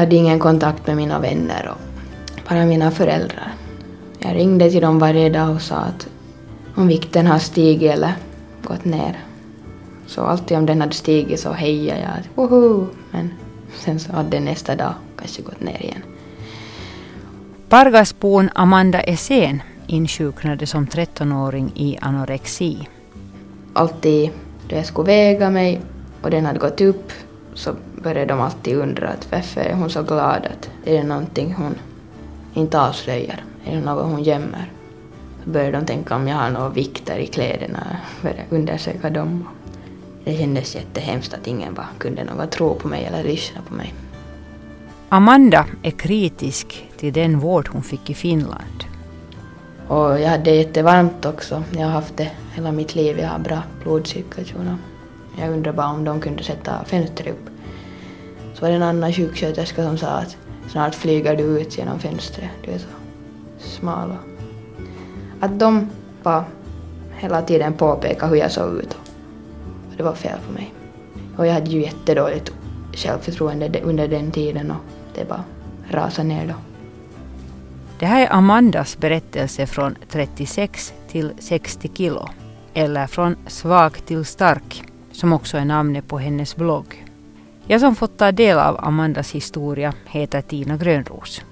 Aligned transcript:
hade 0.00 0.16
ingen 0.16 0.38
kontakt 0.38 0.86
med 0.86 0.96
mina 0.96 1.18
vänner 1.18 1.70
och 1.74 1.80
bara 2.48 2.66
mina 2.66 2.90
föräldrar. 2.90 3.52
Jag 4.18 4.34
ringde 4.34 4.70
till 4.70 4.82
dem 4.82 4.98
varje 4.98 5.28
dag 5.28 5.54
och 5.54 5.62
sa 5.62 5.76
att 5.76 6.08
om 6.74 6.88
vikten 6.88 7.26
har 7.26 7.38
stigit 7.38 7.92
eller 7.92 8.12
gått 8.62 8.84
ner. 8.84 9.18
Så 10.06 10.22
alltid 10.22 10.56
om 10.56 10.66
den 10.66 10.80
hade 10.80 10.92
stigit 10.92 11.40
så 11.40 11.52
hejade 11.52 12.00
jag 12.00 12.10
att 12.10 12.28
woho! 12.34 12.86
Men 13.10 13.30
sen 13.78 14.00
så 14.00 14.12
hade 14.12 14.30
den 14.30 14.44
nästa 14.44 14.76
dag 14.76 14.94
kanske 15.18 15.42
gått 15.42 15.60
ner 15.60 15.82
igen. 15.82 16.02
Pargasbon 17.68 18.50
Amanda 18.54 19.00
Essén 19.00 19.62
insjuknade 19.86 20.66
som 20.66 20.86
13-åring 20.86 21.72
i 21.74 21.98
anorexi. 22.00 22.88
Alltid 23.72 24.30
då 24.68 24.76
jag 24.76 24.86
skulle 24.86 25.06
väga 25.06 25.50
mig 25.50 25.80
och 26.22 26.30
den 26.30 26.46
hade 26.46 26.58
gått 26.58 26.80
upp 26.80 27.12
så 27.60 27.74
började 28.02 28.26
de 28.26 28.40
alltid 28.40 28.76
undra 28.76 29.08
att 29.08 29.32
varför 29.32 29.60
är 29.60 29.74
hon 29.74 29.90
så 29.90 30.02
glad 30.02 30.46
att 30.46 30.70
är 30.84 30.94
det 30.94 31.02
någonting 31.02 31.54
hon 31.54 31.74
inte 32.54 32.80
avslöjar? 32.80 33.44
Är 33.64 33.76
det 33.76 33.80
något 33.80 34.04
hon 34.04 34.22
gömmer? 34.22 34.72
Så 35.44 35.50
började 35.50 35.78
de 35.78 35.86
tänka 35.86 36.16
om 36.16 36.28
jag 36.28 36.36
har 36.36 36.50
några 36.50 36.68
vikter 36.68 37.18
i 37.18 37.26
kläderna, 37.26 37.96
började 38.22 38.42
undersöka 38.50 39.10
dem. 39.10 39.48
Det 40.24 40.36
kändes 40.36 40.74
jättehemskt 40.74 41.34
att 41.34 41.46
ingen 41.46 41.74
bara 41.74 41.88
kunde 41.98 42.24
något 42.24 42.50
tro 42.50 42.74
på 42.74 42.88
mig 42.88 43.04
eller 43.04 43.24
lyssna 43.24 43.60
på 43.68 43.74
mig. 43.74 43.94
Amanda 45.08 45.66
är 45.82 45.90
kritisk 45.90 46.88
till 46.96 47.12
den 47.12 47.38
vård 47.38 47.68
hon 47.72 47.82
fick 47.82 48.10
i 48.10 48.14
Finland. 48.14 48.84
Och 49.88 50.20
jag 50.20 50.28
hade 50.28 50.50
jättevarmt 50.50 51.26
också. 51.26 51.62
Jag 51.70 51.86
har 51.86 51.90
haft 51.90 52.16
det 52.16 52.30
hela 52.54 52.72
mitt 52.72 52.94
liv. 52.94 53.18
Jag 53.18 53.28
har 53.28 53.38
bra 53.38 53.62
blodcirkulation. 53.82 54.78
Jag 55.40 55.52
undrar 55.52 55.72
bara 55.72 55.88
om 55.88 56.04
de 56.04 56.20
kunde 56.20 56.42
sätta 56.42 56.84
fönstret 56.84 57.28
upp. 57.28 57.50
Så 58.54 58.62
var 58.62 58.68
det 58.68 58.74
en 58.74 58.82
annan 58.82 59.12
sjuksköterska 59.12 59.82
som 59.82 59.98
sa 59.98 60.06
att 60.06 60.36
snart 60.68 60.94
flyger 60.94 61.36
du 61.36 61.42
ut 61.42 61.78
genom 61.78 61.98
fönstret. 61.98 62.50
Du 62.64 62.70
är 62.70 62.78
så 62.78 62.88
smal. 63.58 64.16
Att 65.40 65.58
de 65.58 65.90
bara 66.22 66.44
hela 67.10 67.42
tiden 67.42 67.72
påpekade 67.72 68.30
hur 68.30 68.36
jag 68.36 68.52
såg 68.52 68.76
ut. 68.76 68.96
Och 69.90 69.96
det 69.96 70.02
var 70.02 70.14
fel 70.14 70.38
på 70.46 70.52
mig. 70.52 70.74
Och 71.36 71.46
jag 71.46 71.52
hade 71.52 71.70
ju 71.70 71.82
jättedåligt 71.82 72.52
självförtroende 72.92 73.80
under 73.82 74.08
den 74.08 74.30
tiden 74.30 74.70
och 74.70 74.84
det 75.14 75.28
bara 75.28 75.44
rasade 75.90 76.28
ner 76.28 76.46
då. 76.46 76.54
Det 77.98 78.06
här 78.06 78.22
är 78.26 78.32
Amandas 78.32 78.98
berättelse 78.98 79.66
från 79.66 79.96
36 80.08 80.94
till 81.08 81.32
60 81.38 81.90
kilo, 81.94 82.28
eller 82.74 83.06
från 83.06 83.36
svag 83.46 84.06
till 84.06 84.24
stark, 84.24 84.82
som 85.20 85.32
också 85.32 85.58
är 85.58 85.64
namnet 85.64 86.08
på 86.08 86.18
hennes 86.18 86.56
blogg. 86.56 87.04
Jag 87.66 87.80
som 87.80 87.96
fått 87.96 88.18
ta 88.18 88.32
del 88.32 88.58
av 88.58 88.84
Amandas 88.84 89.32
historia 89.32 89.94
heter 90.06 90.40
Tina 90.40 90.76
Grönros. 90.76 91.42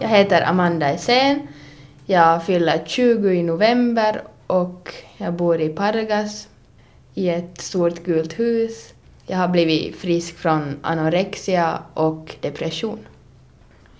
Jag 0.00 0.08
heter 0.08 0.42
Amanda 0.48 0.88
Essén. 0.88 1.48
Jag 2.06 2.44
fyller 2.44 2.82
20 2.86 3.28
i 3.28 3.42
november 3.42 4.22
och 4.46 4.94
jag 5.16 5.34
bor 5.34 5.60
i 5.60 5.68
Pargas 5.68 6.48
i 7.14 7.28
ett 7.28 7.60
stort 7.60 8.04
gult 8.04 8.38
hus. 8.38 8.94
Jag 9.26 9.38
har 9.38 9.48
blivit 9.48 9.96
frisk 9.96 10.36
från 10.38 10.76
anorexia 10.82 11.78
och 11.94 12.36
depression. 12.40 12.98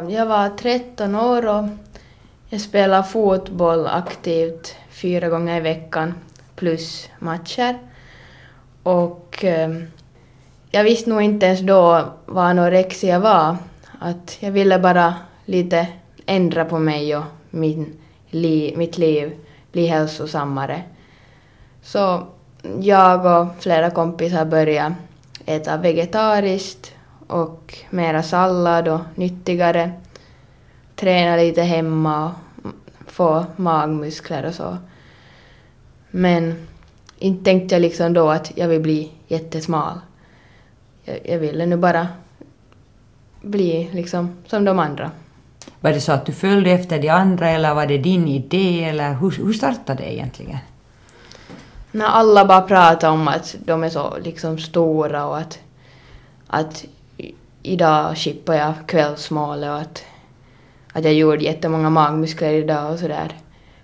Jag 0.08 0.26
var 0.26 0.48
13 0.48 1.14
år 1.14 1.46
och 1.46 1.64
jag 2.48 2.60
spelade 2.60 3.02
fotboll 3.02 3.86
aktivt 3.86 4.76
fyra 4.90 5.28
gånger 5.28 5.56
i 5.56 5.60
veckan 5.60 6.14
plus 6.56 7.08
matcher. 7.18 7.78
Och 8.82 9.44
eh, 9.44 9.70
jag 10.70 10.84
visste 10.84 11.10
nog 11.10 11.22
inte 11.22 11.46
ens 11.46 11.60
då 11.60 12.04
vad 12.26 12.44
anorexia 12.44 13.18
var. 13.18 13.56
Att 13.98 14.36
jag 14.40 14.50
ville 14.50 14.78
bara 14.78 15.14
lite 15.44 15.86
ändra 16.26 16.64
på 16.64 16.78
mig 16.78 17.16
och 17.16 17.24
min 17.50 17.96
li 18.30 18.74
mitt 18.76 18.98
liv, 18.98 19.32
bli 19.72 19.86
hälsosammare. 19.86 20.82
Så 21.82 22.26
jag 22.80 23.26
och 23.26 23.46
flera 23.58 23.90
kompisar 23.90 24.44
började 24.44 24.94
äta 25.46 25.76
vegetariskt 25.76 26.92
och 27.30 27.78
mera 27.90 28.22
sallad 28.22 28.88
och 28.88 29.00
nyttigare. 29.14 29.92
Träna 30.96 31.36
lite 31.36 31.62
hemma 31.62 32.26
och 32.26 32.72
få 33.06 33.44
magmuskler 33.56 34.46
och 34.46 34.54
så. 34.54 34.76
Men 36.10 36.66
inte 37.18 37.44
tänkte 37.44 37.74
jag 37.74 37.82
liksom 37.82 38.12
då 38.12 38.30
att 38.30 38.52
jag 38.54 38.68
vill 38.68 38.80
bli 38.80 39.12
jättesmal. 39.28 40.00
Jag, 41.04 41.18
jag 41.24 41.38
ville 41.38 41.66
nu 41.66 41.76
bara 41.76 42.08
bli 43.42 43.90
liksom 43.92 44.36
som 44.46 44.64
de 44.64 44.78
andra. 44.78 45.10
Var 45.80 45.92
det 45.92 46.00
så 46.00 46.12
att 46.12 46.26
du 46.26 46.32
följde 46.32 46.70
efter 46.70 46.98
de 46.98 47.08
andra 47.08 47.50
eller 47.50 47.74
var 47.74 47.86
det 47.86 47.98
din 47.98 48.28
idé 48.28 48.84
eller 48.84 49.14
hur, 49.14 49.30
hur 49.30 49.52
startade 49.52 50.02
det 50.02 50.14
egentligen? 50.14 50.58
När 51.92 52.06
alla 52.06 52.44
bara 52.44 52.62
pratar 52.62 53.10
om 53.10 53.28
att 53.28 53.56
de 53.64 53.84
är 53.84 53.88
så 53.88 54.18
liksom 54.18 54.58
stora 54.58 55.26
och 55.26 55.38
att, 55.38 55.58
att 56.46 56.84
idag 57.62 58.16
chippar 58.16 58.54
jag 58.54 58.74
kvällsmålet 58.86 59.70
och 59.70 59.78
att, 59.78 60.04
att 60.92 61.04
jag 61.04 61.14
gjorde 61.14 61.44
jättemånga 61.44 61.90
magmuskler 61.90 62.52
idag 62.52 62.92
och 62.92 62.98
sådär. 62.98 63.32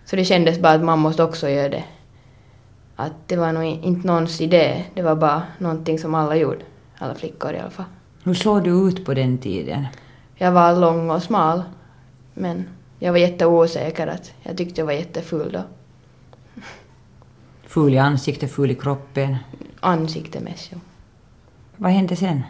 Så 0.05 0.17
det 0.17 0.25
kändes 0.25 0.59
bara 0.59 0.73
att 0.73 0.85
man 0.85 0.99
måste 0.99 1.23
också 1.23 1.49
göra 1.49 1.69
det. 1.69 1.85
Att 2.97 3.13
det 3.27 3.37
var 3.37 3.53
nog 3.53 3.65
inte 3.65 4.07
någons 4.07 4.41
idé, 4.41 4.85
det 4.95 5.03
var 5.03 5.15
bara 5.15 5.43
någonting 5.59 5.99
som 5.99 6.15
alla 6.15 6.37
gjorde. 6.37 6.61
Alla 6.99 7.15
flickor 7.15 7.53
i 7.53 7.59
alla 7.59 7.71
fall. 7.71 7.87
Hur 8.25 8.35
såg 8.35 8.65
du 8.65 8.71
ut 8.89 9.05
på 9.05 9.15
den 9.15 9.39
tiden? 9.39 9.87
Jag 10.35 10.53
var 10.53 10.77
lång 10.77 11.11
och 11.11 11.23
smal. 11.23 11.63
Men 12.35 12.69
jag 12.99 13.13
var 13.13 13.19
jätteosäker 13.19 14.07
att 14.07 14.33
jag 14.43 14.57
tyckte 14.57 14.81
jag 14.81 14.87
var 14.87 14.93
jätteful 14.93 15.53
då. 15.53 15.63
Ful 17.67 17.95
i 17.95 17.99
ansiktet, 17.99 18.53
ful 18.53 18.71
i 18.71 18.75
kroppen? 18.75 19.37
Ansiktet 19.81 20.43
mest, 20.43 20.69
ja. 20.73 20.79
Vad 21.77 21.93
hände 21.93 22.17
sen? 22.17 22.43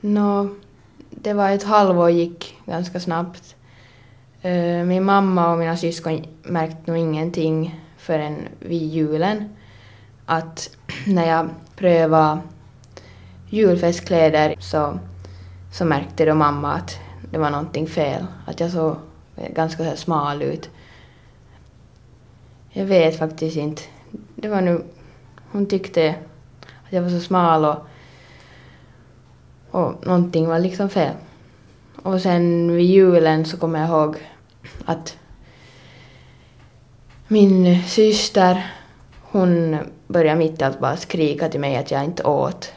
Nå, 0.00 0.48
det 1.10 1.32
var 1.32 1.50
ett 1.50 1.62
halvår 1.62 2.10
gick 2.10 2.56
ganska 2.66 3.00
snabbt. 3.00 3.56
Eh, 4.42 4.84
min 4.84 5.04
mamma 5.04 5.52
och 5.52 5.58
mina 5.58 5.76
syskon 5.76 6.26
märkte 6.42 6.90
nog 6.90 6.96
ingenting 6.96 7.80
förrän 7.96 8.48
vid 8.60 8.82
julen. 8.82 9.56
Att 10.26 10.76
när 11.06 11.28
jag 11.28 11.48
prövade 11.76 12.40
julfestkläder 13.48 14.54
så, 14.58 14.98
så 15.72 15.84
märkte 15.84 16.24
då 16.24 16.34
mamma 16.34 16.72
att 16.72 16.98
det 17.30 17.38
var 17.38 17.50
någonting 17.50 17.86
fel. 17.86 18.26
Att 18.46 18.60
jag 18.60 18.70
såg 18.70 18.96
ganska 19.54 19.90
så 19.90 19.96
smal 19.96 20.42
ut. 20.42 20.70
Jag 22.70 22.84
vet 22.84 23.18
faktiskt 23.18 23.56
inte. 23.56 23.82
Det 24.34 24.48
var 24.48 24.60
nu... 24.60 24.84
Hon 25.52 25.66
tyckte 25.66 26.14
att 26.86 26.92
jag 26.92 27.02
var 27.02 27.10
så 27.10 27.20
smal 27.20 27.64
och, 27.64 27.86
och 29.70 30.06
någonting 30.06 30.48
var 30.48 30.58
liksom 30.58 30.88
fel. 30.88 31.14
Och 32.02 32.20
sen 32.20 32.72
vid 32.72 32.86
julen 32.86 33.44
så 33.44 33.56
kommer 33.56 33.80
jag 33.80 33.88
ihåg 33.88 34.16
att 34.84 35.16
min 37.28 37.82
syster, 37.82 38.72
hon 39.22 39.78
började 40.06 40.38
mitt 40.38 40.60
i 40.60 40.64
allt 40.64 40.80
bara 40.80 40.96
skrika 40.96 41.48
till 41.48 41.60
mig 41.60 41.76
att 41.76 41.90
jag 41.90 42.04
inte 42.04 42.22
åt. 42.22 42.72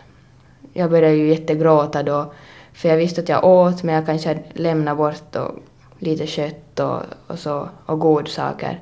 Jag 0.74 0.90
började 0.90 1.16
ju 1.16 1.28
jättegråta 1.28 2.04
då 2.04 2.34
för 2.74 2.90
jag 2.90 2.98
visste 2.98 3.22
att 3.22 3.30
jag 3.30 3.46
åt 3.46 3.84
men 3.84 3.96
jag 3.96 4.06
kanske 4.06 4.40
lämnade 4.54 4.98
bort 4.98 5.36
och 5.36 5.60
lite 6.00 6.28
kött 6.28 6.80
och, 6.80 7.02
och 7.28 7.40
så 7.40 7.70
och 7.86 8.00
godsaker. 8.00 8.80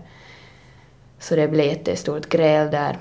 Så 1.19 1.35
det 1.35 1.47
blev 1.47 1.65
jättestort 1.65 2.29
gräl 2.29 2.71
där. 2.71 2.97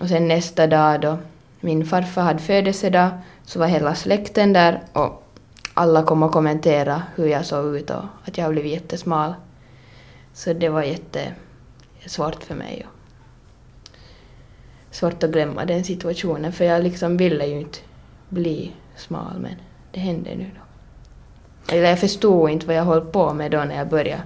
Och 0.00 0.08
sen 0.08 0.28
nästa 0.28 0.66
dag 0.66 1.00
då 1.00 1.18
min 1.60 1.86
farfar 1.86 2.22
hade 2.22 2.38
födelsedag 2.38 3.10
så 3.44 3.58
var 3.58 3.66
hela 3.66 3.94
släkten 3.94 4.52
där 4.52 4.82
och 4.92 5.22
alla 5.74 6.02
kom 6.02 6.22
och 6.22 6.32
kommenterade 6.32 7.02
hur 7.14 7.26
jag 7.26 7.46
såg 7.46 7.76
ut 7.76 7.90
och 7.90 8.04
att 8.24 8.38
jag 8.38 8.50
blivit 8.50 8.72
jättesmal. 8.72 9.34
Så 10.32 10.52
det 10.52 10.68
var 10.68 10.82
jättesvårt 10.82 12.44
för 12.44 12.54
mig. 12.54 12.86
Och 12.86 12.94
svårt 14.94 15.22
att 15.22 15.30
glömma 15.30 15.64
den 15.64 15.84
situationen 15.84 16.52
för 16.52 16.64
jag 16.64 16.82
liksom 16.82 17.16
ville 17.16 17.46
ju 17.46 17.60
inte 17.60 17.78
bli 18.28 18.72
smal 18.96 19.38
men 19.40 19.54
det 19.92 20.00
hände 20.00 20.30
nu 20.36 20.50
då. 20.54 20.60
Eller 21.74 21.88
jag 21.88 22.00
förstod 22.00 22.50
inte 22.50 22.66
vad 22.66 22.76
jag 22.76 22.84
höll 22.84 23.00
på 23.00 23.34
med 23.34 23.50
då 23.50 23.58
när 23.58 23.76
jag 23.76 23.88
började 23.88 24.22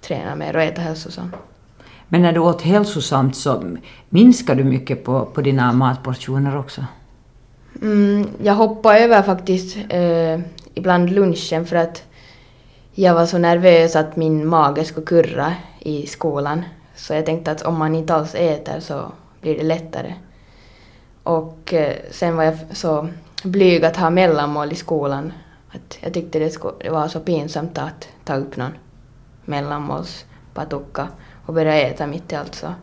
träna 0.00 0.36
mer 0.36 0.56
och 0.56 0.62
äta 0.62 0.80
hälsosamt. 0.80 1.34
Men 2.08 2.22
när 2.22 2.32
du 2.32 2.40
åt 2.40 2.62
hälsosamt 2.62 3.36
så 3.36 3.76
minskade 4.08 4.62
du 4.62 4.68
mycket 4.68 5.04
på, 5.04 5.26
på 5.26 5.40
dina 5.40 5.72
matportioner 5.72 6.58
också? 6.58 6.84
Mm, 7.82 8.28
jag 8.42 8.54
hoppade 8.54 8.98
över 8.98 9.22
faktiskt 9.22 9.76
eh, 9.88 10.40
ibland 10.74 11.10
lunchen 11.10 11.66
för 11.66 11.76
att 11.76 12.02
jag 12.94 13.14
var 13.14 13.26
så 13.26 13.38
nervös 13.38 13.96
att 13.96 14.16
min 14.16 14.46
mage 14.46 14.84
skulle 14.84 15.06
kurra 15.06 15.54
i 15.80 16.06
skolan. 16.06 16.64
Så 16.94 17.14
jag 17.14 17.26
tänkte 17.26 17.50
att 17.50 17.62
om 17.62 17.78
man 17.78 17.94
inte 17.94 18.14
alls 18.14 18.34
äter 18.34 18.80
så 18.80 19.12
blir 19.40 19.58
det 19.58 19.64
lättare. 19.64 20.14
Och 21.22 21.74
eh, 21.74 21.96
sen 22.10 22.36
var 22.36 22.44
jag 22.44 22.54
så 22.72 23.08
blyg 23.42 23.84
att 23.84 23.96
ha 23.96 24.10
mellanmål 24.10 24.72
i 24.72 24.74
skolan. 24.74 25.32
Att 25.70 25.98
jag 26.00 26.14
tyckte 26.14 26.38
det, 26.38 26.58
det 26.80 26.90
var 26.90 27.08
så 27.08 27.20
pinsamt 27.20 27.78
att 27.78 28.08
ta 28.24 28.36
upp 28.36 28.56
någon 28.56 28.72
mellanmålspatukka 29.44 31.08
och 31.46 31.54
börja 31.54 31.74
äta 31.74 32.06
mitt 32.06 32.32
i 32.32 32.36
allt 32.36 32.54
så. 32.54 32.74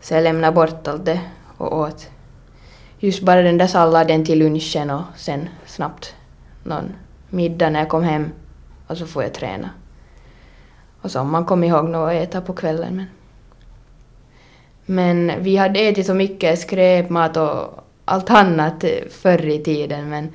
Så 0.00 0.14
jag 0.14 0.24
lämnade 0.24 0.54
bort 0.54 0.88
allt 0.88 1.04
det 1.04 1.20
och 1.56 1.78
åt 1.78 2.08
just 3.04 3.22
bara 3.22 3.42
den 3.42 3.58
där 3.58 3.66
salladen 3.66 4.24
till 4.24 4.38
lunchen 4.38 4.90
och 4.90 5.02
sen 5.16 5.48
snabbt 5.66 6.14
någon 6.62 6.92
middag 7.30 7.70
när 7.70 7.80
jag 7.80 7.88
kom 7.88 8.02
hem 8.02 8.30
och 8.86 8.98
så 8.98 9.06
får 9.06 9.22
jag 9.22 9.34
träna. 9.34 9.70
Och 11.00 11.10
så 11.10 11.20
om 11.20 11.30
man 11.30 11.44
kom 11.44 11.64
ihåg 11.64 11.88
något 11.88 12.08
att 12.08 12.14
äta 12.14 12.40
på 12.40 12.52
kvällen. 12.52 12.96
Men, 12.96 13.06
men 15.26 15.42
vi 15.42 15.56
hade 15.56 15.80
ätit 15.80 16.06
så 16.06 16.14
mycket 16.14 16.58
skräpmat 16.58 17.36
och 17.36 17.84
allt 18.04 18.30
annat 18.30 18.84
förr 19.10 19.46
i 19.46 19.58
tiden 19.58 20.08
men 20.08 20.28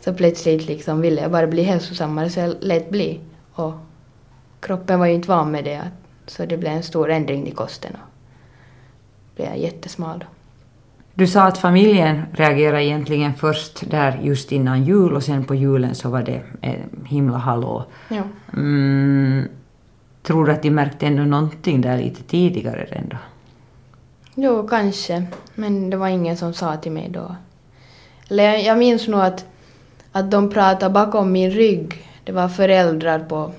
så 0.00 0.14
plötsligt 0.14 0.66
liksom 0.66 1.00
ville 1.00 1.20
jag 1.20 1.30
bara 1.30 1.46
bli 1.46 1.62
hälsosammare 1.62 2.30
så 2.30 2.40
jag 2.40 2.54
lät 2.60 2.90
bli. 2.90 3.20
Och 3.52 3.72
kroppen 4.60 4.98
var 4.98 5.06
ju 5.06 5.14
inte 5.14 5.28
van 5.28 5.50
med 5.50 5.64
det 5.64 5.90
så 6.26 6.46
det 6.46 6.56
blev 6.56 6.72
en 6.72 6.82
stor 6.82 7.10
ändring 7.10 7.48
i 7.48 7.50
kosten 7.50 7.92
och 7.94 8.10
blev 9.36 9.56
jättesmal 9.56 10.18
då. 10.18 10.26
Du 11.16 11.26
sa 11.26 11.42
att 11.42 11.58
familjen 11.58 12.22
reagerade 12.32 12.84
egentligen 12.84 13.34
först 13.34 13.90
där 13.90 14.20
just 14.22 14.52
innan 14.52 14.84
jul 14.84 15.14
och 15.14 15.22
sen 15.22 15.44
på 15.44 15.54
julen 15.54 15.94
så 15.94 16.08
var 16.08 16.22
det 16.22 16.42
eh, 16.60 16.74
himla 17.06 17.38
hallå. 17.38 17.84
Ja. 18.08 18.22
Mm, 18.52 19.48
tror 20.22 20.46
du 20.46 20.52
att 20.52 20.62
de 20.62 20.70
märkte 20.70 21.06
ändå 21.06 21.22
någonting 21.22 21.80
där 21.80 21.98
lite 21.98 22.22
tidigare 22.22 22.82
ändå? 22.82 23.16
Jo, 24.34 24.68
kanske. 24.68 25.26
Men 25.54 25.90
det 25.90 25.96
var 25.96 26.08
ingen 26.08 26.36
som 26.36 26.54
sa 26.54 26.76
till 26.76 26.92
mig 26.92 27.08
då. 27.08 27.36
Eller 28.30 28.44
jag, 28.44 28.62
jag 28.62 28.78
minns 28.78 29.08
nog 29.08 29.20
att, 29.20 29.46
att 30.12 30.30
de 30.30 30.50
pratade 30.50 30.92
bakom 30.92 31.32
min 31.32 31.50
rygg. 31.50 32.08
Det 32.24 32.32
var 32.32 32.48
föräldrar 32.48 33.18
på, 33.18 33.52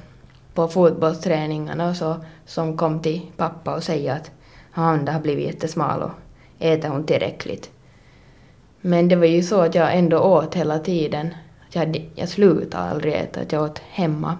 på 0.53 0.67
fotbollsträningarna 0.67 1.89
och 1.89 1.95
så, 1.95 2.15
som 2.45 2.77
kom 2.77 2.99
till 2.99 3.21
pappa 3.37 3.75
och 3.75 3.83
säga 3.83 4.13
att 4.13 4.31
Amanda 4.73 5.11
har 5.11 5.19
blivit 5.19 5.45
jättesmal 5.45 6.01
och 6.01 6.11
äter 6.59 6.89
hon 6.89 7.03
tillräckligt. 7.05 7.69
Men 8.81 9.07
det 9.07 9.15
var 9.15 9.25
ju 9.25 9.43
så 9.43 9.61
att 9.61 9.75
jag 9.75 9.95
ändå 9.97 10.19
åt 10.19 10.55
hela 10.55 10.79
tiden. 10.79 11.29
Jag, 11.69 11.79
hade, 11.79 12.01
jag 12.15 12.29
slutade 12.29 12.83
aldrig 12.89 13.13
äta, 13.13 13.39
att 13.39 13.51
jag 13.51 13.63
åt 13.63 13.79
hemma. 13.89 14.37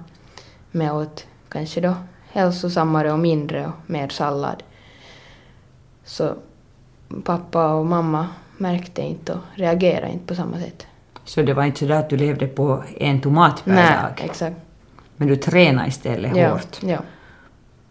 Men 0.72 0.88
jag 0.88 0.96
åt 0.98 1.26
kanske 1.50 1.82
då 1.82 1.94
hälsosammare 2.32 3.12
och 3.12 3.20
mindre 3.20 3.66
och 3.66 3.74
mer 3.92 4.08
sallad. 4.10 4.64
Så 6.04 6.34
pappa 7.24 7.74
och 7.74 7.86
mamma 7.86 8.28
märkte 8.58 9.02
inte 9.02 9.34
och 9.34 9.40
reagerade 9.56 10.12
inte 10.12 10.26
på 10.26 10.36
samma 10.36 10.60
sätt. 10.60 10.88
Så 11.24 11.42
det 11.42 11.54
var 11.54 11.64
inte 11.64 11.88
så 11.88 11.94
att 11.94 12.10
du 12.10 12.18
levde 12.18 12.48
på 12.48 12.84
en 12.98 13.22
tomat 13.22 13.66
per 13.66 13.74
Nej, 13.74 13.98
dag? 14.04 14.22
exakt. 14.30 14.56
Men 15.18 15.28
du 15.28 15.36
tränade 15.36 15.88
istället 15.88 16.36
Ja, 16.38 16.50
hårt? 16.50 16.78
ja, 16.84 16.98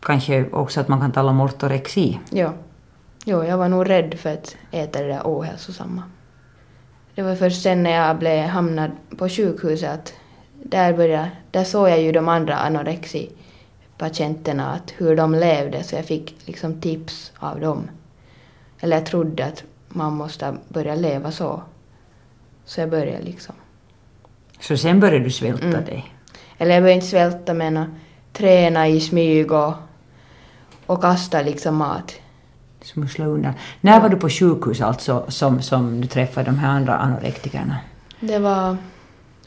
Kanske 0.01 0.45
också 0.53 0.81
att 0.81 0.89
man 0.89 1.01
kan 1.01 1.13
tala 1.13 1.31
om 1.31 1.41
ortorexi? 1.41 2.21
ja. 2.31 2.53
Jo, 3.25 3.45
jag 3.45 3.59
var 3.59 3.69
nog 3.69 3.91
rädd 3.91 4.15
för 4.19 4.33
att 4.33 4.57
äta 4.71 5.03
det 5.03 5.09
där 5.09 5.21
ohälsosamma. 5.25 6.03
Det 7.15 7.23
var 7.23 7.35
först 7.35 7.63
sen 7.63 7.83
när 7.83 7.91
jag 7.91 8.19
blev 8.19 8.45
hamnad 8.47 8.91
på 9.19 9.29
sjukhuset 9.29 9.91
att 9.91 10.13
där, 10.63 10.93
började, 10.93 11.31
där 11.51 11.65
såg 11.65 11.89
jag 11.89 12.01
ju 12.01 12.13
de 12.13 12.29
andra 12.29 12.55
anorexi-patienterna, 12.57 14.73
att 14.73 14.93
hur 14.97 15.17
de 15.17 15.35
levde, 15.35 15.83
så 15.83 15.97
jag 15.97 16.05
fick 16.05 16.37
liksom 16.47 16.81
tips 16.81 17.33
av 17.39 17.61
dem. 17.61 17.91
Eller 18.81 18.97
jag 18.97 19.07
trodde 19.07 19.45
att 19.45 19.65
man 19.89 20.13
måste 20.13 20.55
börja 20.69 20.95
leva 20.95 21.33
så. 21.33 21.63
Så 22.65 22.81
jag 22.81 22.91
började 22.91 23.23
liksom. 23.25 23.55
Så 24.61 24.77
sen 24.77 25.01
började 25.01 25.25
du 25.25 25.31
svälta 25.31 25.67
Mm. 25.67 25.85
dig? 25.85 26.15
Eller 26.59 26.75
jag 26.75 26.83
började 26.83 26.95
inte 26.95 27.07
svälta 27.07 27.55
men 27.55 27.95
träna 28.33 28.89
i 28.89 29.01
smyg 29.01 29.53
och, 29.53 29.73
och 30.87 31.03
kasta 31.03 31.43
liksom 31.43 31.77
mat. 31.77 32.15
Smussla 32.85 33.27
undan. 33.27 33.53
När 33.81 34.01
var 34.01 34.09
du 34.09 34.17
på 34.17 34.29
sjukhus 34.29 34.81
alltså 34.81 35.25
som, 35.29 35.63
som 35.63 36.01
du 36.01 36.07
träffade 36.07 36.47
de 36.47 36.59
här 36.59 36.69
andra 36.69 36.97
anorektikerna? 36.97 37.77
Det 38.21 38.39
var 38.39 38.77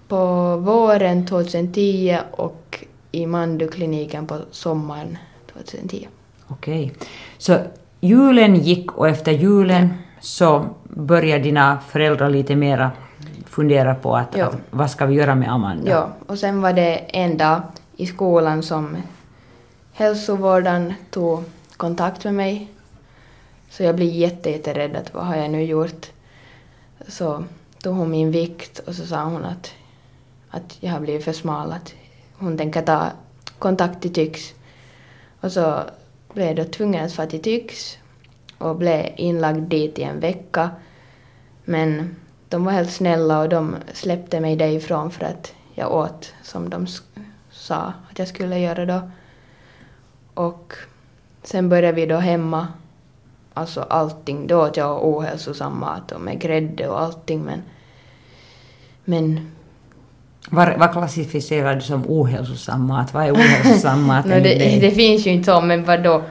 på 0.07 0.55
våren 0.57 1.25
2010 1.27 2.17
och 2.31 2.83
i 3.11 3.25
Mandukliniken 3.25 4.27
på 4.27 4.37
sommaren 4.51 5.17
2010. 5.53 6.07
Okej. 6.47 6.93
Så 7.37 7.57
julen 7.99 8.55
gick 8.55 8.91
och 8.91 9.07
efter 9.07 9.31
julen 9.31 9.93
så 10.19 10.65
började 10.83 11.43
dina 11.43 11.79
föräldrar 11.87 12.29
lite 12.29 12.55
mera 12.55 12.91
fundera 13.45 13.95
på 13.95 14.15
att, 14.15 14.37
Ja. 14.37 14.51
vad 14.69 14.91
ska 14.91 15.05
vi 15.05 15.15
göra 15.15 15.35
med 15.35 15.51
Amanda? 15.51 15.91
Ja, 15.91 16.09
och 16.27 16.37
sen 16.39 16.61
var 16.61 16.73
det 16.73 16.95
en 16.97 17.37
dag 17.37 17.61
i 17.97 18.05
skolan 18.05 18.63
som 18.63 18.97
hälsovården 19.93 20.93
tog 21.09 21.43
kontakt 21.77 22.23
med 22.23 22.33
mig. 22.33 22.71
Så 23.69 23.83
jag 23.83 23.95
blev 23.95 24.09
jätte, 24.09 24.49
jätterädd 24.49 24.95
att 24.95 25.13
vad 25.13 25.25
har 25.25 25.35
jag 25.35 25.51
nu 25.51 25.63
gjort? 25.63 26.11
Så 27.07 27.43
tog 27.83 27.95
hon 27.95 28.11
min 28.11 28.31
vikt 28.31 28.79
och 28.79 28.95
så 28.95 29.05
sa 29.05 29.23
hon 29.23 29.45
att, 29.45 29.73
att 30.49 30.77
jag 30.79 30.91
har 30.91 30.99
blivit 30.99 31.23
för 31.25 31.33
smal, 31.33 31.71
att 31.71 31.93
hon 32.33 32.57
tänker 32.57 32.81
ta 32.81 33.11
kontakt 33.59 34.01
till 34.01 34.13
Tyx. 34.13 34.53
Och 35.41 35.51
så 35.51 35.81
blev 36.33 36.47
jag 36.47 36.55
då 36.55 36.63
tvungen 36.63 37.05
att 37.05 37.13
fara 37.13 37.27
till 37.27 37.41
Tyx 37.41 37.97
och 38.57 38.75
blev 38.75 39.05
inlagd 39.15 39.69
dit 39.69 39.99
i 39.99 40.03
en 40.03 40.19
vecka. 40.19 40.69
Men 41.65 42.15
de 42.49 42.65
var 42.65 42.71
helt 42.71 42.91
snälla 42.91 43.39
och 43.39 43.49
de 43.49 43.75
släppte 43.93 44.39
mig 44.39 44.55
därifrån 44.55 45.11
för 45.11 45.25
att 45.25 45.53
jag 45.75 45.93
åt 45.93 46.33
som 46.43 46.69
de 46.69 46.87
sa 47.51 47.93
att 48.11 48.19
jag 48.19 48.27
skulle 48.27 48.59
göra 48.59 48.85
då. 48.85 49.11
Och 50.33 50.73
sen 51.43 51.69
började 51.69 51.95
vi 51.95 52.05
då 52.05 52.17
hemma. 52.17 52.67
Alltså 53.57 53.81
allting. 53.81 54.47
Då 54.47 54.61
åt 54.61 54.77
jag 54.77 55.05
ohälsosam 55.05 55.79
mat 55.79 56.11
och 56.11 56.21
med 56.21 56.41
grädde 56.41 56.87
och 56.87 57.01
allting 57.01 57.43
men... 57.43 57.61
Men... 59.05 59.51
Vad, 60.49 60.79
vad 60.79 60.91
klassificerar 60.91 61.75
du 61.75 61.81
som 61.81 62.03
ohälsosam 62.07 62.87
mat? 62.87 63.13
Vad 63.13 63.25
är 63.25 63.33
ohälsosam 63.33 64.03
mat 64.03 64.25
no, 64.25 64.31
det, 64.31 64.79
det 64.81 64.91
finns 64.91 65.27
ju 65.27 65.31
inte 65.31 65.51
så 65.51 65.61
men 65.61 65.83
vad 65.83 66.03
då? 66.03 66.23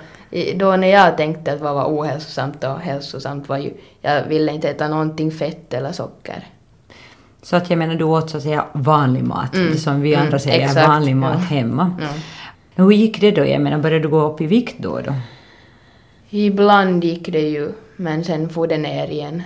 När 0.77 0.87
jag 0.87 1.17
tänkte 1.17 1.53
att 1.53 1.61
vad 1.61 1.75
var 1.75 1.85
ohälsosamt 1.85 2.65
och 2.65 2.81
hälsosamt 2.81 3.49
var 3.49 3.59
ju... 3.59 3.73
Jag 4.01 4.25
ville 4.25 4.53
inte 4.53 4.69
äta 4.69 4.89
någonting 4.89 5.31
fett 5.31 5.75
eller 5.75 5.93
socker. 5.93 6.47
Så 7.43 7.57
att 7.57 7.71
jag 7.71 7.79
menar, 7.79 7.95
du 7.95 8.05
åt 8.05 8.31
så 8.31 8.37
att 8.37 8.43
säga 8.43 8.65
vanlig 8.73 9.25
mat, 9.25 9.55
Mm, 9.55 9.73
det 9.73 9.79
som 9.79 10.01
vi 10.01 10.15
mm, 10.15 10.27
andra 10.27 10.39
säger 10.39 10.65
exakt, 10.65 10.89
vanlig 10.89 11.17
mat 11.17 11.39
ja. 11.51 11.57
hemma. 11.57 11.97
Ja. 12.01 12.09
Hur 12.75 12.91
gick 12.91 13.21
det 13.21 13.31
då? 13.31 13.47
Jag 13.47 13.61
menar, 13.61 13.79
började 13.79 14.03
du 14.03 14.09
gå 14.09 14.21
upp 14.21 14.41
i 14.41 14.47
vikt 14.47 14.77
då? 14.79 15.01
då? 15.01 15.15
Ibland 16.31 17.05
gick 17.05 17.33
det 17.33 17.49
ju, 17.49 17.73
men 17.97 18.25
sen 18.25 18.49
for 18.49 18.67
det 18.67 18.79
ner 18.79 19.09
igen. 19.09 19.43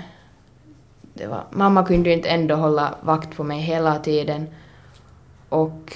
Det 1.14 1.26
var, 1.26 1.44
mamma 1.50 1.86
kunde 1.86 2.10
ju 2.10 2.16
inte 2.16 2.28
ändå 2.28 2.54
hålla 2.54 2.94
vakt 3.02 3.36
på 3.36 3.44
mig 3.44 3.60
hela 3.60 3.98
tiden. 3.98 4.46
Och 5.48 5.94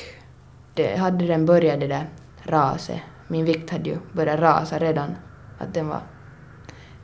det 0.75 0.97
hade 0.97 1.27
den 1.27 1.47
börjat 1.47 1.81
det 1.81 1.87
där 1.87 2.09
raset. 2.43 3.01
Min 3.29 3.45
vikt 3.45 3.71
hade 3.71 3.91
ju 3.91 3.97
börjat 4.13 4.41
rasa 4.41 4.79
redan. 4.79 5.17
Att 5.59 5.75
den 5.75 5.89
var, 5.89 6.01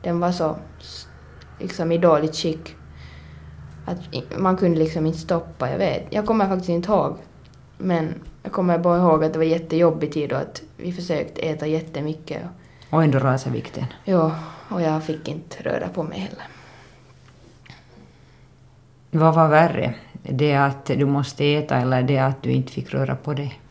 den 0.01 0.19
var 0.19 0.31
så 0.31 0.55
liksom 1.59 1.91
i 1.91 1.97
dåligt 1.97 2.35
skick. 2.35 2.75
Att 3.85 3.97
man 4.39 4.57
kunde 4.57 4.79
liksom 4.79 5.05
inte 5.05 5.19
stoppa, 5.19 5.71
jag 5.71 5.77
vet. 5.77 6.07
Jag 6.09 6.25
kommer 6.25 6.47
faktiskt 6.47 6.69
inte 6.69 6.91
ihåg. 6.91 7.17
Men 7.77 8.13
jag 8.43 8.51
kommer 8.51 8.77
bara 8.77 8.97
ihåg 8.97 9.23
att 9.23 9.33
det 9.33 9.39
var 9.39 9.45
jättejobbig 9.45 10.11
tid 10.11 10.33
och 10.33 10.39
att 10.39 10.61
vi 10.77 10.91
försökte 10.91 11.41
äta 11.41 11.67
jättemycket. 11.67 12.43
Och, 12.43 12.60
och 12.91 13.03
ändå 13.03 13.19
rasade 13.19 13.55
vikten. 13.55 13.85
Ja, 14.03 14.35
och 14.69 14.81
jag 14.81 15.03
fick 15.03 15.27
inte 15.27 15.63
röra 15.63 15.87
på 15.87 16.03
mig 16.03 16.19
heller. 16.19 16.47
Vad 19.11 19.35
var 19.35 19.47
värre? 19.47 19.95
Det 20.23 20.55
att 20.55 20.85
du 20.85 21.05
måste 21.05 21.45
äta 21.45 21.77
eller 21.77 22.03
det 22.03 22.17
att 22.17 22.43
du 22.43 22.51
inte 22.51 22.71
fick 22.71 22.93
röra 22.93 23.15
på 23.15 23.33
dig? 23.33 23.61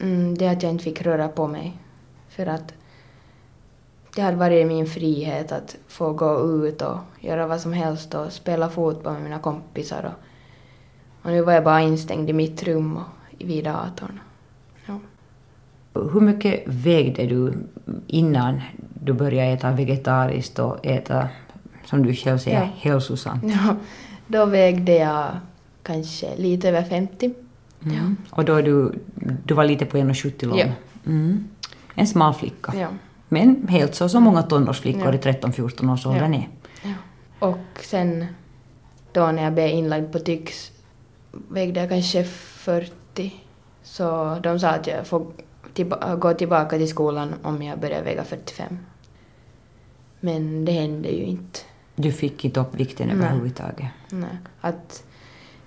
Mm, 0.00 0.38
det 0.38 0.48
att 0.48 0.62
jag 0.62 0.72
inte 0.72 0.84
fick 0.84 1.02
röra 1.02 1.28
på 1.28 1.48
mig. 1.48 1.78
För 2.28 2.46
att 2.46 2.74
det 4.14 4.22
hade 4.22 4.36
varit 4.36 4.66
min 4.66 4.86
frihet 4.86 5.52
att 5.52 5.76
få 5.88 6.12
gå 6.12 6.40
ut 6.40 6.82
och 6.82 6.98
göra 7.20 7.46
vad 7.46 7.60
som 7.60 7.72
helst 7.72 8.14
och 8.14 8.32
spela 8.32 8.68
fotboll 8.68 9.12
med 9.12 9.22
mina 9.22 9.38
kompisar. 9.38 10.04
Och, 10.04 10.24
och 11.24 11.30
nu 11.30 11.42
var 11.42 11.52
jag 11.52 11.64
bara 11.64 11.80
instängd 11.80 12.30
i 12.30 12.32
mitt 12.32 12.62
rum 12.62 12.96
och 12.96 13.04
vid 13.38 13.64
datorn. 13.64 14.20
Ja. 15.94 16.00
Hur 16.12 16.20
mycket 16.20 16.62
vägde 16.66 17.26
du 17.26 17.52
innan 18.06 18.60
du 19.04 19.12
började 19.12 19.50
äta 19.50 19.70
vegetariskt 19.70 20.58
och 20.58 20.86
äta, 20.86 21.28
som 21.84 22.02
du 22.02 22.14
själv 22.14 22.38
säger, 22.38 22.60
Ja. 22.60 22.68
hälsosamt? 22.90 23.44
Ja, 23.44 23.76
då 24.26 24.44
vägde 24.46 24.92
jag 24.94 25.28
kanske 25.82 26.36
lite 26.36 26.68
över 26.68 26.82
50. 26.82 27.34
Mm. 27.84 28.16
Och 28.30 28.44
då 28.44 28.60
du, 28.60 28.92
du 29.44 29.54
var 29.54 29.64
lite 29.64 29.86
på 29.86 29.96
1,70 29.96 30.46
lång? 30.46 30.58
Ja. 30.58 30.66
Mm. 31.06 31.44
En 31.94 32.06
smal 32.06 32.34
flicka. 32.34 32.72
Ja. 32.76 32.88
Men 33.28 33.68
helt 33.68 33.94
så 33.94 34.08
som 34.08 34.22
många 34.22 34.42
tonårsflickor 34.42 35.04
Ja. 35.06 35.14
i 35.14 35.16
13-14 35.18 35.92
års 35.92 36.06
åldern 36.06 36.34
är. 36.34 36.48
ja. 36.82 36.92
Och 37.38 37.58
sen 37.80 38.26
då 39.12 39.26
när 39.32 39.42
jag 39.42 39.52
blev 39.52 39.68
inlagd 39.68 40.12
på 40.12 40.18
tyx 40.18 40.72
vägde 41.48 41.80
jag 41.80 41.88
kanske 41.88 42.24
40. 42.24 43.32
Så 43.82 44.36
de 44.42 44.60
sa 44.60 44.68
att 44.68 44.86
jag 44.86 45.06
får 45.06 45.26
tillba- 45.74 46.16
gå 46.16 46.34
tillbaka 46.34 46.78
till 46.78 46.88
skolan 46.88 47.34
om 47.42 47.62
jag 47.62 47.78
börjar 47.80 48.02
väga 48.02 48.24
45. 48.24 48.78
Men 50.20 50.64
det 50.64 50.72
hände 50.72 51.08
ju 51.08 51.24
inte. 51.24 51.60
Du 51.96 52.12
fick 52.12 52.44
inte 52.44 52.60
upp 52.60 52.74
vikten 52.74 53.06
Nej. 53.08 53.16
överhuvudtaget. 53.16 53.86
Nej. 54.10 54.36
Att 54.60 55.02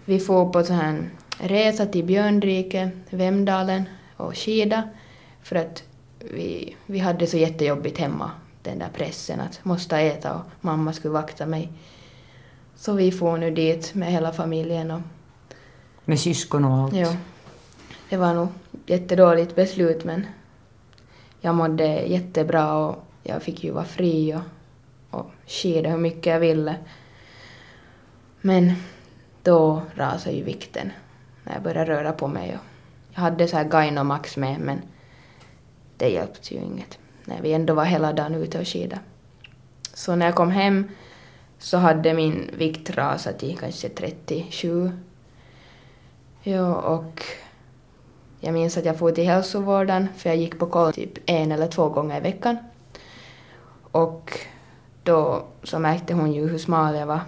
vi 0.06 0.20
får 0.20 0.50
på 0.50 0.64
så 0.64 0.74
här 0.74 1.10
resa 1.40 1.86
till 1.86 2.06
Björnrike, 2.06 2.90
Vemdalen 3.10 3.84
och 4.18 4.38
skida 4.38 4.84
för 5.44 5.56
att 5.56 5.84
vi, 6.20 6.76
vi 6.86 7.00
hade 7.00 7.28
så 7.28 7.38
jättejobbigt 7.38 7.98
hemma, 7.98 8.32
den 8.62 8.80
där 8.80 8.90
pressen 8.94 9.40
att 9.40 9.66
måste 9.66 9.98
äta 9.98 10.34
och 10.36 10.42
mamma 10.62 10.94
skulle 10.94 11.12
vakta 11.14 11.46
mig. 11.46 11.72
Så 12.76 12.94
vi 12.94 13.12
får 13.12 13.38
nu 13.38 13.52
dit 13.52 13.94
med 13.94 14.12
hela 14.12 14.32
familjen 14.32 14.92
och 14.92 15.02
Med 16.06 16.20
syskon 16.20 16.66
och 16.66 16.74
allt. 16.78 16.94
ja, 16.96 17.16
det 18.14 18.18
var 18.18 18.34
nog 18.34 18.48
jättedåligt 18.86 19.56
beslut 19.56 20.04
men 20.04 20.28
jag 21.42 21.56
mådde 21.56 21.86
jättebra 21.88 22.74
och 22.74 23.04
jag 23.24 23.44
fick 23.44 23.64
ju 23.64 23.72
vara 23.72 23.86
fri 23.86 24.36
och, 24.36 25.20
och 25.20 25.32
skida 25.48 25.90
hur 25.90 25.98
mycket 25.98 26.26
jag 26.26 26.40
ville. 26.40 26.76
Men 28.42 28.74
då 29.44 29.82
rasade 29.96 30.36
ju 30.36 30.44
vikten 30.44 30.92
när 31.44 31.54
jag 31.54 31.64
började 31.64 31.92
röra 31.92 32.12
på 32.12 32.28
mig. 32.28 32.56
Och 32.56 32.66
jag 33.14 33.22
hade 33.22 33.48
så 33.48 33.58
här 33.58 33.64
Gainomax 33.64 34.38
med 34.38 34.60
men 34.60 34.82
det 35.98 36.10
hjälpte 36.10 36.54
ju 36.54 36.60
inget 36.60 37.00
när 37.26 37.42
vi 37.42 37.54
ändå 37.54 37.74
var 37.74 37.86
hela 37.86 38.14
dagen 38.14 38.36
ute 38.36 38.60
och 38.60 38.68
skida. 38.68 39.00
Så 39.94 40.16
när 40.16 40.26
jag 40.26 40.36
kom 40.36 40.52
hem 40.52 40.90
så 41.58 41.78
hade 41.78 42.14
min 42.14 42.50
vikt 42.58 42.90
rasat 42.90 43.40
till 43.40 43.58
kanske 43.58 43.90
37. 43.90 44.92
Ja, 46.44 46.76
och 46.76 47.26
jag 48.46 48.54
minns 48.54 48.78
att 48.78 48.86
jag 48.86 48.98
for 48.98 49.12
till 49.12 49.28
hälsovården 49.28 50.08
för 50.18 50.30
jag 50.30 50.38
gick 50.38 50.60
på 50.60 50.66
koll 50.66 50.94
typ 50.94 51.18
en 51.26 51.52
eller 51.52 51.68
två 51.68 51.90
gånger 51.90 52.18
i 52.18 52.20
veckan. 52.20 52.58
Och 53.92 54.40
då 55.04 55.46
så 55.64 55.80
märkte 55.80 56.14
hon 56.14 56.34
ju 56.34 56.48
hur 56.48 56.58
smal 56.58 56.96
jag 56.96 57.06
var. 57.06 57.20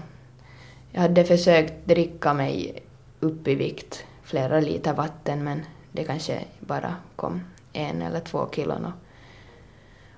Jag 0.92 1.02
hade 1.02 1.26
försökt 1.26 1.86
dricka 1.86 2.34
mig 2.34 2.84
upp 3.20 3.48
i 3.48 3.56
vikt, 3.56 4.06
flera 4.24 4.60
liter 4.60 4.94
vatten, 4.94 5.44
men 5.44 5.66
det 5.92 6.04
kanske 6.04 6.44
bara 6.60 6.96
kom 7.16 7.42
en 7.74 8.02
eller 8.02 8.20
två 8.20 8.48
kilon. 8.52 8.92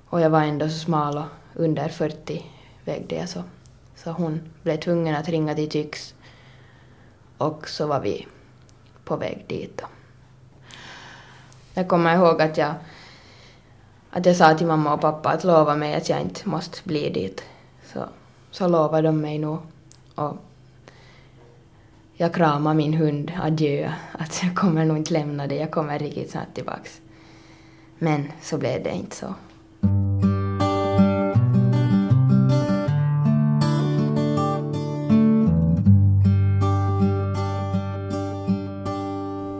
Och, 0.09 0.21
jag 0.21 0.29
var 0.29 0.41
ändå 0.41 0.69
så 0.69 0.79
smal 0.79 1.17
och 1.17 1.25
under 1.53 1.89
40 1.89 2.45
vägde 2.85 3.15
jag 3.15 3.29
så. 3.29 3.43
Så 3.95 4.11
hon 4.11 4.41
blev 4.63 4.77
tvungen 4.77 5.15
att 5.15 5.29
ringa 5.29 5.55
till 5.55 5.69
Tyx 5.69 6.15
och 7.37 7.69
så 7.69 7.87
var 7.87 7.99
vi 7.99 8.27
på 9.03 9.15
väg 9.15 9.45
dit. 9.47 9.81
Jag 11.77 11.87
kommer 11.87 12.15
ihåg 12.15 12.41
att 12.41 12.57
jag, 12.57 12.73
att 14.11 14.25
jag 14.25 14.35
sa 14.35 14.53
till 14.53 14.67
mamma 14.67 14.93
och 14.93 15.01
pappa 15.01 15.29
att 15.29 15.43
lova 15.43 15.75
mig 15.75 15.95
att 15.95 16.09
jag 16.09 16.21
inte 16.21 16.49
måste 16.49 16.77
bli 16.83 17.09
dit. 17.09 17.43
Så, 17.93 18.05
så 18.51 18.67
lovade 18.67 19.07
de 19.07 19.21
mig 19.21 19.39
nog. 19.39 19.59
Och 20.15 20.35
jag 22.13 22.33
kramade 22.33 22.75
min 22.75 22.93
hund 22.93 23.31
adjö, 23.41 23.91
att 24.11 24.43
jag 24.43 24.55
kommer 24.55 24.85
nog 24.85 24.97
inte 24.97 25.13
lämna 25.13 25.47
det, 25.47 25.55
jag 25.55 25.71
kommer 25.71 25.99
riktigt 25.99 26.31
snart 26.31 26.53
tillbaks. 26.53 27.01
Men 27.97 28.31
så 28.41 28.57
blev 28.57 28.83
det 28.83 28.91
inte 28.91 29.15
så. 29.15 29.33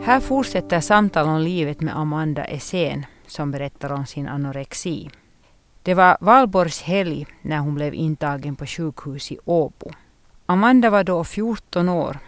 Här 0.08 0.20
fortsätter 0.20 0.80
samtal 0.80 1.28
om 1.28 1.40
livet 1.40 1.80
med 1.80 1.96
Amanda 1.96 2.44
Essén 2.44 3.06
som 3.26 3.50
berättar 3.50 3.92
om 3.92 4.06
sin 4.06 4.28
anorexi. 4.28 5.10
Det 5.82 5.94
var 5.94 6.16
valborgs 6.20 6.82
helg 6.82 7.26
när 7.42 7.58
hon 7.58 7.74
blev 7.74 7.94
intagen 7.94 8.56
på 8.56 8.66
sjukhus 8.66 9.32
i 9.32 9.38
Åbo. 9.44 9.90
Amanda 10.46 10.90
var 10.90 11.04
då 11.04 11.24
14 11.24 11.88
år 11.88 12.18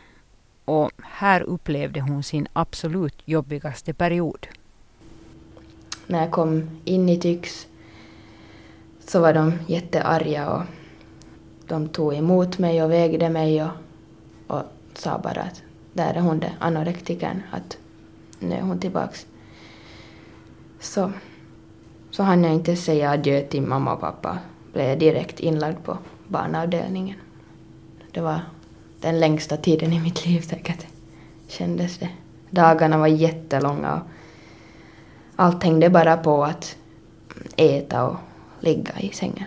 och 0.65 0.91
här 1.03 1.41
upplevde 1.41 2.01
hon 2.01 2.23
sin 2.23 2.49
absolut 2.53 3.23
jobbigaste 3.25 3.95
period. 3.95 4.47
När 6.07 6.21
jag 6.21 6.31
kom 6.31 6.81
in 6.85 7.09
i 7.09 7.21
Tyx 7.21 7.67
så 9.07 9.21
var 9.21 9.35
de 9.35 9.53
jättearga 9.67 10.51
och 10.51 10.63
de 11.69 11.89
tog 11.89 12.15
emot 12.15 12.59
mig 12.59 12.83
och 12.83 12.91
vägde 12.91 13.31
mig 13.31 13.63
och, 13.65 13.71
och 14.47 14.63
sa 14.95 15.19
bara 15.19 15.41
att 15.43 15.63
där 16.01 16.15
är 16.15 16.21
hon, 16.21 16.41
det 16.41 16.53
anorektikern, 16.59 17.43
att 17.51 17.79
nu 18.39 18.55
är 18.55 18.61
hon 18.61 18.79
tillbaks. 18.79 19.27
Så, 20.81 21.13
så 22.11 22.23
hann 22.23 22.45
jag 22.45 22.55
inte 22.55 22.77
säga 22.77 23.11
adjö 23.11 23.41
till 23.41 23.63
mamma 23.63 23.93
och 23.93 24.01
pappa. 24.01 24.39
Blev 24.73 24.99
direkt 24.99 25.41
inlagd 25.41 25.85
på 25.85 25.99
barnavdelningen. 26.29 27.17
Det 28.13 28.21
var 28.21 28.41
den 29.01 29.21
längsta 29.21 29.57
tiden 29.57 29.93
i 29.93 30.01
mitt 30.01 30.27
liv 30.27 30.41
säkert, 30.41 30.87
kändes 31.49 31.99
det. 31.99 32.09
Dagarna 32.51 32.99
var 32.99 33.07
jättelånga 33.07 33.95
och 33.95 34.01
allt 35.37 35.63
hängde 35.63 35.91
bara 35.91 36.17
på 36.17 36.45
att 36.45 36.77
äta 37.57 38.05
och 38.05 38.17
ligga 38.61 39.01
i 39.01 39.09
sängen. 39.09 39.47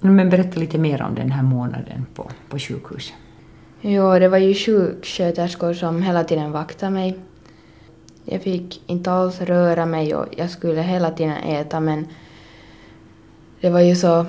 Men 0.00 0.30
berätta 0.30 0.60
lite 0.60 0.78
mer 0.78 1.02
om 1.02 1.14
den 1.14 1.30
här 1.30 1.42
månaden 1.42 2.06
på, 2.14 2.30
på 2.48 2.58
sjukhuset. 2.58 3.14
Jo, 3.80 4.18
det 4.18 4.28
var 4.28 4.38
ju 4.38 4.54
sjuksköterskor 4.54 5.74
som 5.74 6.02
hela 6.02 6.24
tiden 6.24 6.52
vaktade 6.52 6.92
mig. 6.92 7.18
Jag 8.24 8.42
fick 8.42 8.82
inte 8.86 9.12
alls 9.12 9.40
röra 9.40 9.86
mig 9.86 10.14
och 10.14 10.26
jag 10.36 10.50
skulle 10.50 10.82
hela 10.82 11.10
tiden 11.10 11.36
äta 11.36 11.80
men 11.80 12.06
det 13.60 13.70
var 13.70 13.80
ju 13.80 13.96
så 13.96 14.26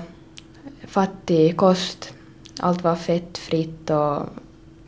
fattig 0.88 1.58
kost. 1.58 2.14
Allt 2.60 2.84
var 2.84 2.96
fettfritt 2.96 3.90
och 3.90 4.22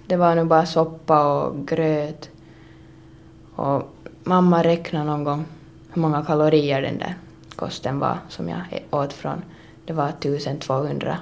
det 0.08 0.15
var 0.15 0.36
nog 0.36 0.48
bara 0.48 0.65
soppa 0.65 1.44
och 1.44 1.68
gröt. 1.68 2.30
Och 3.56 3.84
mamma 4.24 4.63
räknade 4.63 5.06
någon 5.06 5.24
gång 5.24 5.46
hur 5.94 6.01
många 6.01 6.25
kalorier 6.25 6.82
den 6.82 6.98
där 6.98 7.15
kosten 7.56 8.00
var 8.00 8.18
som 8.30 8.50
jag 8.50 8.62
åt 8.89 9.13
från. 9.13 9.41
Det 9.86 9.94
var 9.94 10.10
1200. 10.10 11.18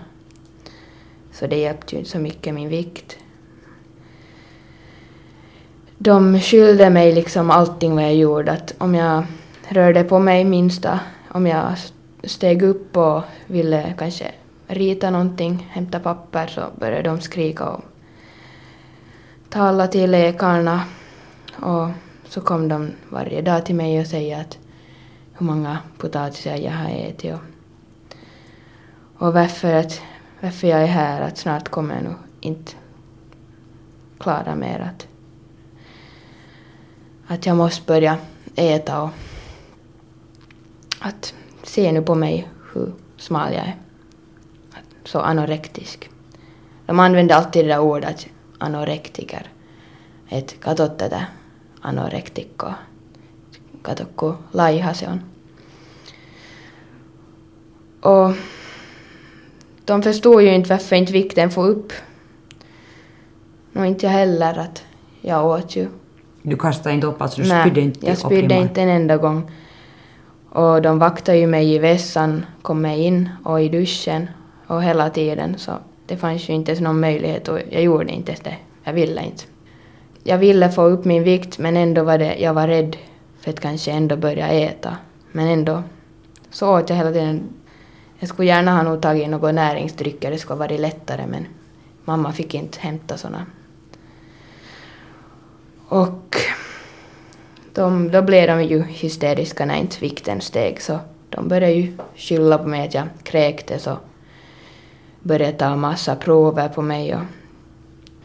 Så 1.31 1.47
det 1.47 1.57
hjälpte 1.57 1.95
ju 1.95 1.99
inte 1.99 2.11
så 2.11 2.19
mycket 2.19 2.53
min 2.53 2.69
vikt. 2.69 3.17
De 6.01 6.39
skyllde 6.39 6.89
mig 6.89 7.11
liksom 7.11 7.51
allting 7.51 7.95
vad 7.95 8.03
jag 8.03 8.15
gjorde. 8.15 8.51
Att 8.51 8.75
om 8.77 8.95
jag 8.95 9.23
rörde 9.67 10.03
på 10.03 10.19
mig 10.19 10.45
minsta, 10.45 10.99
om 11.31 11.47
jag 11.47 11.73
steg 12.23 12.61
upp 12.61 12.97
och 12.97 13.21
ville 13.47 13.93
kanske 13.97 14.31
rita 14.67 15.09
någonting, 15.09 15.67
hämta 15.71 15.99
papper, 15.99 16.47
så 16.47 16.61
började 16.79 17.09
de 17.09 17.21
skrika 17.21 17.65
och 17.69 17.81
tala 19.49 19.87
till 19.87 20.11
läkarna. 20.11 20.83
Och 21.55 21.89
så 22.27 22.41
kom 22.41 22.67
de 22.67 22.91
varje 23.09 23.41
dag 23.41 23.65
till 23.65 23.75
mig 23.75 23.99
och 23.99 24.07
säga 24.07 24.37
att 24.37 24.57
hur 25.37 25.45
många 25.45 25.77
potatisar 25.97 26.55
jag 26.55 26.71
har 26.71 26.89
ätit 26.89 27.33
och, 27.33 27.39
och 29.17 29.33
varför, 29.33 29.73
att, 29.73 30.01
varför 30.41 30.67
jag 30.67 30.81
är 30.81 30.87
här, 30.87 31.21
att 31.21 31.37
snart 31.37 31.69
kommer 31.69 31.95
jag 31.95 32.03
nog 32.03 32.15
inte 32.41 32.71
klara 34.19 34.55
mer. 34.55 34.79
Att, 34.79 35.08
att 37.29 37.45
jag 37.45 37.57
måste 37.57 37.85
börja 37.85 38.17
äta 38.55 39.01
och 39.01 39.09
att 40.99 41.33
se 41.63 41.91
nu 41.91 42.01
på 42.01 42.15
mig 42.15 42.47
hur 42.73 42.93
smal 43.17 43.53
jag 43.53 43.63
är. 43.63 43.75
Så 45.03 45.19
anorektisk. 45.19 46.09
De 46.85 46.99
använder 46.99 47.35
alltid 47.35 47.65
det 47.65 47.69
där 47.69 47.79
ordet 47.79 48.27
anorektiker. 48.57 49.49
Ett 50.29 50.59
kato 50.59 50.87
tätä 50.87 51.27
anorektikkoa. 51.81 52.75
Kato 53.83 54.05
kun 54.17 54.37
laiha 54.51 54.93
se 54.93 55.07
on. 55.07 55.21
Och 58.01 58.35
de 59.85 60.03
förstod 60.03 60.41
ju 60.41 60.55
inte 60.55 60.69
varför 60.69 60.95
inte 60.95 61.13
vikten 61.13 61.51
får 61.51 61.67
upp. 61.67 61.93
Och 63.75 63.85
inte 63.85 64.05
jag 64.05 64.13
heller 64.13 64.59
att 64.59 64.83
jag 65.21 65.45
åt 65.45 65.75
ju 65.75 65.87
du 66.49 66.57
kastade 66.57 66.95
inte 66.95 67.07
upp, 67.07 67.21
alltså 67.21 67.41
du 67.41 67.47
Nej, 67.47 67.61
spydde 67.61 67.81
inte 67.81 68.05
jag 68.05 68.17
spydde 68.17 68.55
inte 68.55 68.81
en 68.81 68.89
enda 68.89 69.17
gång. 69.17 69.51
Och 70.49 70.81
de 70.81 70.99
vaktade 70.99 71.37
ju 71.37 71.47
mig 71.47 71.73
i 71.73 71.79
vässan, 71.79 72.45
kom 72.61 72.81
mig 72.81 72.99
in 72.99 73.29
och 73.43 73.61
i 73.61 73.69
duschen 73.69 74.29
och 74.67 74.83
hela 74.83 75.09
tiden 75.09 75.57
så 75.57 75.71
det 76.05 76.17
fanns 76.17 76.49
ju 76.49 76.53
inte 76.53 76.71
ens 76.71 76.81
någon 76.81 76.99
möjlighet 76.99 77.47
och 77.47 77.59
jag 77.69 77.83
gjorde 77.83 78.11
inte 78.11 78.35
det. 78.43 78.55
Jag 78.83 78.93
ville 78.93 79.23
inte. 79.25 79.43
Jag 80.23 80.37
ville 80.37 80.69
få 80.69 80.83
upp 80.83 81.05
min 81.05 81.23
vikt 81.23 81.57
men 81.57 81.77
ändå 81.77 82.03
var 82.03 82.17
det, 82.17 82.35
jag 82.35 82.53
var 82.53 82.67
rädd 82.67 82.97
för 83.39 83.51
att 83.51 83.59
kanske 83.59 83.91
ändå 83.91 84.15
börja 84.15 84.47
äta. 84.47 84.97
Men 85.31 85.47
ändå 85.47 85.83
så 86.49 86.79
åt 86.79 86.89
jag 86.89 86.97
hela 86.97 87.11
tiden. 87.11 87.43
Jag 88.19 88.29
skulle 88.29 88.47
gärna 88.47 88.75
ha 88.75 88.83
nog 88.83 89.01
tagit 89.01 89.29
några 89.29 89.51
näringsdrycker, 89.51 90.31
det 90.31 90.37
skulle 90.37 90.57
ha 90.57 90.67
varit 90.67 90.79
lättare 90.79 91.27
men 91.27 91.45
mamma 92.05 92.31
fick 92.31 92.53
inte 92.53 92.79
hämta 92.79 93.17
såna. 93.17 93.45
Och 95.89 96.37
de, 97.73 98.11
då 98.11 98.21
blev 98.21 98.47
de 98.47 98.63
ju 98.63 98.83
hysteriska 98.83 99.65
när 99.65 99.75
inte 99.75 99.99
vikten 99.99 100.41
steg 100.41 100.81
så 100.81 100.99
de 101.29 101.47
började 101.47 101.73
ju 101.73 101.97
skylla 102.15 102.57
på 102.57 102.67
mig 102.67 102.87
att 102.87 102.93
jag 102.93 103.07
kräktes 103.23 103.87
och 103.87 103.97
började 105.19 105.57
ta 105.57 105.75
massa 105.75 106.15
prover 106.15 106.69
på 106.69 106.81
mig 106.81 107.15
och 107.15 107.21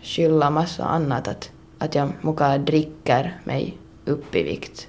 skylla 0.02 0.50
massa 0.50 0.84
annat 0.84 1.28
att, 1.28 1.50
att 1.78 1.94
jag 1.94 2.12
muka 2.20 2.58
dricker 2.58 3.38
mig 3.44 3.78
upp 4.04 4.34
i 4.34 4.42
vikt. 4.42 4.88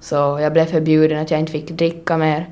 Så 0.00 0.14
jag 0.14 0.52
blev 0.52 0.64
förbjuden 0.64 1.18
att 1.18 1.30
jag 1.30 1.40
inte 1.40 1.52
fick 1.52 1.70
dricka 1.70 2.16
mer. 2.16 2.50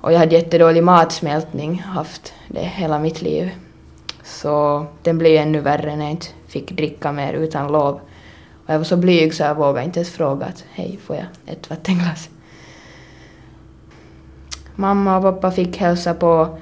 Och 0.00 0.12
jag 0.12 0.18
hade 0.18 0.34
jättedålig 0.34 0.84
matsmältning, 0.84 1.78
haft 1.78 2.32
det 2.48 2.60
hela 2.60 2.98
mitt 2.98 3.22
liv. 3.22 3.50
Så 4.24 4.86
den 5.02 5.18
blev 5.18 5.42
ännu 5.42 5.60
värre 5.60 5.96
när 5.96 6.04
jag 6.04 6.10
inte 6.10 6.26
fick 6.46 6.72
dricka 6.72 7.12
mer 7.12 7.32
utan 7.32 7.72
lov. 7.72 8.00
Jag 8.72 8.78
var 8.78 8.84
så 8.84 8.96
blyg 8.96 9.34
så 9.34 9.42
jag 9.42 9.54
vågade 9.54 9.84
inte 9.84 10.00
ens 10.00 10.10
fråga 10.10 10.46
att 10.46 10.64
hej, 10.70 10.98
får 11.02 11.16
jag 11.16 11.26
ett 11.46 11.70
vattenglas? 11.70 12.30
Mamma 14.74 15.16
och 15.16 15.22
pappa 15.22 15.50
fick 15.50 15.76
hälsa 15.76 16.14
på 16.14 16.58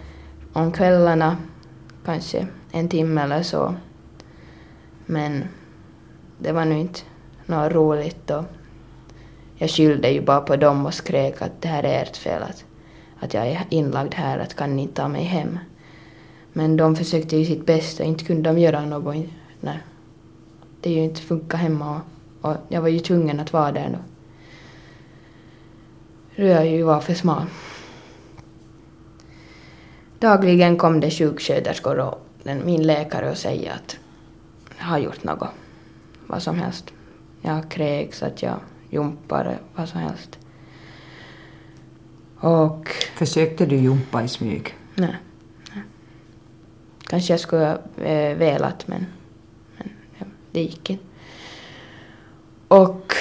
om 0.52 0.72
kvällarna, 0.72 1.36
kanske 2.04 2.46
en 2.72 2.88
timme 2.88 3.22
eller 3.22 3.42
så. 3.42 3.74
Men 5.06 5.44
det 6.38 6.52
var 6.52 6.64
nu 6.64 6.78
inte 6.78 7.00
något 7.46 7.72
roligt 7.72 8.30
och 8.30 8.44
jag 9.56 9.70
skyllde 9.70 10.10
ju 10.10 10.20
bara 10.20 10.40
på 10.40 10.56
dem 10.56 10.86
och 10.86 10.94
skrek 10.94 11.42
att 11.42 11.62
det 11.62 11.68
här 11.68 11.82
är 11.82 12.02
ert 12.02 12.16
fel, 12.16 12.42
att, 12.42 12.64
att 13.20 13.34
jag 13.34 13.46
är 13.46 13.66
inlagd 13.68 14.14
här, 14.14 14.38
att 14.38 14.56
kan 14.56 14.76
ni 14.76 14.88
ta 14.88 15.08
mig 15.08 15.24
hem? 15.24 15.58
Men 16.52 16.76
de 16.76 16.96
försökte 16.96 17.36
ju 17.36 17.44
sitt 17.44 17.66
bästa, 17.66 18.04
inte 18.04 18.24
kunde 18.24 18.50
de 18.50 18.58
göra 18.58 18.84
något. 18.84 19.16
Nej. 19.60 19.78
Det 20.80 20.90
ju 20.90 21.04
inte 21.04 21.20
funka 21.20 21.56
hemma 21.56 22.00
och, 22.40 22.50
och 22.50 22.56
jag 22.68 22.80
var 22.80 22.88
ju 22.88 22.98
tvungen 22.98 23.40
att 23.40 23.52
vara 23.52 23.72
där 23.72 23.88
då. 23.90 23.98
Då 26.36 26.48
jag 26.48 26.66
ju 26.66 26.82
var 26.82 27.00
för 27.00 27.14
smal. 27.14 27.46
Dagligen 30.18 30.76
kom 30.76 31.00
det 31.00 31.10
sjuksköterskor 31.10 31.98
och 31.98 32.26
den, 32.42 32.66
min 32.66 32.82
läkare 32.82 33.30
och 33.30 33.36
säga 33.36 33.72
att 33.72 33.96
jag 34.78 34.84
har 34.84 34.98
gjort 34.98 35.24
något, 35.24 35.48
vad 36.26 36.42
som 36.42 36.58
helst. 36.58 36.90
Jag 37.42 37.70
kräks, 37.70 38.22
att 38.22 38.42
jag 38.42 38.56
jumpar, 38.90 39.58
vad 39.74 39.88
som 39.88 40.00
helst. 40.00 40.38
Och... 42.36 42.88
Försökte 43.14 43.66
du 43.66 43.76
jumpa 43.76 44.22
i 44.22 44.28
smyg? 44.28 44.74
Nej. 44.94 45.16
nej. 45.74 45.82
Kanske 47.02 47.32
jag 47.32 47.40
skulle 47.40 47.78
äh, 47.96 48.36
velat 48.36 48.88
men, 48.88 49.06
det 50.52 50.60
gick 50.62 50.90
inte. 50.90 51.04
Och 52.68 53.14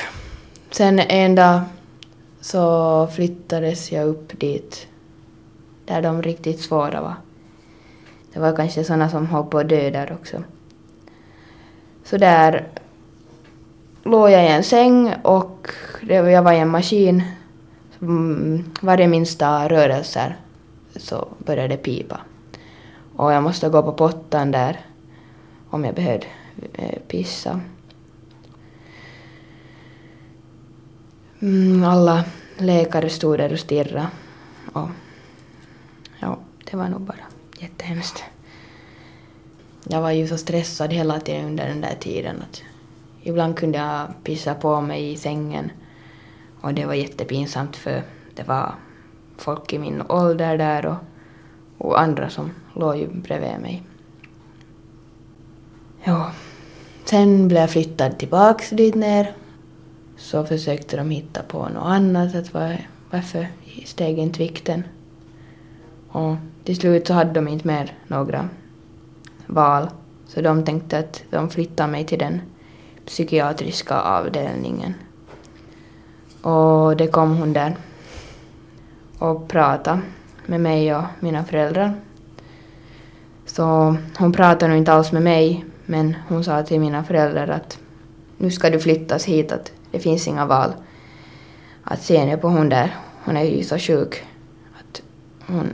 sen 0.71 0.99
en 0.99 1.35
dag 1.35 1.61
så 2.41 3.07
flyttades 3.07 3.91
jag 3.91 4.07
upp 4.07 4.39
dit 4.39 4.87
där 5.85 6.01
de 6.01 6.21
riktigt 6.21 6.61
svåra 6.61 7.01
var. 7.01 7.15
Det 8.33 8.39
var 8.39 8.55
kanske 8.55 8.83
sådana 8.83 9.09
som 9.09 9.25
höll 9.25 9.43
på 9.43 9.59
att 9.59 9.69
dö 9.69 9.89
där 9.89 10.17
också. 10.21 10.43
Så 12.03 12.17
där 12.17 12.67
låg 14.03 14.29
jag 14.31 14.43
i 14.43 14.47
en 14.47 14.63
säng 14.63 15.13
och 15.23 15.69
jag 16.01 16.43
var 16.43 16.53
i 16.53 16.59
en 16.59 16.69
maskin. 16.69 17.23
Mm, 18.01 18.63
varje 18.81 19.07
minsta 19.07 19.69
rörelse 19.69 20.33
så 20.95 21.27
började 21.37 21.67
det 21.67 21.77
pipa. 21.77 22.19
Och 23.15 23.33
jag 23.33 23.43
måste 23.43 23.69
gå 23.69 23.83
på 23.83 23.91
pottan 23.91 24.51
där 24.51 24.79
om 25.69 25.85
jag 25.85 25.95
behövde 25.95 26.25
Eh, 26.73 26.99
pissa. 27.07 27.61
Mm, 31.39 31.83
alla 31.83 32.23
läkare 32.57 33.09
stod 33.09 33.37
där 33.37 33.53
och 33.53 33.59
stirrade. 33.59 34.07
Och 34.73 34.89
ja, 36.19 36.37
det 36.71 36.77
var 36.77 36.89
nog 36.89 37.01
bara 37.01 37.17
jättehemskt. 37.59 38.23
Jag 39.83 40.01
var 40.01 40.11
ju 40.11 40.27
så 40.27 40.37
stressad 40.37 40.93
hela 40.93 41.19
tiden 41.19 41.45
under 41.45 41.67
den 41.67 41.81
där 41.81 41.95
tiden 41.99 42.41
att 42.49 42.61
ibland 43.23 43.57
kunde 43.57 43.77
jag 43.77 44.07
pissa 44.23 44.55
på 44.55 44.81
mig 44.81 45.11
i 45.11 45.17
sängen 45.17 45.71
och 46.61 46.73
det 46.73 46.85
var 46.85 46.93
jättepinsamt 46.93 47.75
för 47.75 48.03
det 48.35 48.43
var 48.43 48.73
folk 49.37 49.73
i 49.73 49.79
min 49.79 50.01
ålder 50.09 50.57
där 50.57 50.85
och, 50.85 50.97
och 51.77 52.01
andra 52.01 52.29
som 52.29 52.51
låg 52.73 52.97
ju 52.97 53.07
bredvid 53.07 53.59
mig. 53.59 53.83
Ja. 56.03 56.31
Sen 57.09 57.47
blev 57.47 57.61
jag 57.61 57.69
flyttad 57.69 58.17
tillbaks 58.17 58.69
dit 58.69 58.95
ner. 58.95 59.33
Så 60.17 60.45
försökte 60.45 60.97
de 60.97 61.09
hitta 61.09 61.43
på 61.43 61.69
något 61.69 61.85
annat, 61.85 62.35
att 62.35 62.53
var, 62.53 62.87
varför 63.11 63.47
steg 63.85 64.17
inte 64.17 64.39
vikten? 64.39 64.83
Och 66.09 66.35
till 66.63 66.75
slut 66.75 67.07
så 67.07 67.13
hade 67.13 67.33
de 67.33 67.47
inte 67.47 67.67
mer 67.67 67.93
några 68.07 68.49
val. 69.47 69.89
Så 70.27 70.41
de 70.41 70.65
tänkte 70.65 70.99
att 70.99 71.23
de 71.29 71.49
flyttade 71.49 71.91
mig 71.91 72.05
till 72.05 72.19
den 72.19 72.41
psykiatriska 73.05 73.95
avdelningen. 74.01 74.93
Och 76.41 76.97
det 76.97 77.07
kom 77.07 77.37
hon 77.37 77.53
där 77.53 77.75
och 79.19 79.47
pratade 79.47 80.01
med 80.45 80.61
mig 80.61 80.95
och 80.95 81.03
mina 81.19 81.45
föräldrar. 81.45 81.93
Så 83.45 83.95
hon 84.17 84.31
pratade 84.31 84.67
nog 84.67 84.77
inte 84.77 84.93
alls 84.93 85.11
med 85.11 85.21
mig, 85.21 85.65
men 85.89 86.15
hon 86.27 86.43
sa 86.43 86.63
till 86.63 86.79
mina 86.79 87.03
föräldrar 87.03 87.47
att 87.47 87.79
nu 88.37 88.51
ska 88.51 88.69
du 88.69 88.79
flyttas 88.79 89.25
hit, 89.25 89.51
att 89.51 89.71
det 89.91 89.99
finns 89.99 90.27
inga 90.27 90.45
val. 90.45 90.73
Att 91.83 92.01
se 92.01 92.25
nu 92.25 92.37
på 92.37 92.49
hon 92.49 92.69
där, 92.69 92.95
hon 93.25 93.37
är 93.37 93.43
ju 93.43 93.63
så 93.63 93.77
sjuk 93.77 94.23
att 94.79 95.01
hon 95.47 95.73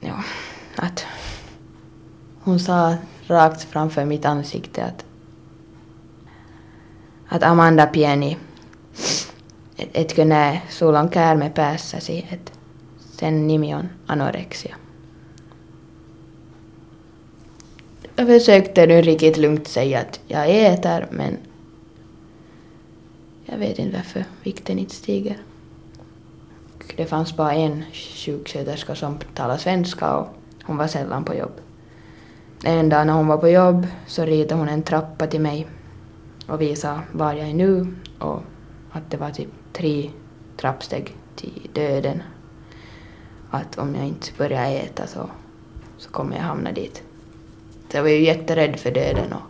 ja, 0.00 0.24
att 0.76 1.06
hon 2.40 2.60
sa 2.60 2.96
rakt 3.26 3.62
framför 3.62 4.04
mitt 4.04 4.24
ansikte 4.24 4.84
att, 4.84 5.04
att 7.28 7.42
Amanda 7.42 7.86
pieni, 7.86 8.36
etkö 9.76 10.24
sulla 10.68 11.00
on 11.00 11.10
käärme 11.10 11.50
päässäsi, 11.50 12.26
että 12.30 12.52
sen 12.98 13.46
nimi 13.46 13.74
on 13.74 13.88
anorexia. 14.06 14.76
Jag 18.16 18.26
försökte 18.26 18.86
nu 18.86 19.02
riktigt 19.02 19.36
lugnt 19.36 19.68
säga 19.68 20.00
att 20.00 20.20
jag 20.26 20.50
äter 20.50 21.06
men 21.10 21.36
jag 23.44 23.58
vet 23.58 23.78
inte 23.78 23.96
varför 23.96 24.24
vikten 24.42 24.78
inte 24.78 24.94
stiger 24.94 25.36
det 26.96 27.06
fanns 27.06 27.36
bara 27.36 27.52
en 27.52 27.84
sjuksköterska 27.92 28.94
som 28.94 29.18
talade 29.34 29.58
svenska 29.58 30.16
och 30.16 30.28
hon 30.64 30.76
var 30.76 30.86
sällan 30.86 31.24
på 31.24 31.34
jobb. 31.34 31.52
En 32.64 32.88
dag 32.88 33.06
när 33.06 33.12
hon 33.12 33.26
var 33.26 33.38
på 33.38 33.48
jobb 33.48 33.86
så 34.06 34.24
ritade 34.24 34.60
hon 34.60 34.68
en 34.68 34.82
trappa 34.82 35.26
till 35.26 35.40
mig 35.40 35.66
och 36.48 36.60
visade 36.60 37.00
var 37.12 37.32
jag 37.32 37.48
är 37.48 37.54
nu 37.54 37.94
och 38.18 38.42
att 38.92 39.10
det 39.10 39.16
var 39.16 39.30
typ 39.30 39.48
tre 39.72 40.10
trappsteg 40.56 41.14
till 41.36 41.70
döden. 41.72 42.22
Att 43.50 43.78
om 43.78 43.94
jag 43.94 44.06
inte 44.06 44.28
börjar 44.38 44.70
äta 44.70 45.06
så, 45.06 45.30
så 45.98 46.10
kommer 46.10 46.36
jag 46.36 46.42
hamna 46.42 46.72
dit. 46.72 47.02
Så 47.90 47.96
jag 47.96 48.02
var 48.02 48.10
ju 48.10 48.24
jätterädd 48.24 48.76
för 48.76 48.90
döden 48.90 49.32
och 49.32 49.42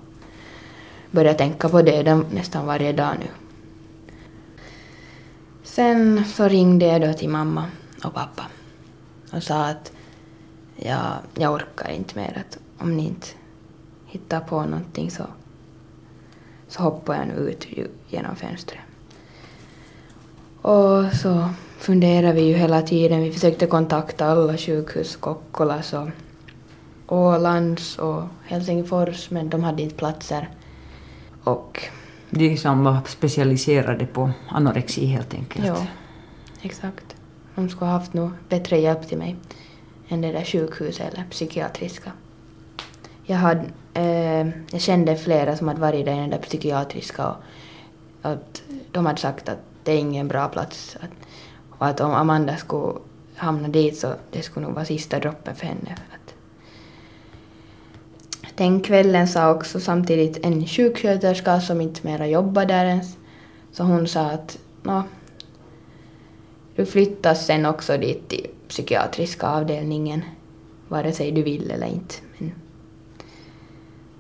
började 1.11 1.39
tänka 1.39 1.69
på 1.69 1.83
döden 1.83 2.27
nästan 2.31 2.67
varje 2.67 2.93
dag 2.93 3.15
nu. 3.21 3.27
Sen 5.63 6.25
så 6.25 6.49
ringde 6.49 6.87
jag 6.87 7.01
då 7.01 7.13
till 7.13 7.29
mamma 7.29 7.65
och 8.05 8.15
pappa 8.15 8.47
och 9.33 9.43
sa 9.43 9.65
att 9.65 9.93
jag, 10.77 11.13
jag 11.35 11.53
orkar 11.55 11.91
inte 11.91 12.19
mer, 12.19 12.45
att 12.47 12.59
om 12.79 12.97
ni 12.97 13.07
inte 13.07 13.27
hittar 14.07 14.41
på 14.41 14.65
någonting 14.65 15.11
så, 15.11 15.25
så 16.69 16.83
hoppar 16.83 17.15
jag 17.15 17.27
nu 17.29 17.35
ut 17.35 17.67
genom 18.09 18.37
fönstret. 18.37 18.81
Och 20.63 21.13
så 21.13 21.49
funderade 21.79 22.33
vi 22.33 22.43
ju 22.43 22.55
hela 22.55 22.83
tiden. 22.83 23.23
Vi 23.23 23.33
försökte 23.33 23.67
kontakta 23.67 24.27
alla 24.27 24.57
sjukhus, 24.57 25.17
Kokkolas 25.17 25.93
och 25.93 26.09
Ålands 27.09 27.99
och 27.99 28.23
Helsingfors, 28.45 29.31
men 29.31 29.49
de 29.49 29.65
hade 29.65 29.83
inte 29.83 29.97
platser. 29.97 30.49
Och 31.45 31.83
de 32.31 32.57
som 32.57 32.85
var 32.85 32.99
specialiserade 33.07 34.07
på 34.07 34.31
anorexi 34.49 35.07
helt 35.07 35.35
enkelt. 35.35 35.67
Ja, 35.67 35.87
exakt. 36.63 37.17
De 37.55 37.69
skulle 37.69 37.91
ha 37.91 37.99
haft 37.99 38.15
nog 38.15 38.31
bättre 38.49 38.79
hjälp 38.79 39.09
till 39.09 39.19
mig 39.19 39.37
än 40.09 40.21
det 40.21 40.33
där 40.33 40.45
sjukhuset 40.45 41.15
eller 41.15 41.25
psykiatriska. 41.31 42.13
Jag, 43.25 43.37
hade, 43.37 43.65
eh, 43.95 44.49
jag 44.71 44.81
kände 44.81 45.17
flera 45.17 45.57
som 45.57 45.69
hade 45.69 45.81
varit 45.81 46.07
där 46.07 46.13
i 46.13 46.21
den 46.21 46.31
där 46.31 46.39
psykiatriska 46.39 47.29
och 47.29 47.37
att 48.23 48.63
de 48.93 49.07
hade 49.07 49.21
sagt 49.21 49.49
att 49.49 49.59
det 49.85 49.93
är 49.93 49.99
ingen 49.99 50.29
bra 50.29 50.49
plats. 50.49 50.97
Att, 51.01 51.11
och 51.79 51.87
att 51.87 52.01
om 52.01 52.13
Amanda 52.13 52.57
skulle 52.57 52.99
hamna 53.37 53.69
dit 53.69 53.99
så 53.99 54.15
det 54.31 54.43
skulle 54.43 54.67
nog 54.67 54.75
vara 54.75 54.85
sista 54.85 55.19
droppen 55.19 55.55
för 55.55 55.67
henne. 55.67 55.97
Den 58.57 58.81
kvällen 58.81 59.29
sa 59.29 59.51
också 59.51 59.81
samtidigt 59.81 60.47
en 60.47 60.67
sjuksköterska 60.67 61.61
som 61.61 61.81
inte 61.81 62.07
mera 62.07 62.27
jobbar 62.27 62.67
där 62.67 62.85
ens. 62.85 63.17
Så 63.73 63.83
hon 63.83 64.09
sa 64.09 64.21
att 64.21 64.59
Nå, 64.83 65.03
du 66.77 66.87
flyttas 66.87 67.47
sen 67.47 67.67
också 67.67 67.97
dit 67.99 68.29
till 68.29 68.47
psykiatriska 68.69 69.47
avdelningen 69.47 70.25
vare 70.89 71.13
sig 71.13 71.33
du 71.33 71.43
vill 71.43 71.71
eller 71.71 71.87
inte. 71.87 72.15
Men, 72.39 72.53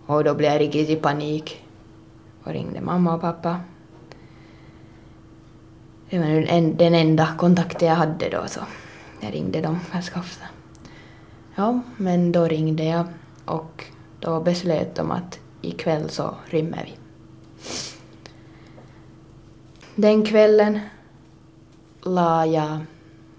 och 0.07 0.25
då 0.25 0.35
blev 0.35 0.53
jag 0.53 0.61
riktigt 0.61 0.91
i 0.91 0.97
panik 0.97 1.65
och 2.43 2.53
ringde 2.53 2.81
mamma 2.81 3.15
och 3.15 3.21
pappa. 3.21 3.61
Det 6.11 6.19
var 6.19 6.27
den 6.79 6.95
enda 6.95 7.29
kontakten 7.39 7.89
jag 7.89 7.97
hade 7.97 8.29
då 8.29 8.45
så 8.47 8.61
jag 9.21 9.35
ringde 9.35 9.61
dem 9.61 9.81
ganska 9.93 10.21
ofta. 10.21 10.45
Ja, 11.55 11.81
men 11.97 12.33
då 12.33 12.45
ringde 12.45 12.85
jag 12.85 13.07
och 13.45 13.85
då 14.27 14.41
beslöt 14.41 14.95
de 14.95 15.11
att 15.11 15.39
ikväll 15.61 16.11
så 16.11 16.35
rymmer 16.47 16.85
vi. 16.85 16.95
Den 19.95 20.25
kvällen 20.25 20.81
la 22.03 22.47
jag 22.47 22.79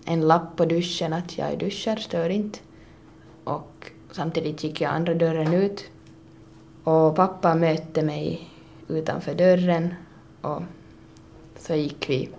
en 0.06 0.22
lapp 0.28 0.56
på 0.56 0.66
duschen 0.66 1.14
att 1.14 1.38
jag 1.38 1.60
duschar, 1.60 1.96
stör 1.96 2.30
inte. 2.30 2.60
Och 3.44 3.92
samtidigt 4.12 4.64
gick 4.64 4.82
jag 4.82 4.94
andra 4.94 5.14
dörren 5.14 5.54
ut. 5.54 5.84
Och 6.84 7.16
pappa 7.16 7.56
mötte 7.56 8.04
mig 8.04 8.50
utanför 8.88 9.36
dörren 9.36 9.94
och 10.42 10.62
så 11.58 11.74
gick 11.76 12.10
vi, 12.10 12.30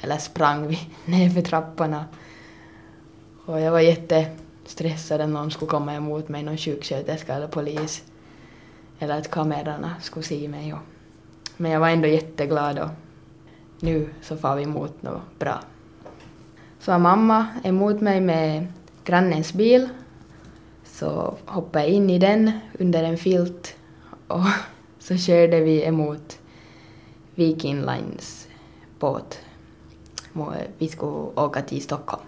eller 0.00 0.18
sprang 0.18 0.66
vi, 0.66 0.78
ner 1.04 1.30
för 1.30 1.42
trapporna. 1.42 2.04
Och 3.44 3.60
jag 3.60 3.72
var 3.72 3.80
jätte 3.80 4.30
stressad 4.68 5.20
att 5.20 5.28
någon 5.28 5.50
skulle 5.50 5.70
komma 5.70 5.94
emot 5.94 6.28
mig, 6.28 6.42
någon 6.42 6.56
sjuksköterska 6.56 7.34
eller 7.34 7.48
polis. 7.48 8.04
Eller 8.98 9.18
att 9.18 9.30
kamerorna 9.30 9.94
skulle 10.00 10.26
se 10.26 10.48
mig. 10.48 10.72
Och, 10.72 10.80
men 11.56 11.70
jag 11.70 11.80
var 11.80 11.88
ändå 11.88 12.08
jätteglad 12.08 12.78
och 12.78 12.88
nu 13.80 14.08
så 14.22 14.36
far 14.36 14.56
vi 14.56 14.62
emot 14.62 15.02
något 15.02 15.38
bra. 15.38 15.60
Så 16.80 16.90
var 16.90 16.98
mamma 16.98 17.46
emot 17.64 18.00
mig 18.00 18.20
med 18.20 18.66
grannens 19.04 19.52
bil. 19.52 19.88
Så 20.84 21.36
hoppade 21.46 21.84
jag 21.84 21.94
in 21.94 22.10
i 22.10 22.18
den 22.18 22.50
under 22.78 23.02
en 23.02 23.18
filt 23.18 23.76
och 24.26 24.44
så 24.98 25.16
körde 25.16 25.60
vi 25.60 25.84
emot 25.84 26.38
Viking 27.34 27.80
Lines 27.80 28.48
båt. 28.98 29.40
Vi 30.78 30.88
skulle 30.88 31.12
åka 31.34 31.62
till 31.62 31.82
Stockholm. 31.82 32.22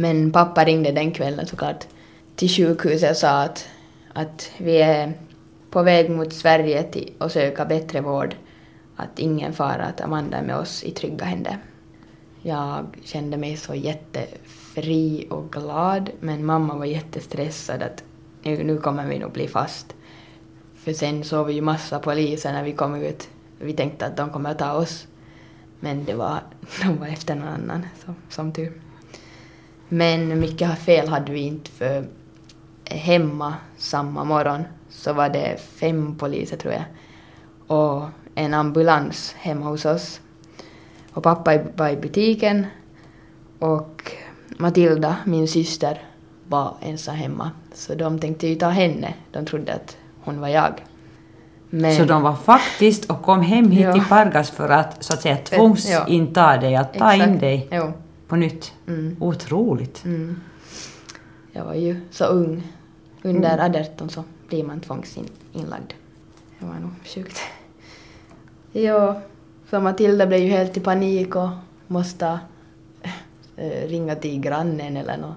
Men 0.00 0.32
pappa 0.32 0.64
ringde 0.64 0.92
den 0.92 1.12
kvällen 1.12 1.46
såklart 1.46 1.86
till 2.36 2.48
sjukhuset 2.48 3.10
och 3.10 3.16
sa 3.16 3.42
att, 3.42 3.68
att 4.12 4.50
vi 4.58 4.76
är 4.76 5.12
på 5.70 5.82
väg 5.82 6.10
mot 6.10 6.32
Sverige 6.32 6.82
till 6.82 7.12
att 7.18 7.32
söka 7.32 7.64
bättre 7.64 8.00
vård. 8.00 8.34
Att 8.96 9.18
ingen 9.18 9.52
fara, 9.52 9.84
att 9.84 10.00
Amanda 10.00 10.36
är 10.38 10.42
med 10.42 10.56
oss 10.56 10.84
i 10.84 10.90
trygga 10.90 11.24
händer. 11.24 11.58
Jag 12.42 12.86
kände 13.04 13.36
mig 13.36 13.56
så 13.56 13.74
jättefri 13.74 15.26
och 15.30 15.52
glad 15.52 16.10
men 16.20 16.46
mamma 16.46 16.74
var 16.74 16.84
jättestressad 16.84 17.82
att 17.82 18.04
nu, 18.42 18.64
nu 18.64 18.78
kommer 18.78 19.06
vi 19.06 19.18
nog 19.18 19.32
bli 19.32 19.48
fast. 19.48 19.94
För 20.74 20.92
sen 20.92 21.24
såg 21.24 21.46
vi 21.46 21.52
ju 21.52 21.60
massa 21.60 21.98
poliser 21.98 22.52
när 22.52 22.64
vi 22.64 22.72
kom 22.72 22.94
ut. 22.94 23.28
Vi 23.58 23.72
tänkte 23.72 24.06
att 24.06 24.16
de 24.16 24.30
kommer 24.30 24.50
att 24.50 24.58
ta 24.58 24.72
oss. 24.72 25.06
Men 25.80 26.04
det 26.04 26.14
var, 26.14 26.40
de 26.82 26.96
var 26.96 27.06
efter 27.06 27.34
någon 27.34 27.48
annan, 27.48 27.86
så, 28.04 28.14
som 28.28 28.52
tur. 28.52 28.87
Men 29.88 30.40
mycket 30.40 30.78
fel 30.78 31.08
hade 31.08 31.32
vi 31.32 31.40
inte 31.40 31.70
för 31.70 32.04
hemma 32.84 33.54
samma 33.76 34.24
morgon 34.24 34.64
så 34.88 35.12
var 35.12 35.28
det 35.28 35.60
fem 35.60 36.16
poliser 36.18 36.56
tror 36.56 36.72
jag 36.72 36.84
och 37.68 38.04
en 38.34 38.54
ambulans 38.54 39.34
hemma 39.38 39.66
hos 39.66 39.84
oss. 39.84 40.20
Och 41.12 41.22
pappa 41.22 41.58
var 41.76 41.88
i 41.88 41.96
butiken 41.96 42.66
och 43.58 44.12
Matilda, 44.58 45.16
min 45.24 45.48
syster, 45.48 46.02
var 46.48 46.74
ensam 46.80 47.14
hemma. 47.14 47.50
Så 47.74 47.94
de 47.94 48.18
tänkte 48.18 48.46
ju 48.46 48.54
ta 48.54 48.68
henne. 48.68 49.14
De 49.32 49.46
trodde 49.46 49.74
att 49.74 49.96
hon 50.20 50.40
var 50.40 50.48
jag. 50.48 50.72
Men, 51.70 51.96
så 51.96 52.04
de 52.04 52.22
var 52.22 52.34
faktiskt 52.34 53.10
och 53.10 53.22
kom 53.22 53.42
hem 53.42 53.70
hit 53.70 53.84
ja. 53.84 53.92
till 53.92 54.04
Pargas 54.04 54.50
för 54.50 54.68
att 54.68 55.04
så 55.04 55.14
att 55.14 55.22
säga 55.22 55.36
tvångsinta 55.36 56.54
ja. 56.54 56.60
dig, 56.60 56.76
att 56.76 56.94
ta 56.94 57.12
Exakt. 57.12 57.30
in 57.30 57.38
dig 57.38 57.68
jo. 57.70 57.92
På 58.28 58.36
nytt. 58.36 58.72
Mm. 58.86 59.16
Otroligt. 59.20 60.04
Mm. 60.04 60.40
Jag 61.52 61.64
var 61.64 61.74
ju 61.74 62.00
så 62.10 62.24
ung. 62.24 62.72
Under 63.22 63.58
mm. 63.58 63.82
18 63.92 64.10
så 64.10 64.24
blir 64.48 64.64
man 64.64 64.80
tvångsinlagd. 64.80 65.92
Det 66.58 66.66
var 66.66 66.74
nog 66.74 66.90
sjukt. 67.04 67.40
Ja, 68.72 69.20
för 69.64 69.80
Matilda 69.80 70.26
blev 70.26 70.40
ju 70.40 70.48
helt 70.48 70.76
i 70.76 70.80
panik 70.80 71.36
och 71.36 71.48
måste 71.86 72.40
äh, 73.56 73.88
ringa 73.88 74.14
till 74.14 74.40
grannen 74.40 74.96
eller 74.96 75.16
något. 75.16 75.36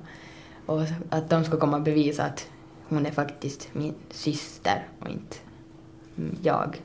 Och 0.66 0.82
att 1.10 1.30
de 1.30 1.44
ska 1.44 1.60
komma 1.60 1.78
och 1.78 1.84
bevisa 1.84 2.24
att 2.24 2.48
hon 2.88 3.06
är 3.06 3.12
faktiskt 3.12 3.70
min 3.74 3.94
syster 4.10 4.88
och 5.00 5.10
inte 5.10 5.38
jag. 6.42 6.82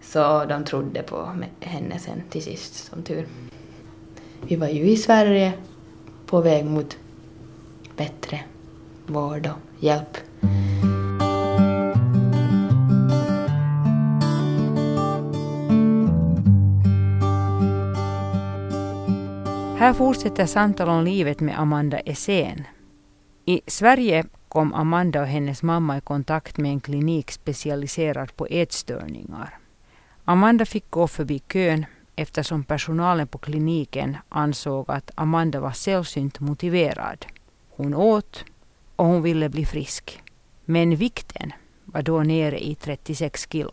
Så 0.00 0.44
de 0.44 0.64
trodde 0.64 1.02
på 1.02 1.36
henne 1.60 1.98
sen 1.98 2.22
till 2.30 2.42
sist, 2.42 2.74
som 2.74 3.02
tur. 3.02 3.26
Vi 4.48 4.56
var 4.56 4.68
ju 4.68 4.90
i 4.90 4.96
Sverige 4.96 5.52
på 6.26 6.40
väg 6.40 6.64
mot 6.64 6.96
bättre 7.96 8.40
vård 9.06 9.46
och 9.46 9.82
hjälp. 9.84 10.16
Här 19.78 19.92
fortsätter 19.92 20.46
samtal 20.46 20.88
om 20.88 21.04
livet 21.04 21.40
med 21.40 21.60
Amanda 21.60 21.98
Essén. 21.98 22.64
I 23.44 23.60
Sverige 23.66 24.24
kom 24.48 24.74
Amanda 24.74 25.20
och 25.20 25.26
hennes 25.26 25.62
mamma 25.62 25.98
i 25.98 26.00
kontakt 26.00 26.56
med 26.56 26.70
en 26.70 26.80
klinik 26.80 27.30
specialiserad 27.30 28.36
på 28.36 28.46
ätstörningar. 28.46 29.58
Amanda 30.24 30.64
fick 30.64 30.90
gå 30.90 31.08
förbi 31.08 31.38
kön 31.38 31.86
eftersom 32.16 32.64
personalen 32.64 33.26
på 33.26 33.38
kliniken 33.38 34.16
ansåg 34.28 34.90
att 34.90 35.10
Amanda 35.14 35.60
var 35.60 35.72
sällsynt 35.72 36.40
motiverad. 36.40 37.26
Hon 37.70 37.94
åt 37.94 38.44
och 38.96 39.06
hon 39.06 39.22
ville 39.22 39.48
bli 39.48 39.66
frisk. 39.66 40.22
Men 40.64 40.96
vikten 40.96 41.52
var 41.84 42.02
då 42.02 42.22
nere 42.22 42.64
i 42.64 42.74
36 42.74 43.52
kilo. 43.52 43.70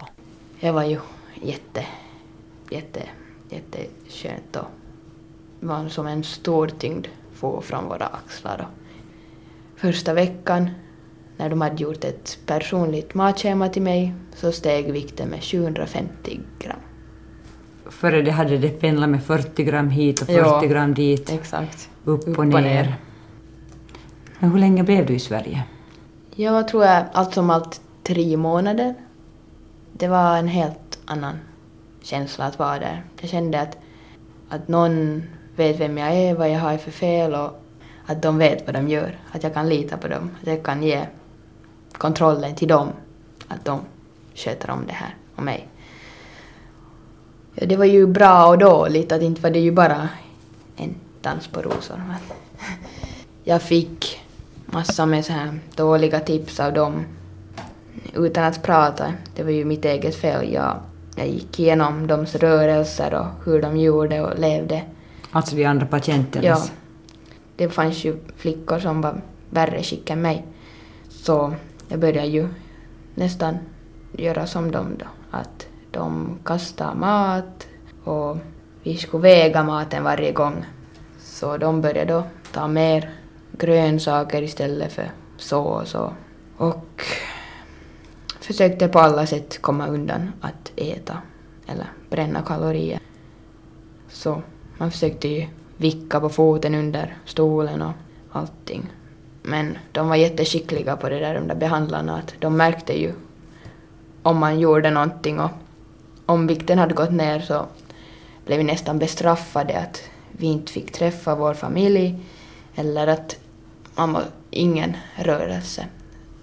Det 0.59 0.71
var 0.71 0.83
ju 0.83 0.99
jätte, 1.41 1.85
jätte, 2.69 3.03
jätteskönt 3.49 4.55
och 4.55 4.67
var 5.59 5.89
som 5.89 6.07
en 6.07 6.23
stor 6.23 6.67
tyngd 6.67 7.07
få 7.33 7.61
från 7.61 7.85
våra 7.85 8.05
axlar. 8.05 8.57
Då. 8.57 8.65
Första 9.75 10.13
veckan 10.13 10.69
när 11.37 11.49
de 11.49 11.61
hade 11.61 11.83
gjort 11.83 12.03
ett 12.03 12.39
personligt 12.45 13.13
matschema 13.13 13.69
till 13.69 13.81
mig 13.81 14.13
så 14.35 14.51
steg 14.51 14.91
vikten 14.91 15.29
med 15.29 15.43
750 15.43 16.39
gram. 16.59 16.79
Före 17.91 18.21
det 18.21 18.31
hade 18.31 18.57
det 18.57 18.69
pendlat 18.69 19.09
med 19.09 19.23
40 19.23 19.63
gram 19.63 19.89
hit 19.89 20.21
och 20.21 20.27
40 20.27 20.39
ja, 20.39 20.61
gram 20.61 20.93
dit. 20.93 21.29
Exakt. 21.29 21.89
Upp, 22.03 22.27
upp 22.27 22.37
och, 22.39 22.47
ner. 22.47 22.55
och 22.55 22.61
ner. 22.61 22.95
Men 24.39 24.51
hur 24.51 24.59
länge 24.59 24.83
blev 24.83 25.05
du 25.05 25.13
i 25.13 25.19
Sverige? 25.19 25.63
Jag 26.35 26.67
tror 26.67 26.85
jag 26.85 27.05
allt 27.13 27.33
som 27.33 27.49
allt 27.49 27.81
tre 28.03 28.37
månader. 28.37 28.95
Det 29.93 30.07
var 30.07 30.37
en 30.37 30.47
helt 30.47 30.99
annan 31.05 31.35
känsla 32.01 32.45
att 32.45 32.59
vara 32.59 32.79
där. 32.79 33.03
Jag 33.21 33.29
kände 33.29 33.61
att, 33.61 33.77
att 34.49 34.67
någon 34.67 35.23
vet 35.55 35.79
vem 35.79 35.97
jag 35.97 36.15
är, 36.15 36.35
vad 36.35 36.49
jag 36.49 36.59
har 36.59 36.77
för 36.77 36.91
fel 36.91 37.33
och 37.33 37.63
att 38.05 38.21
de 38.21 38.37
vet 38.37 38.65
vad 38.65 38.75
de 38.75 38.89
gör. 38.89 39.19
Att 39.31 39.43
jag 39.43 39.53
kan 39.53 39.69
lita 39.69 39.97
på 39.97 40.07
dem. 40.07 40.31
Att 40.41 40.47
jag 40.47 40.63
kan 40.63 40.83
ge 40.83 41.05
kontrollen 41.91 42.55
till 42.55 42.67
dem. 42.67 42.87
Att 43.47 43.65
de 43.65 43.79
sköter 44.35 44.69
om 44.69 44.85
det 44.87 44.93
här 44.93 45.15
och 45.35 45.43
mig. 45.43 45.67
Ja, 47.55 47.65
det 47.65 47.75
var 47.75 47.85
ju 47.85 48.07
bra 48.07 48.47
och 48.47 48.57
dåligt. 48.57 49.11
Att 49.11 49.21
inte 49.21 49.41
var 49.41 49.49
det 49.49 49.59
ju 49.59 49.71
bara 49.71 50.09
en 50.75 50.95
dans 51.21 51.47
på 51.47 51.61
rosor. 51.61 52.03
Jag 53.43 53.61
fick 53.61 54.19
massa 54.65 55.05
med 55.05 55.25
så 55.25 55.33
här 55.33 55.59
dåliga 55.75 56.19
tips 56.19 56.59
av 56.59 56.73
dem 56.73 57.05
utan 58.15 58.43
att 58.43 58.63
prata. 58.63 59.13
Det 59.35 59.43
var 59.43 59.51
ju 59.51 59.65
mitt 59.65 59.85
eget 59.85 60.15
fel. 60.15 60.53
Jag, 60.53 60.75
jag 61.15 61.27
gick 61.27 61.59
igenom 61.59 62.07
deras 62.07 62.35
rörelser 62.35 63.13
och 63.13 63.45
hur 63.45 63.61
de 63.61 63.77
gjorde 63.77 64.21
och 64.21 64.39
levde. 64.39 64.83
Alltså 65.31 65.55
de 65.55 65.65
andra 65.65 65.85
patienternas? 65.85 66.71
Ja. 66.71 66.73
Det 67.55 67.69
fanns 67.69 68.03
ju 68.03 68.17
flickor 68.37 68.79
som 68.79 69.01
var 69.01 69.21
värre 69.49 69.83
skick 69.83 70.09
än 70.09 70.21
mig. 70.21 70.45
Så 71.09 71.53
jag 71.87 71.99
började 71.99 72.27
ju 72.27 72.47
nästan 73.15 73.57
göra 74.11 74.47
som 74.47 74.71
dem 74.71 74.95
då. 74.99 75.05
Att 75.31 75.67
de 75.91 76.39
kastade 76.43 76.95
mat 76.95 77.67
och 78.03 78.37
vi 78.83 78.97
skulle 78.97 79.23
väga 79.23 79.63
maten 79.63 80.03
varje 80.03 80.31
gång. 80.31 80.65
Så 81.19 81.57
de 81.57 81.81
började 81.81 82.13
då 82.13 82.23
ta 82.51 82.67
mer 82.67 83.09
grönsaker 83.51 84.41
istället 84.41 84.93
för 84.93 85.11
så 85.37 85.61
och 85.61 85.87
så. 85.87 86.13
Och 86.57 87.03
försökte 88.39 88.87
på 88.87 88.99
alla 88.99 89.25
sätt 89.25 89.61
komma 89.61 89.87
undan 89.87 90.31
att 90.41 90.71
äta 90.75 91.17
eller 91.67 91.85
bränna 92.09 92.41
kalorier. 92.41 92.99
Så 94.09 94.41
man 94.77 94.91
försökte 94.91 95.27
ju 95.27 95.47
vicka 95.77 96.19
på 96.19 96.29
foten 96.29 96.75
under 96.75 97.17
stolen 97.25 97.81
och 97.81 97.93
allting. 98.31 98.89
Men 99.43 99.77
de 99.91 100.09
var 100.09 100.15
jätteskickliga 100.15 100.95
på 100.95 101.09
det 101.09 101.19
där, 101.19 101.33
de 101.33 101.47
där 101.47 101.55
behandlarna, 101.55 102.17
att 102.17 102.33
de 102.39 102.57
märkte 102.57 103.01
ju 103.01 103.13
om 104.23 104.37
man 104.37 104.59
gjorde 104.59 104.91
någonting 104.91 105.39
och 105.39 105.51
om 106.25 106.47
vikten 106.47 106.79
hade 106.79 106.93
gått 106.93 107.11
ner 107.11 107.39
så 107.39 107.65
blev 108.45 108.57
vi 108.57 108.63
nästan 108.63 108.99
bestraffade 108.99 109.79
att 109.79 110.01
vi 110.31 110.47
inte 110.47 110.71
fick 110.71 110.91
träffa 110.91 111.35
vår 111.35 111.53
familj 111.53 112.19
eller 112.75 113.07
att 113.07 113.39
man 113.95 114.17
ingen 114.49 114.97
rörelse. 115.15 115.85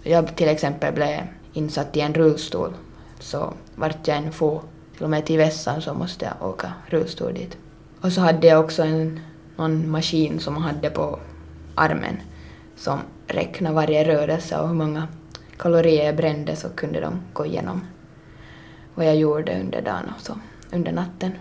Jag 0.02 0.36
till 0.36 0.48
exempel 0.48 0.94
blev 0.94 1.20
insatt 1.52 1.96
i 1.96 2.00
en 2.00 2.14
rullstol 2.14 2.74
så 3.20 3.54
vart 3.74 4.08
jag 4.08 4.16
än 4.16 4.32
får, 4.32 4.62
till 4.94 5.04
och 5.04 5.10
med 5.10 5.26
till 5.26 5.38
vässan 5.38 5.82
så 5.82 5.94
måste 5.94 6.24
jag 6.24 6.48
åka 6.48 6.72
rullstol 6.86 7.34
dit. 7.34 7.56
Och 8.00 8.12
så 8.12 8.20
hade 8.20 8.46
jag 8.46 8.64
också 8.64 8.82
en, 8.82 9.20
någon 9.56 9.90
maskin 9.90 10.40
som 10.40 10.54
man 10.54 10.62
hade 10.62 10.90
på 10.90 11.18
armen 11.74 12.16
som 12.76 12.98
räknade 13.26 13.74
varje 13.74 14.04
rörelse 14.04 14.58
och 14.58 14.68
hur 14.68 14.74
många 14.74 15.08
kalorier 15.58 16.06
jag 16.06 16.16
brände 16.16 16.56
så 16.56 16.68
kunde 16.68 17.00
de 17.00 17.20
gå 17.32 17.46
igenom 17.46 17.80
vad 18.98 19.06
jag 19.06 19.16
gjorde 19.16 19.60
under 19.60 19.82
dagen 19.82 20.12
och 20.16 20.20
så, 20.20 20.32
under 20.72 20.92
natten. 20.92 21.32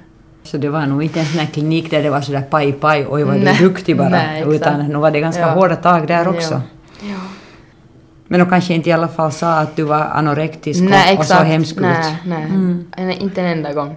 Så 0.43 0.57
det 0.57 0.69
var 0.69 0.85
nog 0.85 1.03
inte 1.03 1.19
en 1.19 1.25
sån 1.25 1.39
här 1.39 1.47
klinik 1.47 1.91
där 1.91 2.03
det 2.03 2.09
var 2.09 2.21
sådär 2.21 2.41
paj 2.41 2.73
paj, 2.73 3.07
oj 3.09 3.23
vad 3.23 3.35
du 3.35 3.47
är 3.47 3.59
duktig 3.59 3.97
bara, 3.97 4.09
nej, 4.09 4.43
utan 4.47 4.87
nu 4.87 4.97
var 4.97 5.11
det 5.11 5.19
ganska 5.19 5.41
ja. 5.41 5.53
hårda 5.53 5.75
tag 5.75 6.07
där 6.07 6.27
också. 6.27 6.53
Ja. 6.53 7.07
ja. 7.09 7.19
Men 8.27 8.39
de 8.39 8.49
kanske 8.49 8.73
inte 8.73 8.89
i 8.89 8.93
alla 8.93 9.07
fall 9.07 9.31
sa 9.31 9.59
att 9.59 9.75
du 9.75 9.83
var 9.83 10.05
anorektisk 10.05 10.81
nej, 10.81 11.13
och, 11.13 11.19
och 11.19 11.25
så 11.25 11.33
hemsk 11.33 11.75
ut? 11.75 11.81
Nej, 11.81 12.17
nej. 12.25 12.43
Mm. 12.43 12.85
inte 13.19 13.41
en 13.41 13.47
enda 13.47 13.73
gång. 13.73 13.95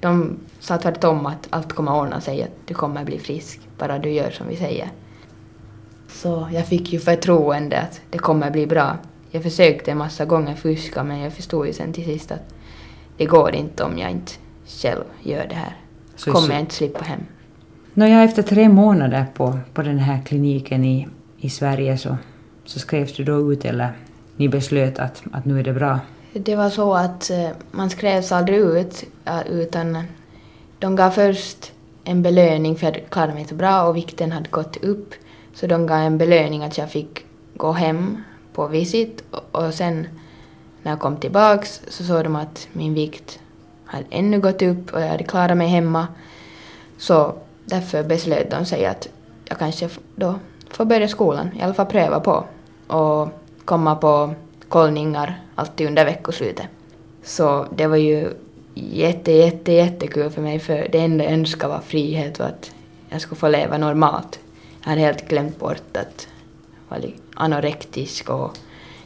De 0.00 0.36
sa 0.60 0.78
tvärtom 0.78 1.26
att 1.26 1.46
allt 1.50 1.72
kommer 1.72 1.94
ordna 1.94 2.20
sig, 2.20 2.42
att 2.42 2.66
du 2.66 2.74
kommer 2.74 3.04
bli 3.04 3.18
frisk, 3.18 3.60
bara 3.78 3.98
du 3.98 4.10
gör 4.10 4.30
som 4.30 4.48
vi 4.48 4.56
säger. 4.56 4.88
Så 6.08 6.48
jag 6.52 6.66
fick 6.66 6.92
ju 6.92 6.98
förtroende 6.98 7.80
att 7.80 8.00
det 8.10 8.18
kommer 8.18 8.50
bli 8.50 8.66
bra. 8.66 8.96
Jag 9.30 9.42
försökte 9.42 9.90
en 9.90 9.98
massa 9.98 10.24
gånger 10.24 10.54
fuska 10.54 11.04
men 11.04 11.18
jag 11.18 11.32
förstod 11.32 11.66
ju 11.66 11.72
sen 11.72 11.92
till 11.92 12.04
sist 12.04 12.32
att 12.32 12.52
det 13.16 13.26
går 13.26 13.54
inte 13.54 13.84
om 13.84 13.98
jag 13.98 14.10
inte 14.10 14.32
själv 14.66 15.04
gör 15.22 15.46
det 15.48 15.54
här. 15.54 15.76
Så 16.16 16.32
kommer 16.32 16.50
jag 16.50 16.60
inte 16.60 16.74
slippa 16.74 17.04
hem. 17.04 17.20
Nåja, 17.94 18.22
efter 18.22 18.42
tre 18.42 18.68
månader 18.68 19.26
på, 19.34 19.58
på 19.74 19.82
den 19.82 19.98
här 19.98 20.22
kliniken 20.26 20.84
i, 20.84 21.08
i 21.38 21.50
Sverige 21.50 21.98
så, 21.98 22.16
så 22.64 22.78
skrevs 22.78 23.16
du 23.16 23.24
då 23.24 23.52
ut 23.52 23.64
eller 23.64 23.92
ni 24.36 24.48
beslöt 24.48 24.98
att, 24.98 25.22
att 25.32 25.44
nu 25.44 25.60
är 25.60 25.64
det 25.64 25.72
bra? 25.72 26.00
Det 26.32 26.56
var 26.56 26.70
så 26.70 26.94
att 26.94 27.30
eh, 27.30 27.48
man 27.70 27.90
skrevs 27.90 28.32
aldrig 28.32 28.58
ut 28.58 29.04
utan 29.50 30.04
de 30.78 30.96
gav 30.96 31.10
först 31.10 31.72
en 32.04 32.22
belöning 32.22 32.76
för 32.76 32.86
att 32.86 32.96
jag 32.96 33.10
klarade 33.10 33.34
mig 33.34 33.44
så 33.44 33.54
bra 33.54 33.82
och 33.82 33.96
vikten 33.96 34.32
hade 34.32 34.50
gått 34.50 34.84
upp. 34.84 35.14
Så 35.54 35.66
de 35.66 35.86
gav 35.86 35.98
en 35.98 36.18
belöning 36.18 36.64
att 36.64 36.78
jag 36.78 36.90
fick 36.90 37.24
gå 37.54 37.72
hem 37.72 38.22
på 38.52 38.68
visit 38.68 39.24
och 39.52 39.74
sen 39.74 40.06
när 40.82 40.92
jag 40.92 41.00
kom 41.00 41.16
tillbaks 41.16 41.80
så 41.88 42.04
såg 42.04 42.24
de 42.24 42.36
att 42.36 42.68
min 42.72 42.94
vikt 42.94 43.40
hade 43.84 44.04
ännu 44.10 44.40
gått 44.40 44.62
upp 44.62 44.92
och 44.92 45.00
jag 45.00 45.08
hade 45.08 45.24
klarat 45.24 45.56
mig 45.56 45.68
hemma. 45.68 46.06
Så 46.98 47.34
därför 47.64 48.04
beslöt 48.04 48.50
de 48.50 48.64
sig 48.64 48.86
att 48.86 49.08
jag 49.44 49.58
kanske 49.58 49.88
då 50.16 50.34
får 50.70 50.84
börja 50.84 51.08
skolan, 51.08 51.50
i 51.58 51.62
alla 51.62 51.74
fall 51.74 51.86
pröva 51.86 52.20
på 52.20 52.44
och 52.86 53.28
komma 53.64 53.96
på 53.96 54.34
kollningar 54.68 55.40
alltid 55.54 55.86
under 55.86 56.04
veckoslutet. 56.04 56.66
Så 57.22 57.66
det 57.76 57.86
var 57.86 57.96
ju 57.96 58.28
jätte, 58.74 59.32
jätte, 59.32 59.72
jättekul 59.72 60.30
för 60.30 60.42
mig 60.42 60.58
för 60.58 60.88
det 60.92 60.98
enda 60.98 61.24
jag 61.24 61.32
önskade 61.32 61.72
var 61.72 61.80
frihet 61.80 62.40
och 62.40 62.46
att 62.46 62.70
jag 63.08 63.20
skulle 63.20 63.38
få 63.38 63.48
leva 63.48 63.78
normalt. 63.78 64.38
Jag 64.82 64.88
hade 64.88 65.00
helt 65.00 65.28
glömt 65.28 65.58
bort 65.58 65.96
att 65.96 66.28
vara 66.88 67.00
anorektisk 67.34 68.30
och 68.30 68.58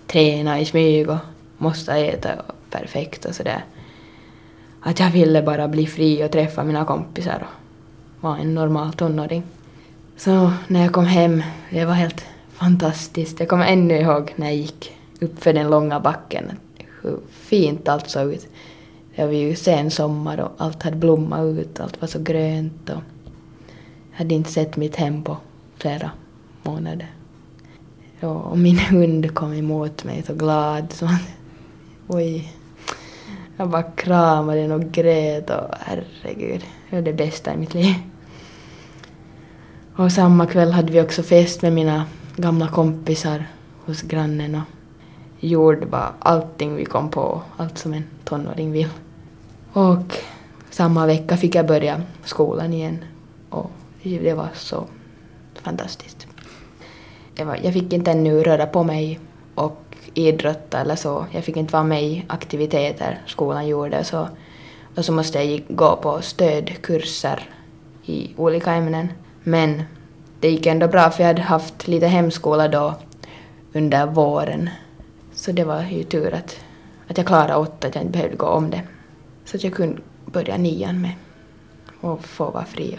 träna 0.07 0.61
i 0.61 0.65
smyg 0.65 1.11
och 1.11 1.17
måste 1.59 1.93
äta 1.93 2.31
perfekt 2.71 3.25
och 3.25 3.35
sådär. 3.35 3.65
Att 4.81 5.01
jag 5.01 5.11
ville 5.11 5.43
bara 5.43 5.69
bli 5.69 5.87
fri 5.87 6.25
och 6.25 6.33
träffa 6.33 6.65
mina 6.65 6.85
kompisar 6.85 7.47
och 7.49 8.25
vara 8.25 8.39
en 8.39 8.55
normal 8.55 8.93
tonåring. 8.93 9.43
Så 10.17 10.53
när 10.69 10.83
jag 10.83 10.93
kom 10.93 11.05
hem, 11.07 11.43
det 11.71 11.85
var 11.85 11.95
helt 11.95 12.25
fantastiskt. 12.53 13.41
Jag 13.41 13.49
kommer 13.49 13.67
ännu 13.67 13.95
ihåg 13.95 14.33
när 14.37 14.47
jag 14.47 14.57
gick 14.57 14.93
upp 15.21 15.43
för 15.43 15.53
den 15.53 15.71
långa 15.71 16.01
backen, 16.01 16.45
hur 17.03 17.19
fint 17.31 17.89
allt 17.89 18.11
såg 18.11 18.33
ut. 18.33 18.47
Det 19.17 19.25
var 19.25 19.33
ju 19.33 19.57
sen 19.57 19.91
sommar 19.91 20.41
och 20.41 20.53
allt 20.59 20.83
hade 20.83 20.97
blommat 20.97 21.41
ut, 21.41 21.81
allt 21.81 22.01
var 22.01 22.09
så 22.09 22.23
grönt 22.23 22.91
och 22.91 23.03
jag 24.11 24.19
hade 24.19 24.35
inte 24.35 24.53
sett 24.53 24.77
mitt 24.77 24.97
hem 24.97 25.23
på 25.23 25.37
flera 25.77 26.11
månader. 26.63 27.11
Och 28.21 28.59
min 28.59 28.79
hund 28.79 29.35
kom 29.35 29.53
emot 29.53 30.05
mig 30.05 30.23
så 30.23 30.35
glad 30.35 30.93
så 30.93 31.09
oj. 32.09 32.53
Jag 33.57 33.71
bara 33.71 33.83
kramade 33.83 34.61
den 34.61 34.73
och 34.73 34.93
grät 34.93 35.51
och 35.51 35.75
herregud, 35.81 36.65
det 36.91 36.97
var 36.97 37.03
det 37.03 37.13
bästa 37.13 37.55
i 37.55 37.57
mitt 37.57 37.75
liv. 37.75 37.95
Och 39.97 40.13
samma 40.13 40.47
kväll 40.47 40.73
hade 40.73 40.93
vi 40.93 41.01
också 41.01 41.23
fest 41.23 41.63
med 41.63 41.73
mina 41.73 42.05
gamla 42.37 42.69
kompisar 42.69 43.47
hos 43.85 44.03
grannen 44.03 44.55
och 44.55 44.63
gjorde 45.41 45.87
bara 45.87 46.13
allting 46.19 46.77
vi 46.77 46.85
kom 46.85 47.11
på, 47.11 47.43
allt 47.57 47.79
som 47.79 47.93
en 47.93 48.05
tonåring 48.25 48.73
vill. 48.73 48.89
Och 49.73 50.17
samma 50.71 51.07
vecka 51.07 51.37
fick 51.37 51.55
jag 51.55 51.67
börja 51.67 52.03
skolan 52.25 52.73
igen 52.73 53.05
och 53.51 53.71
det 54.03 54.35
var 54.35 54.49
så 54.55 54.87
fantastiskt. 55.55 56.27
Jag, 57.35 57.65
jag 57.65 57.73
fick 57.73 57.93
inte 57.93 58.11
ännu 58.11 58.43
röra 58.43 58.67
på 58.67 58.85
mig 58.85 59.21
och 59.55 59.86
idrotta 60.17 60.81
eller 60.81 60.97
så. 60.97 61.27
Jag 61.31 61.45
fick 61.45 61.57
inte 61.57 61.73
vara 61.73 61.85
med 61.85 62.03
i 62.03 62.25
aktiviteter 62.27 63.23
skolan 63.27 63.69
gjorde 63.69 64.05
så. 64.05 64.29
Och 64.97 65.05
så 65.05 65.13
måste 65.13 65.43
jag 65.43 65.65
gå 65.69 65.97
på 65.97 66.23
stödkurser 66.23 67.51
i 68.05 68.35
olika 68.37 68.73
ämnen. 68.73 69.09
Men 69.43 69.83
det 70.41 70.51
gick 70.51 70.67
ändå 70.67 70.89
bra 70.89 71.11
för 71.11 71.23
jag 71.23 71.29
hade 71.29 71.43
haft 71.43 71.89
lite 71.89 72.07
hemskola 72.07 72.69
då 72.69 72.95
under 73.73 74.07
våren. 74.07 74.71
Så 75.35 75.53
det 75.53 75.65
var 75.65 75.83
ju 75.83 76.03
tur 76.03 76.35
att, 76.35 76.57
att 77.09 77.19
jag 77.19 77.27
klarade 77.27 77.55
åtta, 77.55 77.87
att 77.87 77.95
jag 77.95 78.05
inte 78.05 78.19
behövde 78.19 78.37
gå 78.37 78.47
om 78.47 78.71
det. 78.71 78.83
Så 79.45 79.57
att 79.57 79.65
jag 79.65 79.75
kunde 79.75 80.03
börja 80.25 80.57
nian 80.57 81.01
med 81.01 81.13
och 82.01 82.25
få 82.25 82.51
vara 82.51 82.65
fri 82.65 82.99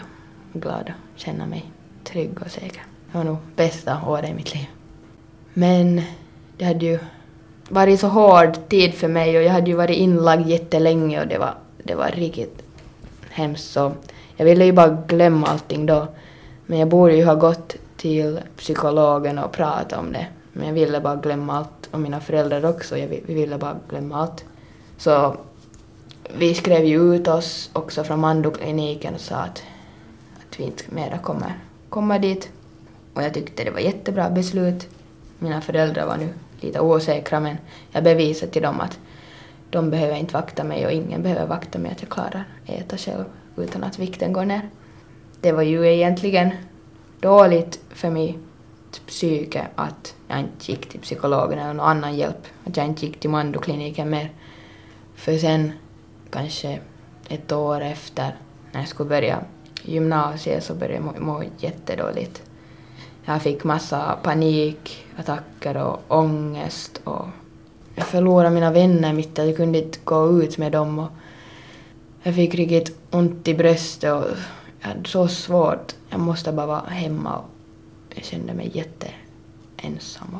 och 0.52 0.60
glad 0.60 0.92
och 1.14 1.20
känna 1.20 1.46
mig 1.46 1.72
trygg 2.04 2.42
och 2.42 2.50
säker. 2.50 2.82
Det 3.12 3.18
var 3.18 3.24
nog 3.24 3.36
bästa 3.56 4.00
året 4.06 4.30
i 4.30 4.34
mitt 4.34 4.54
liv. 4.54 4.66
Men 5.54 6.02
det 6.58 6.64
hade 6.64 6.86
ju 6.86 6.98
varit 7.68 8.00
så 8.00 8.08
hård 8.08 8.68
tid 8.68 8.94
för 8.94 9.08
mig 9.08 9.38
och 9.38 9.42
jag 9.42 9.52
hade 9.52 9.70
ju 9.70 9.76
varit 9.76 9.96
inlagd 9.96 10.48
jättelänge 10.48 11.20
och 11.20 11.28
det 11.28 11.38
var, 11.38 11.54
det 11.82 11.94
var 11.94 12.08
riktigt 12.08 12.62
hemskt 13.30 13.70
så 13.70 13.92
jag 14.36 14.44
ville 14.44 14.64
ju 14.64 14.72
bara 14.72 15.04
glömma 15.06 15.46
allting 15.46 15.86
då. 15.86 16.08
Men 16.66 16.78
jag 16.78 16.88
borde 16.88 17.16
ju 17.16 17.24
ha 17.24 17.34
gått 17.34 17.76
till 17.96 18.40
psykologen 18.56 19.38
och 19.38 19.52
pratat 19.52 19.92
om 19.92 20.12
det. 20.12 20.26
Men 20.52 20.66
jag 20.66 20.74
ville 20.74 21.00
bara 21.00 21.16
glömma 21.16 21.56
allt 21.56 21.88
och 21.90 22.00
mina 22.00 22.20
föräldrar 22.20 22.66
också, 22.66 22.98
jag, 22.98 23.08
vi 23.08 23.34
ville 23.34 23.58
bara 23.58 23.76
glömma 23.88 24.16
allt. 24.16 24.44
Så 24.98 25.36
vi 26.38 26.54
skrev 26.54 26.84
ju 26.84 27.14
ut 27.14 27.28
oss 27.28 27.70
också 27.72 28.04
från 28.04 28.20
Mandokliniken 28.20 29.14
och 29.14 29.20
sa 29.20 29.36
att, 29.36 29.62
att 30.36 30.60
vi 30.60 30.64
inte 30.64 30.84
mera 30.88 31.18
kommer 31.18 31.52
komma 31.88 32.18
dit. 32.18 32.50
Och 33.14 33.22
jag 33.22 33.34
tyckte 33.34 33.64
det 33.64 33.70
var 33.70 33.80
jättebra 33.80 34.30
beslut. 34.30 34.88
Mina 35.38 35.60
föräldrar 35.60 36.06
var 36.06 36.16
nu 36.16 36.28
lite 36.60 36.80
osäkra 36.80 37.40
men 37.40 37.56
jag 37.92 38.04
bevisade 38.04 38.52
till 38.52 38.62
dem 38.62 38.80
att 38.80 38.98
de 39.70 39.90
behöver 39.90 40.16
inte 40.16 40.34
vakta 40.34 40.64
mig 40.64 40.86
och 40.86 40.92
ingen 40.92 41.22
behöver 41.22 41.46
vakta 41.46 41.78
mig 41.78 41.92
att 41.92 42.02
jag 42.02 42.10
klarar 42.10 42.44
äta 42.66 42.96
själv 42.96 43.24
utan 43.56 43.84
att 43.84 43.98
vikten 43.98 44.32
går 44.32 44.44
ner. 44.44 44.68
Det 45.40 45.52
var 45.52 45.62
ju 45.62 45.94
egentligen 45.94 46.50
dåligt 47.20 47.80
för 47.90 48.10
mitt 48.10 49.06
psyke 49.06 49.66
att 49.74 50.14
jag 50.28 50.38
inte 50.38 50.72
gick 50.72 50.88
till 50.88 51.00
psykologen 51.00 51.58
eller 51.58 51.74
någon 51.74 51.86
annan 51.86 52.16
hjälp, 52.16 52.46
att 52.64 52.76
jag 52.76 52.86
inte 52.86 53.06
gick 53.06 53.20
till 53.20 53.30
Mandokliniken 53.30 54.10
mer. 54.10 54.32
För 55.14 55.38
sen, 55.38 55.72
kanske 56.30 56.80
ett 57.28 57.52
år 57.52 57.80
efter, 57.80 58.36
när 58.72 58.80
jag 58.80 58.88
skulle 58.88 59.08
börja 59.08 59.38
gymnasiet 59.82 60.64
så 60.64 60.74
började 60.74 60.94
jag 60.94 61.04
må, 61.04 61.32
må 61.32 61.44
jättedåligt. 61.58 62.42
Jag 63.28 63.42
fick 63.42 63.64
massa 63.64 64.18
panikattacker 64.22 65.76
och 65.76 66.00
ångest 66.08 67.00
och 67.04 67.26
jag 67.94 68.06
förlorade 68.06 68.50
mina 68.50 68.70
vänner 68.70 69.12
mitt 69.12 69.38
i 69.38 69.46
jag 69.46 69.56
kunde 69.56 69.78
inte 69.78 69.98
gå 70.04 70.42
ut 70.42 70.58
med 70.58 70.72
dem 70.72 70.98
och 70.98 71.08
Jag 72.22 72.34
fick 72.34 72.54
riktigt 72.54 72.98
ont 73.10 73.48
i 73.48 73.54
bröstet 73.54 74.12
och 74.12 74.24
jag 74.80 74.88
hade 74.88 75.08
så 75.08 75.28
svårt. 75.28 75.94
Jag 76.10 76.20
måste 76.20 76.52
bara 76.52 76.66
vara 76.66 76.88
hemma 76.88 77.38
och 77.38 77.48
jag 78.14 78.24
kände 78.24 78.54
mig 78.54 78.70
jätteensam. 78.74 80.36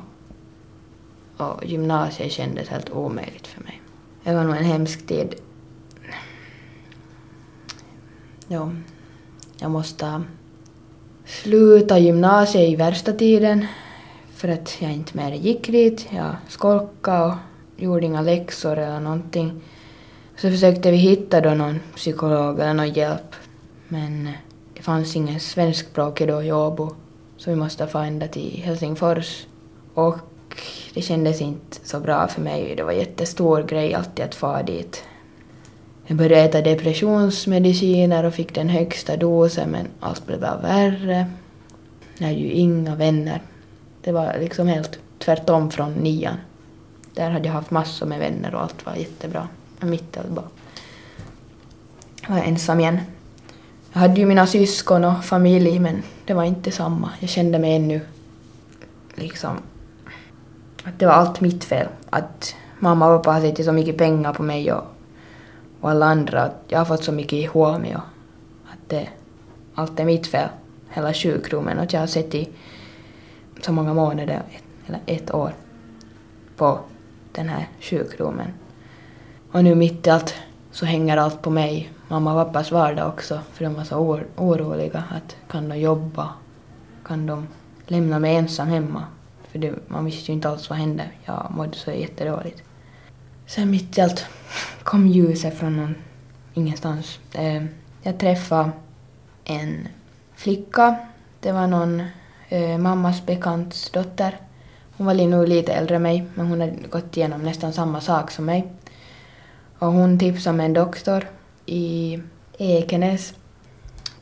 Och, 1.37 1.46
och 1.46 1.64
gymnasiet 1.64 2.33
kändes 2.33 2.68
helt 2.68 2.90
omöjligt 2.90 3.46
för 3.46 3.64
mig. 3.64 3.83
Det 4.24 4.35
var 4.35 4.44
nog 4.44 4.57
en 4.57 4.64
hemsk 4.64 5.07
tid. 5.07 5.35
Ja, 8.48 8.72
jag 9.59 9.70
måste 9.70 10.22
sluta 11.28 11.98
gymnasiet 11.98 12.68
i 12.68 12.76
värsta 12.76 13.12
tiden 13.12 13.66
för 14.34 14.48
att 14.48 14.76
jag 14.82 14.92
inte 14.92 15.16
mer 15.16 15.32
gick 15.32 15.66
dit. 15.66 16.06
Jag 16.10 16.34
skolkade 16.48 17.24
och 17.24 17.34
gjorde 17.76 18.06
inga 18.06 18.20
läxor 18.20 18.78
eller 18.78 19.00
någonting. 19.00 19.60
Så 20.36 20.50
försökte 20.50 20.90
vi 20.90 20.96
hitta 20.96 21.40
då 21.40 21.50
någon 21.50 21.80
psykolog 21.96 22.60
eller 22.60 22.74
någon 22.74 22.92
hjälp. 22.92 23.34
Men 23.88 24.26
eh, 24.26 24.32
det 24.74 24.82
fanns 24.82 25.16
ingen 25.16 25.40
svenskspråkig 25.40 26.28
då 26.28 26.42
i 26.42 26.52
Åbo. 26.52 26.94
Så 27.36 27.50
vi 27.50 27.56
måste 27.56 27.86
få 27.86 27.98
ända 27.98 28.28
till 28.28 28.62
Helsingfors. 28.64 29.46
Och 29.94 30.18
det 30.94 31.02
kändes 31.02 31.40
inte 31.40 31.76
så 31.84 32.00
bra 32.00 32.28
för 32.28 32.40
mig. 32.40 32.74
Det 32.76 32.82
var 32.82 32.92
en 32.92 32.98
jättestor 32.98 33.62
grej 33.62 33.94
alltid 33.94 34.24
att 34.24 34.34
få 34.34 34.62
dit. 34.66 35.04
Jag 36.10 36.16
började 36.16 36.42
äta 36.42 36.62
depressionsmediciner 36.62 38.24
och 38.24 38.34
fick 38.34 38.54
den 38.54 38.68
högsta 38.68 39.16
dosen 39.16 39.70
men 39.70 39.88
allt 40.00 40.26
blev 40.26 40.40
bara 40.40 40.56
värre. 40.56 41.26
Jag 42.18 42.26
hade 42.26 42.38
ju 42.38 42.50
inga 42.50 42.94
vänner. 42.94 43.42
Det 44.00 44.12
var 44.12 44.36
liksom 44.40 44.68
helt 44.68 44.98
tvärtom 45.18 45.70
från 45.70 45.92
nian. 45.92 46.36
Där 47.14 47.30
hade 47.30 47.46
jag 47.46 47.52
haft 47.52 47.70
massor 47.70 48.06
med 48.06 48.18
vänner 48.18 48.54
och 48.54 48.62
allt 48.62 48.86
var 48.86 48.94
jättebra. 48.94 49.48
Men 49.80 49.90
mitt 49.90 50.16
i 50.16 50.18
allt 50.18 50.28
bara 50.28 50.48
var 52.28 52.36
jag 52.36 52.48
ensam 52.48 52.80
igen. 52.80 53.00
Jag 53.92 54.00
hade 54.00 54.20
ju 54.20 54.26
mina 54.26 54.46
syskon 54.46 55.04
och 55.04 55.24
familj 55.24 55.78
men 55.78 56.02
det 56.24 56.34
var 56.34 56.44
inte 56.44 56.70
samma. 56.70 57.10
Jag 57.20 57.30
kände 57.30 57.58
mig 57.58 57.76
ännu 57.76 58.00
liksom 59.14 59.56
att 60.84 60.98
det 60.98 61.06
var 61.06 61.12
allt 61.12 61.40
mitt 61.40 61.64
fel. 61.64 61.88
Att 62.10 62.54
mamma 62.78 63.14
och 63.14 63.22
pappa 63.22 63.32
hade 63.32 63.56
sett 63.56 63.64
så 63.64 63.72
mycket 63.72 63.98
pengar 63.98 64.32
på 64.32 64.42
mig 64.42 64.72
och, 64.72 64.84
och 65.80 65.90
alla 65.90 66.06
andra. 66.06 66.42
Att 66.42 66.64
jag 66.68 66.78
har 66.78 66.84
fått 66.84 67.04
så 67.04 67.12
mycket 67.12 67.32
ihåg 67.32 67.96
att 68.64 68.88
det, 68.88 69.08
allt 69.74 70.00
är 70.00 70.04
mitt 70.04 70.26
fel. 70.26 70.48
Hela 70.90 71.14
sjukdomen. 71.14 71.78
Och 71.78 71.92
jag 71.92 72.00
har 72.00 72.06
sett 72.06 72.34
i 72.34 72.48
så 73.60 73.72
många 73.72 73.94
månader, 73.94 74.42
eller 74.86 75.00
ett 75.06 75.34
år, 75.34 75.54
på 76.56 76.78
den 77.32 77.48
här 77.48 77.68
sjukdomen. 77.80 78.52
Och 79.52 79.64
nu 79.64 79.74
mitt 79.74 80.06
i 80.06 80.10
allt 80.10 80.34
så 80.70 80.86
hänger 80.86 81.16
allt 81.16 81.42
på 81.42 81.50
mig. 81.50 81.92
Mamma 82.08 82.34
och 82.34 82.46
pappas 82.46 82.72
vardag 82.72 83.08
också, 83.08 83.40
för 83.52 83.64
de 83.64 83.74
var 83.74 83.84
så 83.84 83.96
or 83.96 84.26
oroliga. 84.36 85.04
Att 85.10 85.36
kan 85.48 85.68
de 85.68 85.78
jobba? 85.78 86.28
Kan 87.04 87.26
de 87.26 87.46
lämna 87.86 88.18
mig 88.18 88.36
ensam 88.36 88.68
hemma? 88.68 89.04
För 89.48 89.58
det, 89.58 89.74
man 89.88 90.04
visste 90.04 90.32
ju 90.32 90.34
inte 90.34 90.48
alls 90.48 90.70
vad 90.70 90.78
hände. 90.78 91.04
Jag 91.24 91.46
mådde 91.50 91.76
så 91.76 91.90
jättedåligt. 91.90 92.62
Sen 93.48 93.70
mitt 93.70 93.98
i 93.98 94.00
allt 94.00 94.26
kom 94.82 95.06
ljuset 95.06 95.54
från 95.54 95.76
någon, 95.76 95.94
ingenstans. 96.54 97.18
Eh, 97.32 97.64
jag 98.02 98.18
träffade 98.18 98.70
en 99.44 99.88
flicka. 100.34 100.96
Det 101.40 101.52
var 101.52 101.66
någon 101.66 102.02
eh, 102.48 102.78
mammas 102.78 103.26
bekants 103.26 103.90
dotter. 103.90 104.40
Hon 104.96 105.06
var 105.06 105.14
nog 105.14 105.48
lite 105.48 105.72
äldre 105.72 105.96
än 105.96 106.02
mig, 106.02 106.26
men 106.34 106.46
hon 106.46 106.61
hade 106.61 106.72
gått 106.90 107.16
igenom 107.16 107.42
nästan 107.42 107.72
samma 107.72 108.00
sak 108.00 108.30
som 108.30 108.44
mig. 108.44 108.72
Och 109.78 109.92
hon 109.92 110.18
tipsade 110.18 110.54
om 110.54 110.61
en 110.61 110.72
doktor 110.72 111.28
i 111.66 112.18
Ekenäs. 112.58 113.34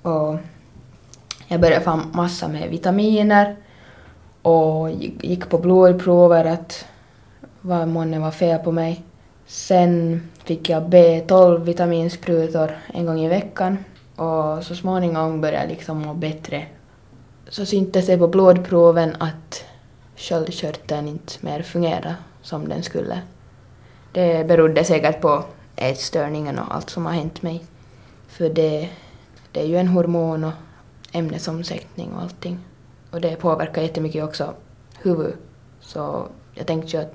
Och 0.02 0.36
jag 1.48 1.60
började 1.60 1.84
få 1.84 2.00
massa 2.12 2.48
med 2.48 2.70
vitaminer 2.70 3.56
och 4.42 4.90
gick 5.20 5.48
på 5.48 5.58
blodprover 5.58 6.44
att 6.44 6.84
vad 7.60 7.88
månne 7.88 8.18
var 8.18 8.30
fel 8.30 8.58
på 8.58 8.72
mig. 8.72 9.05
Sen 9.46 10.22
fick 10.44 10.68
jag 10.68 10.82
B12 10.82 11.64
vitaminsprutor 11.64 12.78
en 12.94 13.06
gång 13.06 13.20
i 13.20 13.28
veckan 13.28 13.78
och 14.16 14.64
så 14.64 14.74
småningom 14.74 15.40
började 15.40 15.64
jag 15.64 15.70
liksom 15.70 16.02
må 16.02 16.14
bättre. 16.14 16.66
Så 17.48 17.66
syntes 17.66 18.06
det 18.06 18.18
på 18.18 18.28
blodproven 18.28 19.16
att 19.18 19.64
sköldkörteln 20.16 21.08
inte 21.08 21.32
mer 21.40 21.62
fungerade 21.62 22.14
som 22.42 22.68
den 22.68 22.82
skulle. 22.82 23.22
Det 24.12 24.46
berodde 24.46 24.84
säkert 24.84 25.20
på 25.20 25.44
ätstörningen 25.76 26.58
och 26.58 26.74
allt 26.74 26.90
som 26.90 27.06
har 27.06 27.12
hänt 27.12 27.42
mig. 27.42 27.64
För 28.28 28.48
det, 28.48 28.88
det 29.52 29.60
är 29.60 29.66
ju 29.66 29.76
en 29.76 29.88
hormon 29.88 30.44
och 30.44 30.52
ämnesomsättning 31.12 32.12
och 32.12 32.22
allting. 32.22 32.58
Och 33.10 33.20
det 33.20 33.36
påverkar 33.36 33.82
jättemycket 33.82 34.24
också 34.24 34.54
huvudet. 35.02 35.34
Så 35.80 36.26
jag 36.54 36.66
tänkte 36.66 36.96
ju 36.96 37.02
att 37.02 37.14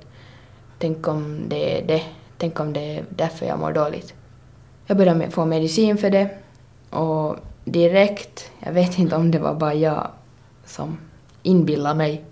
tänk 0.78 1.08
om 1.08 1.44
det 1.48 1.78
är 1.78 1.86
det, 1.86 2.02
tänk 2.42 2.60
om 2.60 2.72
det 2.72 2.80
är 2.80 3.04
därför 3.08 3.46
jag 3.46 3.58
mår 3.58 3.72
dåligt. 3.72 4.14
Jag 4.86 4.96
började 4.96 5.30
få 5.30 5.44
medicin 5.44 5.98
för 5.98 6.10
det 6.10 6.30
och 6.90 7.36
direkt, 7.64 8.50
jag 8.60 8.72
vet 8.72 8.98
inte 8.98 9.16
om 9.16 9.30
det 9.30 9.38
var 9.38 9.54
bara 9.54 9.74
jag 9.74 10.10
som 10.64 10.98
inbillade 11.42 11.94
mig 11.94 12.24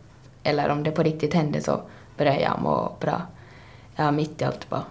eller 0.43 0.69
om 0.69 0.83
det 0.83 0.91
på 0.91 1.03
riktigt 1.03 1.35
hände 1.35 1.61
så 1.61 1.81
började 2.17 2.41
jag 2.41 2.63
må 2.63 2.93
bra. 3.01 3.23
Jag 3.97 4.15
mitt 4.15 4.41
i 4.41 4.45
allt 4.45 4.71
var 4.71 4.83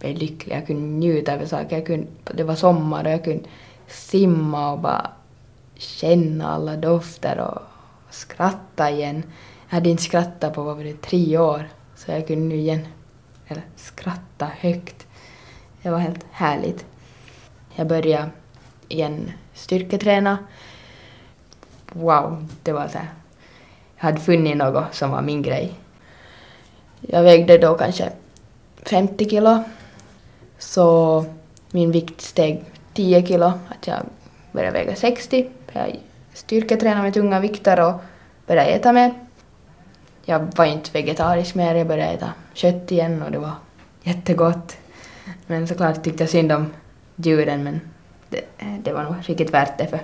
väldigt 0.00 0.30
lycklig. 0.30 0.56
Jag 0.56 0.66
kunde 0.66 0.82
njuta 0.82 1.32
över 1.32 1.46
saker. 1.46 1.76
Jag 1.76 1.86
kunde, 1.86 2.06
det 2.24 2.44
var 2.44 2.54
sommar 2.54 3.04
och 3.04 3.10
jag 3.10 3.24
kunde 3.24 3.48
simma 3.86 4.72
och 4.72 4.78
bara 4.78 5.10
känna 5.74 6.48
alla 6.48 6.76
dofter 6.76 7.38
och 7.40 7.62
skratta 8.10 8.90
igen. 8.90 9.22
Jag 9.68 9.74
hade 9.74 9.90
inte 9.90 10.02
skrattat 10.02 10.54
på 10.54 10.62
vad 10.62 10.76
var 10.76 10.84
det, 10.84 11.02
tre 11.02 11.38
år, 11.38 11.68
så 11.96 12.10
jag 12.10 12.26
kunde 12.26 12.44
nu 12.44 12.56
igen 12.56 12.86
eller, 13.48 13.62
skratta 13.76 14.50
högt. 14.60 15.06
Det 15.82 15.90
var 15.90 15.98
helt 15.98 16.24
härligt. 16.30 16.86
Jag 17.74 17.86
började 17.86 18.30
igen 18.88 19.32
styrketräna. 19.54 20.38
Wow, 21.92 22.48
det 22.62 22.72
var 22.72 22.88
så 22.88 22.98
här. 22.98 23.08
Jag 23.96 24.04
hade 24.04 24.20
funnit 24.20 24.56
något 24.56 24.94
som 24.94 25.10
var 25.10 25.22
min 25.22 25.42
grej. 25.42 25.74
Jag 27.00 27.22
vägde 27.22 27.58
då 27.58 27.74
kanske 27.74 28.12
50 28.82 29.28
kilo. 29.30 29.64
Så 30.58 31.24
min 31.70 31.92
vikt 31.92 32.20
steg 32.20 32.64
10 32.94 33.26
kilo. 33.26 33.46
Att 33.46 33.86
jag 33.86 33.98
började 34.52 34.78
väga 34.78 34.96
60. 34.96 35.48
Jag 35.72 35.98
styrketränade 36.32 37.02
med 37.02 37.14
tunga 37.14 37.40
vikter 37.40 37.80
och 37.80 38.00
började 38.46 38.70
äta 38.70 38.92
mer. 38.92 39.27
Jag 40.30 40.52
var 40.56 40.64
inte 40.64 40.90
vegetarisk 40.92 41.54
mer, 41.54 41.74
jag 41.74 41.86
började 41.86 42.12
äta 42.12 42.32
kött 42.52 42.92
igen 42.92 43.22
och 43.22 43.30
det 43.30 43.38
var 43.38 43.52
jättegott. 44.02 44.76
Men 45.46 45.68
såklart 45.68 46.02
tyckte 46.02 46.22
jag 46.22 46.30
synd 46.30 46.52
om 46.52 46.66
djuren 47.16 47.64
men 47.64 47.80
det, 48.28 48.44
det 48.82 48.92
var 48.92 49.02
nog 49.02 49.14
riktigt 49.22 49.54
värt 49.54 49.78
det 49.78 49.86
för 49.86 50.00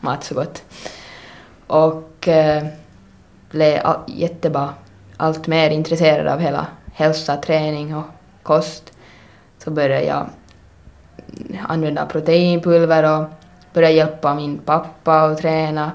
mat 0.00 0.24
så 0.24 0.34
gott. 0.34 0.62
Och 1.66 2.28
eh, 2.28 2.66
blev 3.50 3.80
all, 3.86 4.00
jättebra, 4.06 4.74
allt 5.16 5.46
mer 5.46 5.70
intresserad 5.70 6.26
av 6.26 6.40
hela 6.40 6.66
hälsa, 6.92 7.36
träning 7.36 7.96
och 7.96 8.06
kost. 8.42 8.92
Så 9.58 9.70
började 9.70 10.04
jag 10.04 10.26
använda 11.68 12.06
proteinpulver 12.06 13.18
och 13.20 13.28
började 13.72 13.94
hjälpa 13.94 14.34
min 14.34 14.58
pappa 14.58 15.20
att 15.20 15.38
träna. 15.38 15.92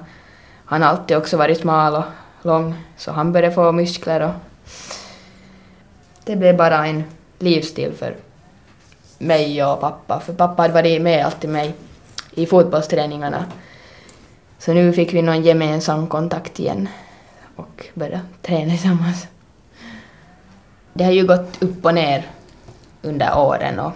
Han 0.66 0.82
har 0.82 0.90
alltid 0.90 1.18
också 1.18 1.38
varit 1.38 1.60
smal 1.60 1.96
och 1.96 2.04
lång, 2.46 2.76
så 2.98 3.12
han 3.12 3.32
började 3.32 3.56
få 3.56 3.72
muskler 3.72 4.22
och 4.22 4.34
det 6.26 6.36
blev 6.36 6.58
bara 6.58 6.88
en 6.88 7.04
livsstil 7.40 7.94
för 7.94 8.16
mig 9.18 9.64
och 9.66 9.82
pappa, 9.82 10.20
för 10.20 10.34
pappa 10.34 10.62
hade 10.62 10.74
varit 10.74 11.02
med 11.02 11.26
alltid 11.26 11.50
mig 11.50 11.74
i 12.32 12.46
fotbollsträningarna. 12.46 13.46
Så 14.60 14.74
nu 14.74 14.94
fick 14.94 15.14
vi 15.14 15.22
någon 15.22 15.44
gemensam 15.44 16.08
kontakt 16.08 16.60
igen 16.60 16.90
och 17.56 17.88
började 17.94 18.22
träna 18.42 18.72
tillsammans. 18.72 19.28
Det 20.94 21.04
har 21.04 21.12
ju 21.12 21.28
gått 21.28 21.64
upp 21.64 21.86
och 21.86 21.94
ner 21.94 22.28
under 23.02 23.38
åren 23.38 23.80
och 23.80 23.92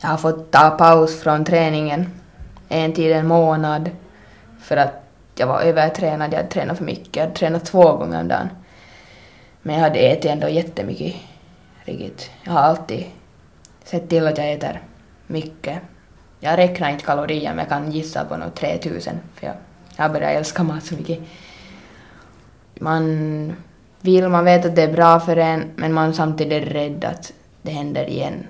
jag 0.00 0.08
har 0.08 0.16
fått 0.16 0.50
ta 0.50 0.70
paus 0.70 1.20
från 1.20 1.44
träningen 1.44 2.10
en 2.68 2.92
tid 2.92 3.12
en 3.12 3.26
månad 3.26 3.90
för 4.62 4.76
att 4.76 5.03
jag 5.34 5.46
var 5.46 5.60
övertränad, 5.60 6.32
jag 6.32 6.36
hade 6.36 6.48
tränat 6.48 6.78
för 6.78 6.84
mycket, 6.84 7.16
jag 7.16 7.22
hade 7.22 7.34
tränat 7.34 7.64
två 7.64 7.96
gånger 7.96 8.20
om 8.20 8.28
dagen. 8.28 8.48
Men 9.62 9.74
jag 9.74 9.82
hade 9.82 9.98
ätit 9.98 10.30
ändå 10.30 10.48
jättemycket. 10.48 11.14
Riktigt. 11.84 12.30
Jag 12.42 12.52
har 12.52 12.60
alltid 12.60 13.04
sett 13.84 14.08
till 14.08 14.26
att 14.26 14.38
jag 14.38 14.52
äter 14.52 14.82
mycket. 15.26 15.78
Jag 16.40 16.58
räknar 16.58 16.90
inte 16.90 17.04
kalorier 17.04 17.48
men 17.50 17.58
jag 17.58 17.68
kan 17.68 17.92
gissa 17.92 18.24
på 18.24 18.36
nog 18.36 18.54
3000 18.54 19.14
för 19.34 19.46
jag, 19.46 19.54
har 19.96 20.08
börjat 20.08 20.36
älska 20.36 20.62
mat 20.62 20.84
så 20.84 20.94
mycket. 20.94 21.18
Man 22.74 23.56
vill, 24.00 24.28
man 24.28 24.44
vet 24.44 24.66
att 24.66 24.76
det 24.76 24.82
är 24.82 24.92
bra 24.92 25.20
för 25.20 25.36
en 25.36 25.70
men 25.76 25.92
man 25.92 26.14
samtidigt 26.14 26.62
är 26.62 26.70
rädd 26.70 27.04
att 27.04 27.32
det 27.62 27.70
händer 27.70 28.08
igen. 28.08 28.46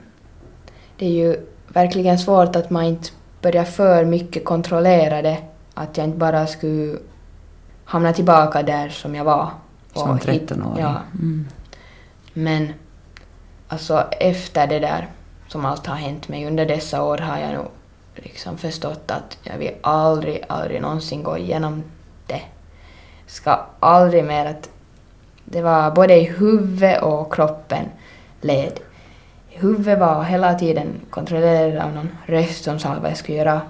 Det 0.96 1.06
är 1.06 1.10
ju 1.10 1.36
verkligen 1.68 2.18
svårt 2.18 2.56
att 2.56 2.70
man 2.70 2.84
inte 2.84 3.08
börjar 3.40 3.64
för 3.64 4.04
mycket 4.04 4.44
kontrollera 4.44 5.22
det. 5.22 5.38
Att 5.74 5.96
jag 5.96 6.06
inte 6.06 6.18
bara 6.18 6.46
skulle 6.46 6.98
hamna 7.84 8.12
tillbaka 8.12 8.62
där 8.62 8.88
som 8.88 9.14
jag 9.14 9.24
var. 9.24 9.50
Som 9.92 10.18
13-åring? 10.18 10.84
Ja. 10.84 11.00
Mm. 11.14 11.46
Men 12.32 12.72
alltså 13.68 14.04
efter 14.20 14.66
det 14.66 14.78
där 14.78 15.08
som 15.48 15.64
allt 15.64 15.86
har 15.86 15.94
hänt 15.94 16.28
mig 16.28 16.46
under 16.46 16.66
dessa 16.66 17.02
år 17.02 17.18
har 17.18 17.38
jag 17.38 17.54
nog 17.54 17.66
liksom 18.14 18.58
förstått 18.58 19.10
att 19.10 19.38
jag 19.42 19.58
vill 19.58 19.74
aldrig, 19.80 20.44
aldrig 20.48 20.82
någonsin 20.82 21.22
gå 21.22 21.38
igenom 21.38 21.82
det. 22.26 22.42
Ska 23.26 23.66
aldrig 23.80 24.24
mer 24.24 24.46
att 24.46 24.70
det 25.44 25.62
var 25.62 25.90
både 25.90 26.14
i 26.14 26.24
huvudet 26.24 27.02
och 27.02 27.34
kroppen 27.34 27.84
led. 28.40 28.80
I 29.50 29.58
huvudet 29.58 29.98
var 29.98 30.22
hela 30.22 30.54
tiden 30.54 31.00
kontrollerad 31.10 31.76
av 31.86 31.92
någon 31.92 32.08
röst 32.26 32.64
som 32.64 32.78
sa 32.78 32.94
vad 33.00 33.10
jag 33.10 33.18
skulle 33.18 33.38
göra 33.38 33.60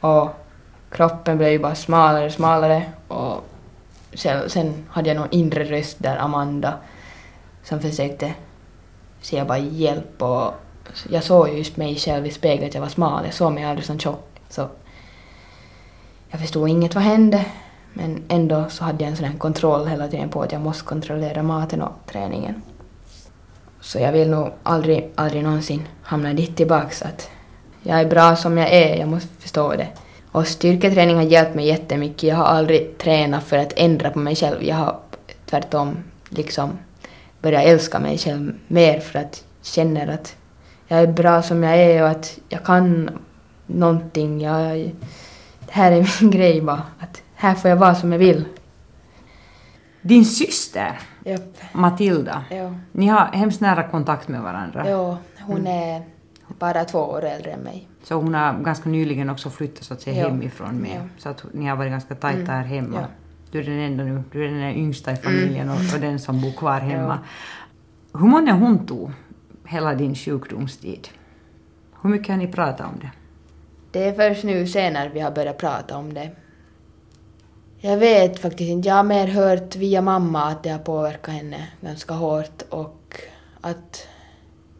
och 0.00 0.28
kroppen 0.90 1.38
blev 1.38 1.50
ju 1.50 1.58
bara 1.58 1.74
smalare 1.74 2.26
och 2.26 2.32
smalare 2.32 2.82
och 3.08 3.44
sen, 4.14 4.50
sen 4.50 4.86
hade 4.90 5.08
jag 5.08 5.16
någon 5.16 5.30
inre 5.30 5.64
röst 5.64 5.96
där, 5.98 6.16
Amanda, 6.16 6.74
som 7.62 7.80
försökte 7.80 8.34
säga 9.20 9.44
bara 9.44 9.58
hjälp 9.58 10.22
och 10.22 10.54
jag 11.10 11.24
såg 11.24 11.48
just 11.48 11.76
mig 11.76 11.96
själv 11.96 12.26
i 12.26 12.30
spegeln 12.30 12.68
att 12.68 12.74
jag 12.74 12.80
var 12.80 12.88
smal, 12.88 13.24
jag 13.24 13.34
såg 13.34 13.52
mig 13.52 13.64
aldrig 13.64 13.86
som 13.86 13.98
tjock. 13.98 14.40
Så 14.48 14.68
jag 16.28 16.40
förstod 16.40 16.68
inget 16.68 16.94
vad 16.94 17.04
hände, 17.04 17.44
men 17.92 18.22
ändå 18.28 18.64
så 18.68 18.84
hade 18.84 19.04
jag 19.04 19.10
en 19.10 19.16
sån 19.16 19.26
här 19.26 19.38
kontroll 19.38 19.86
hela 19.86 20.08
tiden 20.08 20.28
på 20.28 20.42
att 20.42 20.52
jag 20.52 20.60
måste 20.60 20.84
kontrollera 20.84 21.42
maten 21.42 21.82
och 21.82 21.92
träningen. 22.06 22.62
Så 23.80 23.98
jag 23.98 24.12
vill 24.12 24.30
nog 24.30 24.50
aldrig, 24.62 25.12
aldrig 25.14 25.42
någonsin 25.42 25.86
hamna 26.02 26.32
dit 26.32 26.56
tillbaks 26.56 27.02
att 27.02 27.30
jag 27.82 28.00
är 28.00 28.06
bra 28.06 28.36
som 28.36 28.58
jag 28.58 28.72
är, 28.72 28.96
jag 28.96 29.08
måste 29.08 29.28
förstå 29.38 29.72
det. 29.72 29.88
Och 30.38 30.46
styrketräning 30.46 31.16
har 31.16 31.22
hjälpt 31.22 31.54
mig 31.54 31.66
jättemycket. 31.66 32.22
Jag 32.22 32.36
har 32.36 32.44
aldrig 32.44 32.98
tränat 32.98 33.44
för 33.44 33.58
att 33.58 33.72
ändra 33.76 34.10
på 34.10 34.18
mig 34.18 34.36
själv. 34.36 34.62
Jag 34.62 34.76
har 34.76 34.98
tvärtom 35.46 35.96
liksom 36.28 36.78
börjat 37.42 37.64
älska 37.64 37.98
mig 37.98 38.18
själv 38.18 38.54
mer 38.68 39.00
för 39.00 39.18
att 39.18 39.44
jag 39.60 39.66
känner 39.66 40.08
att 40.08 40.36
jag 40.88 41.00
är 41.00 41.06
bra 41.06 41.42
som 41.42 41.62
jag 41.62 41.76
är 41.76 42.02
och 42.02 42.08
att 42.08 42.38
jag 42.48 42.64
kan 42.64 43.10
någonting. 43.66 44.40
Jag, 44.40 44.76
det 45.66 45.72
här 45.72 45.92
är 45.92 46.20
min 46.22 46.30
grej 46.30 46.60
bara. 46.60 46.82
Att 46.98 47.22
här 47.34 47.54
får 47.54 47.70
jag 47.70 47.76
vara 47.76 47.94
som 47.94 48.12
jag 48.12 48.18
vill. 48.18 48.44
Din 50.02 50.24
syster, 50.24 50.98
Japp. 51.24 51.56
Matilda, 51.72 52.44
Ja. 52.50 52.74
ni 52.92 53.06
har 53.06 53.26
hemskt 53.32 53.60
nära 53.60 53.82
kontakt 53.82 54.28
med 54.28 54.42
varandra. 54.42 54.84
Jo, 54.90 55.16
hon 55.40 55.66
är 55.66 56.02
bara 56.58 56.84
två 56.84 56.98
år 56.98 57.24
äldre 57.24 57.50
än 57.50 57.60
mig. 57.60 57.88
Så 58.02 58.14
hon 58.14 58.34
har 58.34 58.58
ganska 58.58 58.88
nyligen 58.88 59.30
också 59.30 59.50
flyttat 59.50 59.84
så 59.84 59.94
att 59.94 60.00
säga 60.00 60.22
Ja. 60.22 60.28
hemifrån 60.28 60.74
med. 60.74 60.96
Ja. 60.96 61.00
Så 61.18 61.28
att 61.28 61.44
ni 61.52 61.66
har 61.66 61.76
varit 61.76 61.90
ganska 61.90 62.14
tajta 62.14 62.52
här 62.52 62.64
hemma. 62.64 62.98
Ja. 63.00 63.06
Du 63.50 63.58
är 63.60 63.64
den 63.64 63.78
enda 63.78 64.04
nu, 64.04 64.22
du 64.32 64.44
är 64.44 64.48
den 64.48 64.76
yngsta 64.76 65.12
i 65.12 65.16
familjen 65.16 65.68
och, 65.70 65.76
och 65.94 66.00
den 66.00 66.18
som 66.18 66.40
bor 66.40 66.52
kvar 66.52 66.80
hemma. 66.80 67.18
Hur 68.12 68.26
många 68.26 68.52
hon 68.52 68.86
tog 68.86 69.10
hela 69.64 69.94
din 69.94 70.14
sjukdomstid? 70.14 71.08
Hur 72.02 72.10
mycket 72.10 72.28
har 72.28 72.36
ni 72.36 72.46
pratat 72.52 72.86
om 72.86 73.00
det? 73.00 73.10
Det 73.90 74.04
är 74.08 74.12
först 74.12 74.44
nu 74.44 74.66
senare 74.66 75.10
vi 75.14 75.20
har 75.20 75.30
börjat 75.30 75.58
prata 75.58 75.96
om 75.96 76.14
det. 76.14 76.30
Jag 77.80 77.96
vet 77.96 78.38
faktiskt 78.38 78.70
inte. 78.70 78.88
Jag 78.88 78.94
har 78.94 79.02
mer 79.02 79.26
hört 79.26 79.76
via 79.76 80.02
mamma 80.02 80.44
att 80.48 80.62
det 80.62 80.70
har 80.70 80.78
påverkat 80.78 81.34
henne 81.34 81.68
ganska 81.80 82.14
hårt 82.14 82.62
och 82.68 83.20
att 83.60 84.06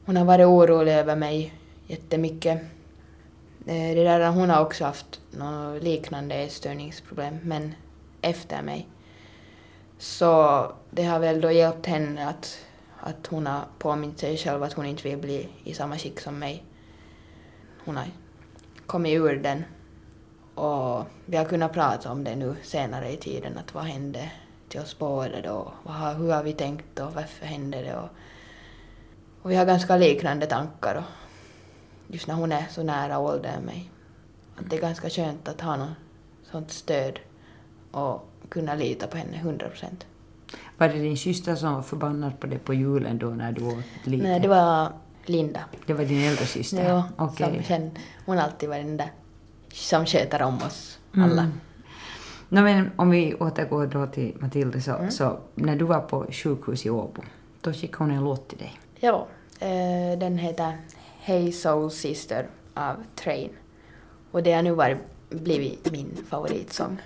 hon 0.07 0.17
har 0.17 0.25
varit 0.25 0.47
orolig 0.47 0.93
över 0.93 1.17
mig 1.17 1.55
jättemycket. 1.89 2.61
Eh, 3.67 3.95
det 3.95 4.05
där, 4.05 4.31
hon 4.31 4.51
har 4.51 4.63
också 4.63 4.85
haft 4.85 5.21
något 5.31 5.83
liknande 5.83 6.35
ätstörningsproblem, 6.35 7.39
men 7.43 7.75
efter 8.21 8.63
mig. 8.63 8.89
Så 9.99 10.73
det 10.91 11.05
har 11.05 11.19
väl 11.19 11.41
då 11.41 11.51
hjälpt 11.51 11.87
henne 11.87 12.29
att, 12.29 12.67
att 13.01 13.27
hon 13.27 13.47
har 13.47 13.61
påmint 13.79 14.19
sig 14.19 14.37
själv 14.37 14.63
att 14.63 14.73
hon 14.73 14.87
inte 14.87 15.09
vill 15.09 15.19
bli 15.19 15.49
i 15.65 15.75
samma 15.75 15.99
skick 15.99 16.21
som 16.21 16.39
mig. 16.39 16.65
Hon 17.85 17.97
har 17.97 18.07
kommit 18.87 19.17
ur 19.17 19.37
den. 19.37 19.65
Och 20.55 21.05
vi 21.27 21.37
har 21.37 21.45
kunnat 21.45 21.73
prata 21.73 22.13
om 22.13 22.25
det 22.25 22.37
nu 22.37 22.57
senare 22.63 23.13
i 23.13 23.17
tiden, 23.17 23.59
att 23.59 23.75
vad 23.75 23.85
hände 23.85 24.31
till 24.69 24.81
oss 24.81 24.99
båda 24.99 25.41
då? 25.41 25.73
Vad 25.83 25.95
har, 25.95 26.15
hur 26.15 26.33
har 26.33 26.43
vi 26.43 26.53
tänkt 26.53 27.01
och 27.01 27.15
varför 27.15 27.47
hände 27.47 27.83
det? 27.83 27.97
Och, 27.97 28.09
och 29.43 29.51
vi 29.51 29.57
har 29.57 29.67
ganska 29.67 29.97
liknande 29.97 30.47
tankar 30.47 30.95
och 30.95 31.18
just 32.09 32.27
när 32.29 32.35
hon 32.35 32.53
är 32.53 32.67
så 32.71 32.83
nära 32.83 33.19
åldern 33.19 33.63
mig. 33.65 33.91
Att 34.59 34.71
det 34.71 34.77
är 34.77 34.81
ganska 34.81 35.11
skönt 35.11 35.49
att 35.49 35.61
ha 35.61 35.77
något 35.77 35.89
sånt 36.51 36.71
stöd 36.71 37.19
och 37.91 38.29
kunna 38.49 38.75
lita 38.75 39.07
på 39.07 39.17
henne 39.17 39.37
100 39.37 39.69
procent. 39.69 40.07
Var 40.79 40.89
det 40.89 40.99
din 40.99 41.17
syster 41.17 41.55
som 41.55 41.75
var 41.75 41.83
förbannad 41.83 42.41
på 42.41 42.47
dig 42.47 42.59
på 42.59 42.75
julen 42.75 43.19
då 43.19 43.27
när 43.27 43.53
du 43.53 43.67
åt 43.67 43.85
lite? 44.05 44.23
Nej, 44.23 44.41
det 44.41 44.49
var 44.49 44.93
Linda. 45.27 45.61
Det 45.87 45.95
var 45.95 46.05
din 46.05 46.21
äldre 46.29 46.47
syster? 46.47 46.89
Ja, 46.89 47.05
Okej. 47.17 47.55
som 47.55 47.65
sen, 47.65 47.91
hon 48.27 48.39
alltid 48.39 48.69
varit 48.69 48.87
den 48.87 48.97
där 48.97 49.13
som 49.73 50.07
sköter 50.07 50.43
om 50.43 50.57
oss 50.57 50.99
alla. 51.15 51.43
Mm. 51.43 51.53
Nå, 52.49 52.63
men 52.63 52.91
om 52.97 53.11
vi 53.11 53.35
återgår 53.35 53.87
då 53.87 54.07
till 54.07 54.37
Matilda, 54.41 54.81
så, 54.81 54.93
Mm. 54.95 55.11
så 55.11 55.39
när 55.55 55.77
du 55.77 55.85
var 55.85 56.01
på 56.01 56.27
sjukhus 56.31 56.87
i 56.87 56.91
Åbo, 56.91 57.23
då 57.61 57.73
skickade 57.73 58.05
hon 58.05 58.11
en 58.11 58.25
låt 58.25 58.49
till 58.49 58.59
dig. 58.59 58.81
Ja, 59.01 59.27
eh, 59.61 60.19
den 60.19 60.39
heter 60.39 60.77
Hey 61.29 61.53
Soul 61.53 61.91
Sister 61.91 62.47
av 62.75 62.97
Train. 63.15 63.51
Och 64.31 64.43
det 64.43 64.53
har 64.53 64.63
nu 64.63 64.71
varit, 64.71 64.99
blivit 65.31 65.93
min 65.93 66.17
favoritsång. 66.29 66.99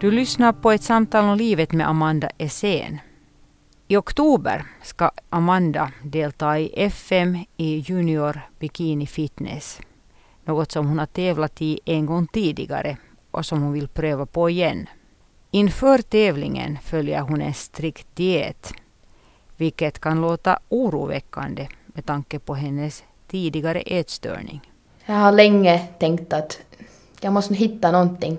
Du 0.00 0.10
lyssnar 0.10 0.52
på 0.52 0.70
ett 0.70 0.82
samtal 0.82 1.24
om 1.24 1.36
livet 1.36 1.72
med 1.72 1.88
Amanda 1.88 2.30
Essén. 2.38 2.98
I 3.88 3.96
oktober 3.96 4.66
ska 4.82 5.10
Amanda 5.30 5.92
delta 6.02 6.58
i 6.58 6.84
FM 6.84 7.38
i 7.56 7.78
Junior 7.78 8.40
Bikini 8.58 9.06
Fitness. 9.06 9.80
Något 10.44 10.72
som 10.72 10.86
hon 10.86 10.98
har 10.98 11.06
tävlat 11.06 11.62
i 11.62 11.80
en 11.84 12.06
gång 12.06 12.26
tidigare 12.26 12.96
och 13.30 13.46
som 13.46 13.62
hon 13.62 13.72
vill 13.72 13.88
pröva 13.88 14.26
på 14.26 14.50
igen. 14.50 14.86
Inför 15.54 15.98
tävlingen 15.98 16.78
följer 16.82 17.20
hon 17.20 17.42
en 17.42 17.54
strikt 17.54 18.06
diet, 18.14 18.72
vilket 19.56 19.98
kan 19.98 20.20
låta 20.20 20.58
oroväckande 20.68 21.68
med 21.86 22.06
tanke 22.06 22.38
på 22.38 22.54
hennes 22.54 23.04
tidigare 23.28 23.80
ätstörning. 23.80 24.60
Jag 25.06 25.14
har 25.14 25.32
länge 25.32 25.86
tänkt 25.98 26.32
att 26.32 26.60
jag 27.20 27.32
måste 27.32 27.54
hitta 27.54 27.90
någonting. 27.90 28.38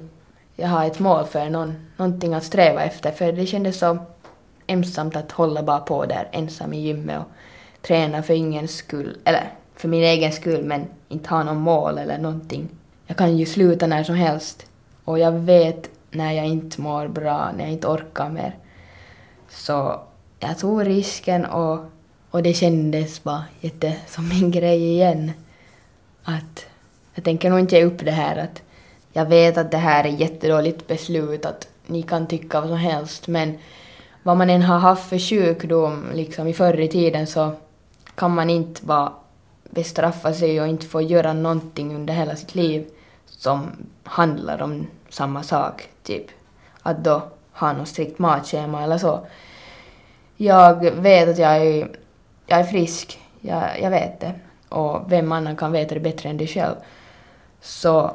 Jag 0.55 0.68
har 0.68 0.86
ett 0.86 0.99
mål 0.99 1.26
för 1.26 1.49
någon, 1.49 1.74
någonting 1.97 2.34
att 2.34 2.43
sträva 2.43 2.84
efter 2.84 3.11
för 3.11 3.32
det 3.32 3.45
kändes 3.45 3.80
så 3.80 3.97
ensamt 4.68 5.16
att 5.16 5.32
hålla 5.32 5.64
bara 5.64 5.80
på 5.80 6.05
där 6.05 6.30
ensam 6.32 6.74
i 6.74 6.82
gymmet 6.82 7.20
och 7.20 7.32
träna 7.82 8.24
för 8.24 8.34
ingen 8.34 8.68
skull, 8.68 9.18
eller 9.26 9.51
för 9.76 9.88
min 9.88 10.03
egen 10.03 10.32
skull 10.32 10.64
men 10.64 10.86
inte 11.09 11.30
ha 11.30 11.43
någon 11.43 11.61
mål 11.61 11.97
eller 11.97 12.18
någonting. 12.18 12.70
Jag 13.07 13.18
kan 13.18 13.38
ju 13.38 13.45
sluta 13.45 13.88
när 13.88 14.03
som 14.03 14.16
helst 14.16 14.66
och 15.03 15.20
jag 15.20 15.32
vet 15.32 15.89
när 16.16 16.32
jag 16.32 16.45
inte 16.45 16.82
mår 16.82 17.07
bra, 17.07 17.51
när 17.51 17.64
jag 17.64 17.74
inte 17.74 17.88
orkar 17.88 18.30
mer. 18.30 18.55
Så 19.49 19.99
jag 20.39 20.57
tog 20.57 20.88
risken 20.88 21.45
och, 21.45 21.80
och 22.32 22.43
det 22.43 22.53
kändes 22.53 23.24
bara 23.24 23.43
jätte 23.61 23.95
som 24.07 24.30
min 24.30 24.51
grej 24.51 24.91
igen. 24.93 25.32
Att 26.24 26.66
jag 27.14 27.24
tänker 27.24 27.49
nog 27.49 27.59
inte 27.59 27.76
ge 27.76 27.86
upp 27.86 28.05
det 28.05 28.11
här 28.11 28.38
att 28.38 28.61
jag 29.14 29.26
vet 29.26 29.57
att 29.57 29.72
det 29.72 29.78
här 29.78 30.03
är 30.03 30.09
jättedåligt 30.09 30.88
beslut, 30.88 31.45
att 31.45 31.68
ni 31.86 32.01
kan 32.01 32.28
tycka 32.28 32.61
vad 32.61 32.70
som 32.70 32.78
helst, 32.78 33.28
men 33.28 33.57
vad 34.24 34.38
man 34.38 34.49
än 34.49 34.61
har 34.61 34.80
haft 34.80 35.09
för 35.09 35.20
sjukdom 35.20 36.05
liksom 36.14 36.47
i 36.47 36.53
förr 36.53 36.80
i 36.80 36.88
tiden 36.88 37.28
så 37.28 37.51
kan 38.16 38.36
man 38.36 38.49
inte 38.49 38.86
bara 38.86 39.14
bestraffa 39.70 40.34
sig 40.34 40.61
och 40.61 40.68
inte 40.68 40.86
få 40.86 41.01
göra 41.01 41.34
någonting 41.34 41.95
under 41.95 42.14
hela 42.14 42.36
sitt 42.36 42.55
liv 42.55 42.86
som 43.26 43.72
handlar 44.03 44.61
om 44.61 44.88
samma 45.09 45.43
sak, 45.43 45.89
typ. 46.04 46.26
Att 46.82 47.04
då 47.04 47.22
ha 47.54 47.74
något 47.74 47.88
strikt 47.88 48.20
matschema 48.20 48.84
eller 48.84 48.97
så. 48.97 49.26
Jag 50.38 50.91
vet 50.91 51.30
att 51.30 51.38
jag 51.38 51.68
är, 51.68 51.89
jag 52.47 52.60
är 52.60 52.64
frisk, 52.64 53.20
jag, 53.41 53.82
jag 53.82 53.89
vet 53.89 54.20
det. 54.20 54.34
Och 54.70 55.12
vem 55.12 55.32
annan 55.32 55.56
kan 55.58 55.72
veta 55.72 55.93
det 55.93 56.01
bättre 56.01 56.30
än 56.30 56.38
dig 56.38 56.47
själv. 56.47 56.76
Så 57.62 58.12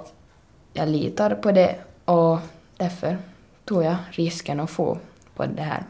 jag 0.73 0.89
litar 0.89 1.35
på 1.35 1.53
det 1.53 1.75
och 2.05 2.39
därför 2.77 3.19
tog 3.65 3.85
jag 3.85 3.97
risken 4.11 4.61
att 4.61 4.71
få 4.71 4.99
på 5.37 5.47
det 5.47 5.63
här 5.63 5.83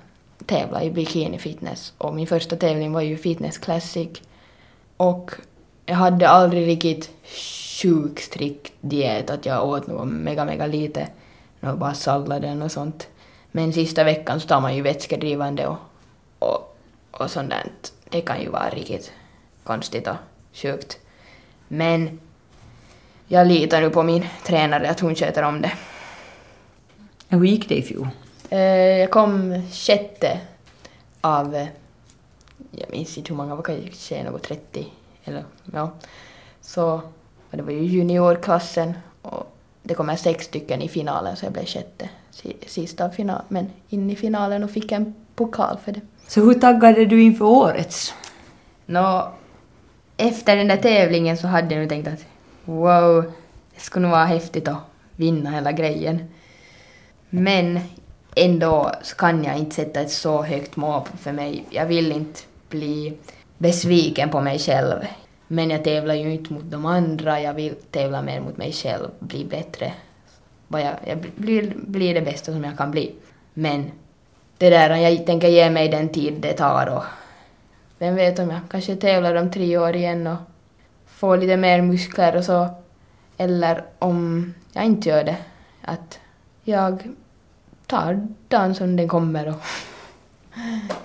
tävla 0.46 0.82
i 0.82 0.90
bikini 0.90 1.38
fitness. 1.38 1.92
Och 1.98 2.14
min 2.14 2.26
första 2.26 2.56
tävling 2.56 2.92
var 2.92 3.00
ju 3.00 3.16
fitness 3.16 3.58
classic. 3.58 4.08
Och 4.96 5.30
jag 5.86 5.94
hade 5.94 6.28
aldrig 6.28 6.66
riktigt 6.66 7.10
sjukt 7.82 8.24
strikt 8.24 8.72
diet 8.80 9.30
att 9.30 9.46
jag 9.46 9.68
åt 9.68 9.86
något 9.86 10.08
mega 10.08 10.44
mega 10.44 10.66
lite. 10.66 11.08
Bara 11.60 11.94
salladen 11.94 12.62
och 12.62 12.72
sånt. 12.72 13.08
Men 13.52 13.72
sista 13.72 14.04
veckan 14.04 14.40
så 14.40 14.48
tar 14.48 14.60
man 14.60 14.76
ju 14.76 14.82
vätskedrivande 14.82 15.66
och, 15.66 15.78
och, 16.38 16.76
och 17.10 17.30
sånt 17.30 17.50
där. 17.50 17.72
Det 18.08 18.20
kan 18.20 18.40
ju 18.40 18.48
vara 18.48 18.68
riktigt 18.68 19.12
konstigt 19.64 20.06
och 20.08 20.16
sjukt. 20.52 20.98
Men 21.68 22.20
jag 23.26 23.46
litar 23.46 23.80
nu 23.80 23.90
på 23.90 24.02
min 24.02 24.26
tränare 24.44 24.90
att 24.90 25.00
hon 25.00 25.14
sköter 25.14 25.42
om 25.42 25.62
det. 25.62 25.72
Hur 27.28 27.44
gick 27.44 27.68
det 27.68 27.74
i 27.74 27.82
fjol? 27.82 28.08
Eh, 28.50 28.58
jag 28.98 29.10
kom 29.10 29.62
sjätte 29.72 30.40
av, 31.20 31.66
jag 32.70 32.90
minns 32.90 33.18
inte 33.18 33.28
hur 33.28 33.36
många, 33.36 33.54
var 33.54 33.62
kanske 33.62 34.22
något 34.22 34.42
30 34.42 34.86
eller 35.24 35.44
ja. 35.72 35.90
Så 36.60 37.02
det 37.50 37.62
var 37.62 37.72
ju 37.72 37.82
juniorklassen 37.82 38.94
och 39.22 39.57
det 39.88 39.94
kommer 39.94 40.16
sex 40.16 40.44
stycken 40.44 40.82
i 40.82 40.88
finalen 40.88 41.36
så 41.36 41.46
jag 41.46 41.52
blev 41.52 41.64
sjätte 41.64 42.08
sista 42.66 43.10
final, 43.10 43.42
men 43.48 43.70
in 43.88 44.10
i 44.10 44.16
finalen 44.16 44.64
och 44.64 44.70
fick 44.70 44.92
en 44.92 45.14
pokal 45.34 45.78
för 45.84 45.92
det. 45.92 46.00
Så 46.26 46.40
hur 46.40 46.54
taggade 46.54 47.04
du 47.04 47.22
inför 47.22 47.44
årets? 47.44 48.14
Nå, 48.86 49.32
efter 50.16 50.56
den 50.56 50.68
där 50.68 50.76
tävlingen 50.76 51.36
så 51.36 51.46
hade 51.46 51.74
jag 51.74 51.80
nog 51.80 51.88
tänkt 51.88 52.08
att 52.08 52.24
wow, 52.64 53.32
det 53.74 53.80
skulle 53.80 54.02
nog 54.02 54.10
vara 54.10 54.24
häftigt 54.24 54.68
att 54.68 54.78
vinna 55.16 55.50
hela 55.50 55.72
grejen. 55.72 56.24
Men 57.30 57.80
ändå 58.36 58.92
så 59.02 59.16
kan 59.16 59.44
jag 59.44 59.58
inte 59.58 59.74
sätta 59.74 60.00
ett 60.00 60.10
så 60.10 60.42
högt 60.42 60.76
mål 60.76 61.02
för 61.18 61.32
mig. 61.32 61.64
Jag 61.70 61.86
vill 61.86 62.12
inte 62.12 62.40
bli 62.68 63.18
besviken 63.58 64.30
på 64.30 64.40
mig 64.40 64.58
själv. 64.58 65.04
Men 65.48 65.70
jag 65.70 65.84
tävlar 65.84 66.14
ju 66.14 66.32
inte 66.32 66.52
mot 66.52 66.70
de 66.70 66.86
andra, 66.86 67.40
jag 67.40 67.54
vill 67.54 67.74
tävla 67.90 68.22
mer 68.22 68.40
mot 68.40 68.56
mig 68.56 68.72
själv, 68.72 69.08
bli 69.18 69.44
bättre. 69.44 69.92
Jag, 70.68 70.94
jag 71.06 71.18
blir, 71.36 71.72
blir 71.76 72.14
det 72.14 72.20
bästa 72.20 72.52
som 72.52 72.64
jag 72.64 72.76
kan 72.76 72.90
bli. 72.90 73.14
Men 73.54 73.90
det 74.58 74.70
där, 74.70 74.96
jag 74.96 75.26
tänker 75.26 75.48
ge 75.48 75.70
mig 75.70 75.88
den 75.88 76.08
tid 76.08 76.34
det 76.40 76.52
tar 76.52 76.86
och 76.86 77.04
vem 77.98 78.14
vet 78.14 78.38
om 78.38 78.50
jag 78.50 78.60
kanske 78.70 78.96
tävlar 78.96 79.34
om 79.34 79.50
tre 79.50 79.78
år 79.78 79.96
igen 79.96 80.26
och 80.26 80.38
får 81.06 81.36
lite 81.36 81.56
mer 81.56 81.82
muskler 81.82 82.36
och 82.36 82.44
så. 82.44 82.68
Eller 83.36 83.84
om 83.98 84.54
jag 84.72 84.84
inte 84.84 85.08
gör 85.08 85.24
det, 85.24 85.36
att 85.82 86.18
jag 86.64 87.02
tar 87.86 88.28
dagen 88.48 88.74
som 88.74 88.96
den 88.96 89.08
kommer 89.08 89.48
och 89.48 89.62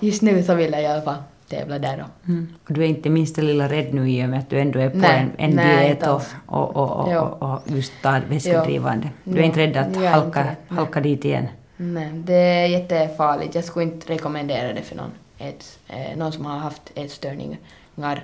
just 0.00 0.22
nu 0.22 0.42
så 0.42 0.54
vill 0.54 0.72
jag 0.72 0.82
i 0.82 0.86
alla 0.86 1.02
fall 1.02 1.22
tävla 1.48 1.78
där 1.78 1.96
då. 1.96 2.32
Mm. 2.32 2.48
Och 2.68 2.72
du 2.72 2.82
är 2.82 2.86
inte 2.86 3.10
minsta 3.10 3.42
lilla 3.42 3.68
rädd 3.68 3.94
nu 3.94 4.10
i 4.10 4.24
och 4.24 4.28
med 4.28 4.38
att 4.38 4.50
du 4.50 4.60
ändå 4.60 4.78
är 4.78 4.90
på 4.90 4.96
nej, 4.96 5.20
en, 5.20 5.50
en 5.50 5.56
nej, 5.56 5.86
diet 5.86 6.06
och, 6.06 6.22
och, 6.46 6.76
och, 6.76 7.08
och, 7.08 7.42
och, 7.42 7.60
just 7.66 7.92
tar 8.02 8.22
vätskedrivande. 8.28 9.10
Du 9.24 9.38
är 9.38 9.42
inte 9.42 9.60
rädd 9.60 9.76
att 9.76 9.96
halka, 9.96 10.46
halka 10.68 11.00
dit 11.00 11.24
igen? 11.24 11.48
Nej, 11.76 12.10
det 12.14 12.34
är 12.34 12.66
jättefarligt. 12.66 13.54
Jag 13.54 13.64
skulle 13.64 13.84
inte 13.84 14.12
rekommendera 14.12 14.72
det 14.72 14.82
för 14.82 14.96
någon, 14.96 15.10
ett, 15.38 15.78
eh, 15.88 16.16
någon 16.16 16.32
som 16.32 16.46
har 16.46 16.58
haft 16.58 16.92
ätstörningar. 16.94 17.58
Men, 17.94 18.18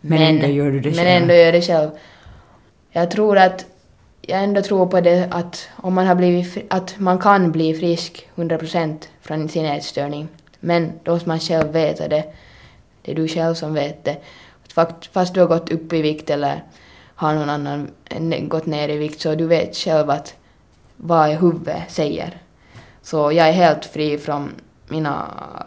men 0.00 0.22
ändå 0.22 0.46
gör 0.46 0.70
du 0.70 0.80
det 0.80 0.90
själv? 0.90 0.96
Men 0.96 1.22
ändå 1.22 1.34
gör 1.34 1.52
det 1.52 1.62
själv. 1.62 1.90
Jag 2.90 3.10
tror 3.10 3.38
att 3.38 3.66
jag 4.22 4.44
ändå 4.44 4.62
tror 4.62 4.86
på 4.86 5.00
det 5.00 5.28
att 5.30 5.68
om 5.76 5.94
man 5.94 6.06
har 6.06 6.14
blivit, 6.14 6.64
att 6.70 6.98
man 6.98 7.18
kan 7.18 7.52
bli 7.52 7.74
frisk 7.74 8.28
100% 8.36 8.96
från 9.20 9.48
sin 9.48 9.64
ätstörning. 9.64 10.28
Men 10.60 10.92
då 11.02 11.12
måste 11.12 11.28
man 11.28 11.40
själv 11.40 11.72
veta 11.72 12.08
det. 12.08 12.24
Det 13.02 13.10
är 13.10 13.14
du 13.14 13.28
själv 13.28 13.54
som 13.54 13.74
vet 13.74 14.04
det. 14.04 14.16
Fast 15.12 15.34
du 15.34 15.40
har 15.40 15.48
gått 15.48 15.70
upp 15.70 15.92
i 15.92 16.02
vikt 16.02 16.30
eller 16.30 16.64
har 17.14 17.34
någon 17.34 17.50
annan 17.50 17.90
gått 18.48 18.66
ner 18.66 18.88
i 18.88 18.96
vikt 18.96 19.20
så 19.20 19.34
du 19.34 19.46
vet 19.46 19.76
själv 19.76 20.10
att 20.10 20.34
vad 20.96 21.30
huvudet 21.30 21.90
säger. 21.90 22.42
Så 23.02 23.32
jag 23.32 23.48
är 23.48 23.52
helt 23.52 23.84
fri 23.84 24.18
från 24.18 24.52
mina 24.88 25.26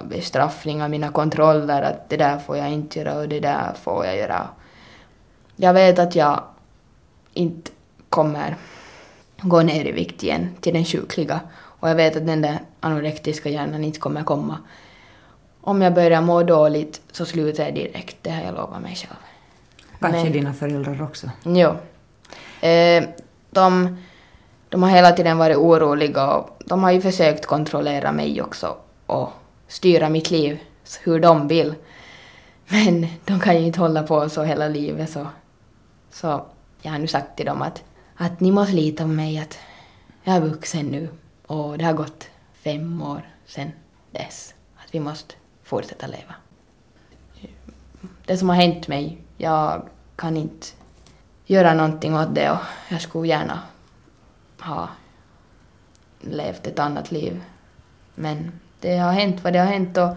bestraffningar, 0.09 0.89
mina 0.89 1.11
kontroller 1.11 1.81
att 1.81 2.09
det 2.09 2.17
där 2.17 2.37
får 2.37 2.57
jag 2.57 2.71
inte 2.71 2.99
göra 2.99 3.17
och 3.17 3.29
det 3.29 3.39
där 3.39 3.73
får 3.83 4.05
jag 4.05 4.17
göra. 4.17 4.47
Jag 5.55 5.73
vet 5.73 5.99
att 5.99 6.15
jag 6.15 6.43
inte 7.33 7.71
kommer 8.09 8.55
gå 9.41 9.61
ner 9.61 9.85
i 9.85 9.91
vikt 9.91 10.23
igen 10.23 10.49
till 10.61 10.73
den 10.73 10.85
sjukliga 10.85 11.39
och 11.55 11.89
jag 11.89 11.95
vet 11.95 12.15
att 12.15 12.27
den 12.27 12.41
där 12.41 12.59
anorektiska 12.79 13.49
hjärnan 13.49 13.83
inte 13.83 13.99
kommer 13.99 14.23
komma 14.23 14.57
om 15.65 15.81
jag 15.81 15.93
börjar 15.93 16.21
må 16.21 16.43
dåligt 16.43 17.01
så 17.11 17.25
slutar 17.25 17.63
jag 17.63 17.75
direkt, 17.75 18.17
det 18.21 18.29
har 18.29 18.43
jag 18.43 18.53
lovat 18.53 18.81
mig 18.81 18.95
själv. 18.95 19.19
Kanske 19.99 20.23
Men, 20.23 20.31
dina 20.31 20.53
föräldrar 20.53 21.01
också? 21.01 21.29
Jo. 21.43 21.69
Eh, 22.67 23.03
de, 23.49 23.97
de 24.69 24.83
har 24.83 24.89
hela 24.89 25.11
tiden 25.11 25.37
varit 25.37 25.57
oroliga 25.57 26.33
och 26.33 26.49
de 26.65 26.83
har 26.83 26.91
ju 26.91 27.01
försökt 27.01 27.45
kontrollera 27.45 28.11
mig 28.11 28.41
också 28.41 28.77
och 29.05 29.29
styra 29.67 30.09
mitt 30.09 30.31
liv 30.31 30.59
hur 31.03 31.19
de 31.19 31.47
vill. 31.47 31.73
Men 32.67 33.07
de 33.25 33.39
kan 33.39 33.59
ju 33.59 33.65
inte 33.65 33.79
hålla 33.79 34.03
på 34.03 34.29
så 34.29 34.43
hela 34.43 34.67
livet 34.67 35.09
så, 35.09 35.27
så 36.11 36.45
jag 36.81 36.91
har 36.91 36.99
nu 36.99 37.07
sagt 37.07 37.37
till 37.37 37.45
dem 37.45 37.61
att, 37.61 37.83
att 38.15 38.39
ni 38.39 38.51
måste 38.51 38.73
lita 38.73 39.03
på 39.03 39.09
mig 39.09 39.39
att 39.39 39.57
jag 40.23 40.35
är 40.35 40.41
vuxen 40.41 40.85
nu 40.85 41.09
och 41.47 41.77
det 41.77 41.85
har 41.85 41.93
gått 41.93 42.27
fem 42.53 43.01
år 43.01 43.21
sedan 43.45 43.71
dess. 44.11 44.53
Att 44.75 44.95
vi 44.95 44.99
måste 44.99 45.35
fortsätta 45.65 46.07
leva. 46.07 46.35
Det 48.25 48.37
som 48.37 48.49
har 48.49 48.55
hänt 48.55 48.87
mig, 48.87 49.17
jag 49.37 49.89
kan 50.15 50.37
inte 50.37 50.67
göra 51.45 51.73
någonting 51.73 52.15
åt 52.15 52.35
det 52.35 52.51
och 52.51 52.57
jag 52.89 53.01
skulle 53.01 53.27
gärna 53.27 53.59
ha 54.59 54.89
levt 56.21 56.67
ett 56.67 56.79
annat 56.79 57.11
liv. 57.11 57.43
Men 58.15 58.51
det 58.79 58.97
har 58.97 59.11
hänt 59.11 59.43
vad 59.43 59.53
det 59.53 59.59
har 59.59 59.65
hänt 59.65 59.97
och, 59.97 60.09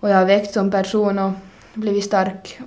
och 0.00 0.10
jag 0.10 0.16
har 0.16 0.24
växt 0.24 0.52
som 0.52 0.70
person 0.70 1.18
och 1.18 1.32
blivit 1.74 2.04
stark. 2.04 2.58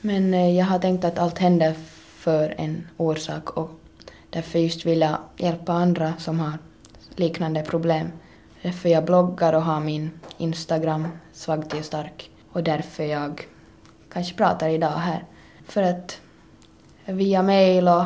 Men 0.00 0.34
eh, 0.34 0.56
jag 0.56 0.66
har 0.66 0.78
tänkt 0.78 1.04
att 1.04 1.18
allt 1.18 1.38
händer 1.38 1.74
för 2.16 2.54
en 2.58 2.88
orsak 2.96 3.50
och 3.50 3.70
därför 4.30 4.58
just 4.58 4.86
vill 4.86 5.00
jag 5.00 5.18
hjälpa 5.36 5.72
andra 5.72 6.14
som 6.18 6.40
har 6.40 6.52
liknande 7.16 7.62
problem. 7.62 8.12
Därför 8.62 8.88
jag 8.88 9.04
bloggar 9.04 9.52
och 9.52 9.62
har 9.62 9.80
min 9.80 10.10
Instagram, 10.38 11.08
Svag 11.32 11.70
till 11.70 11.84
stark. 11.84 12.30
Och 12.52 12.62
därför 12.62 13.04
jag 13.04 13.48
kanske 14.12 14.34
pratar 14.34 14.68
idag 14.68 14.90
här. 14.90 15.24
För 15.66 15.82
att 15.82 16.20
via 17.04 17.42
mail 17.42 17.88
och 17.88 18.04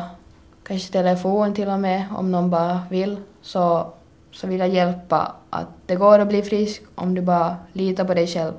kanske 0.63 0.91
telefon 0.91 1.53
till 1.53 1.67
och 1.67 1.79
med, 1.79 2.05
om 2.17 2.31
någon 2.31 2.49
bara 2.49 2.81
vill, 2.89 3.17
så, 3.41 3.93
så 4.31 4.47
vill 4.47 4.59
jag 4.59 4.69
hjälpa 4.69 5.35
att 5.49 5.67
det 5.85 5.95
går 5.95 6.19
att 6.19 6.27
bli 6.27 6.41
frisk 6.41 6.81
om 6.95 7.15
du 7.15 7.21
bara 7.21 7.57
litar 7.73 8.05
på 8.05 8.13
dig 8.13 8.27
själv 8.27 8.53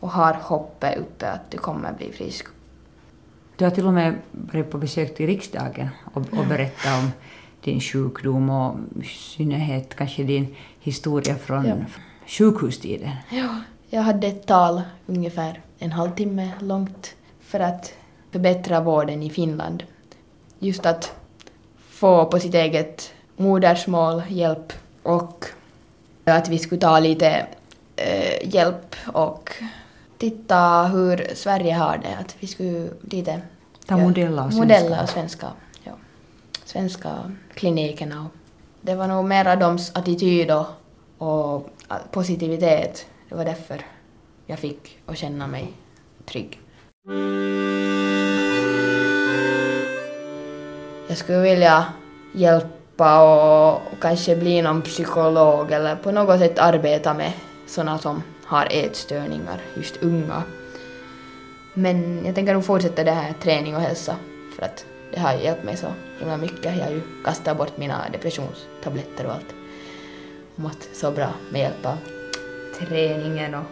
och 0.00 0.10
har 0.10 0.34
hoppet 0.42 0.98
uppe 0.98 1.30
att 1.30 1.50
du 1.50 1.58
kommer 1.58 1.92
bli 1.92 2.12
frisk. 2.12 2.46
Du 3.56 3.64
har 3.64 3.70
till 3.70 3.86
och 3.86 3.92
med 3.92 4.14
varit 4.30 4.70
på 4.70 4.78
besök 4.78 5.14
till 5.14 5.26
riksdagen 5.26 5.88
och, 6.14 6.22
och 6.38 6.46
berättat 6.48 7.02
om 7.02 7.10
din 7.60 7.80
sjukdom 7.80 8.50
och 8.50 8.76
i 9.02 9.04
synnerhet 9.04 9.94
kanske 9.94 10.22
din 10.22 10.56
historia 10.80 11.36
från 11.36 11.66
ja. 11.66 11.76
sjukhustiden. 12.26 13.10
Ja, 13.30 13.48
jag 13.90 14.02
hade 14.02 14.26
ett 14.26 14.46
tal 14.46 14.82
ungefär 15.06 15.60
en 15.78 15.92
halvtimme 15.92 16.50
långt 16.60 17.14
för 17.40 17.60
att 17.60 17.92
förbättra 18.30 18.80
vården 18.80 19.22
i 19.22 19.30
Finland. 19.30 19.82
Just 20.58 20.86
att 20.86 21.12
få 21.90 22.26
på 22.26 22.40
sitt 22.40 22.54
eget 22.54 23.12
modersmål 23.36 24.22
hjälp 24.28 24.72
och 25.02 25.46
att 26.24 26.48
vi 26.48 26.58
skulle 26.58 26.80
ta 26.80 26.98
lite 26.98 27.46
äh, 27.96 28.54
hjälp 28.54 28.96
och 29.06 29.52
titta 30.18 30.82
hur 30.82 31.34
Sverige 31.34 31.74
har 31.74 31.98
det. 31.98 32.16
Att 32.20 32.36
vi 32.40 32.46
skulle 32.46 32.88
lite... 33.00 33.40
Ta 33.86 33.96
modeller 33.96 34.42
av 34.42 34.50
svenska. 34.50 34.60
Modeller 34.60 35.02
av 35.02 35.06
svenska, 35.06 35.46
ja. 35.84 35.92
Svenska 36.64 37.32
klinikerna. 37.54 38.28
Det 38.82 38.94
var 38.94 39.08
nog 39.08 39.24
mera 39.24 39.56
deras 39.56 39.96
attityd 39.96 40.50
och, 40.50 40.66
och 41.18 41.70
positivitet. 42.10 43.06
Det 43.28 43.34
var 43.34 43.44
därför 43.44 43.80
jag 44.46 44.58
fick 44.58 44.98
att 45.06 45.18
känna 45.18 45.46
mig 45.46 45.72
trygg. 46.24 46.60
Jag 51.08 51.18
skulle 51.18 51.40
vilja 51.40 51.84
hjälpa 52.34 53.22
och 53.22 53.80
kanske 54.00 54.36
bli 54.36 54.62
någon 54.62 54.82
psykolog 54.82 55.72
eller 55.72 55.96
på 55.96 56.12
något 56.12 56.38
sätt 56.38 56.58
arbeta 56.58 57.14
med 57.14 57.32
sådana 57.66 57.98
som 57.98 58.22
har 58.44 58.68
ätstörningar, 58.70 59.60
just 59.76 60.02
unga. 60.02 60.42
Men 61.74 62.26
jag 62.26 62.34
tänker 62.34 62.54
nog 62.54 62.64
fortsätta 62.64 63.04
det 63.04 63.10
här 63.10 63.34
träning 63.42 63.74
och 63.76 63.80
hälsa 63.80 64.16
för 64.56 64.62
att 64.62 64.84
det 65.12 65.20
har 65.20 65.34
hjälpt 65.34 65.64
mig 65.64 65.76
så 65.76 65.86
himla 66.18 66.36
mycket. 66.36 66.76
Jag 66.76 66.84
har 66.84 66.90
ju 66.90 67.00
kastat 67.24 67.58
bort 67.58 67.76
mina 67.76 68.08
depressionstabletter 68.12 69.26
och 69.26 69.32
allt. 69.32 69.54
Mått 70.54 70.88
så 70.92 71.10
bra 71.10 71.28
med 71.50 71.60
hjälp 71.60 71.86
av 71.86 71.96
träningen 72.78 73.54
och 73.54 73.64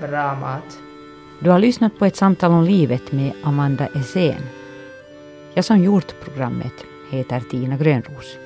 bra 0.00 0.34
mat. 0.34 0.78
Du 1.40 1.50
har 1.50 1.58
lyssnat 1.58 1.98
på 1.98 2.04
ett 2.04 2.16
samtal 2.16 2.52
om 2.52 2.64
livet 2.64 3.12
med 3.12 3.32
Amanda 3.42 3.86
Essén. 3.86 4.42
Jag 5.54 5.64
som 5.64 5.84
gjort 5.84 6.14
programmet 6.24 6.72
heter 7.10 7.40
Tina 7.40 7.76
Grönros. 7.76 8.43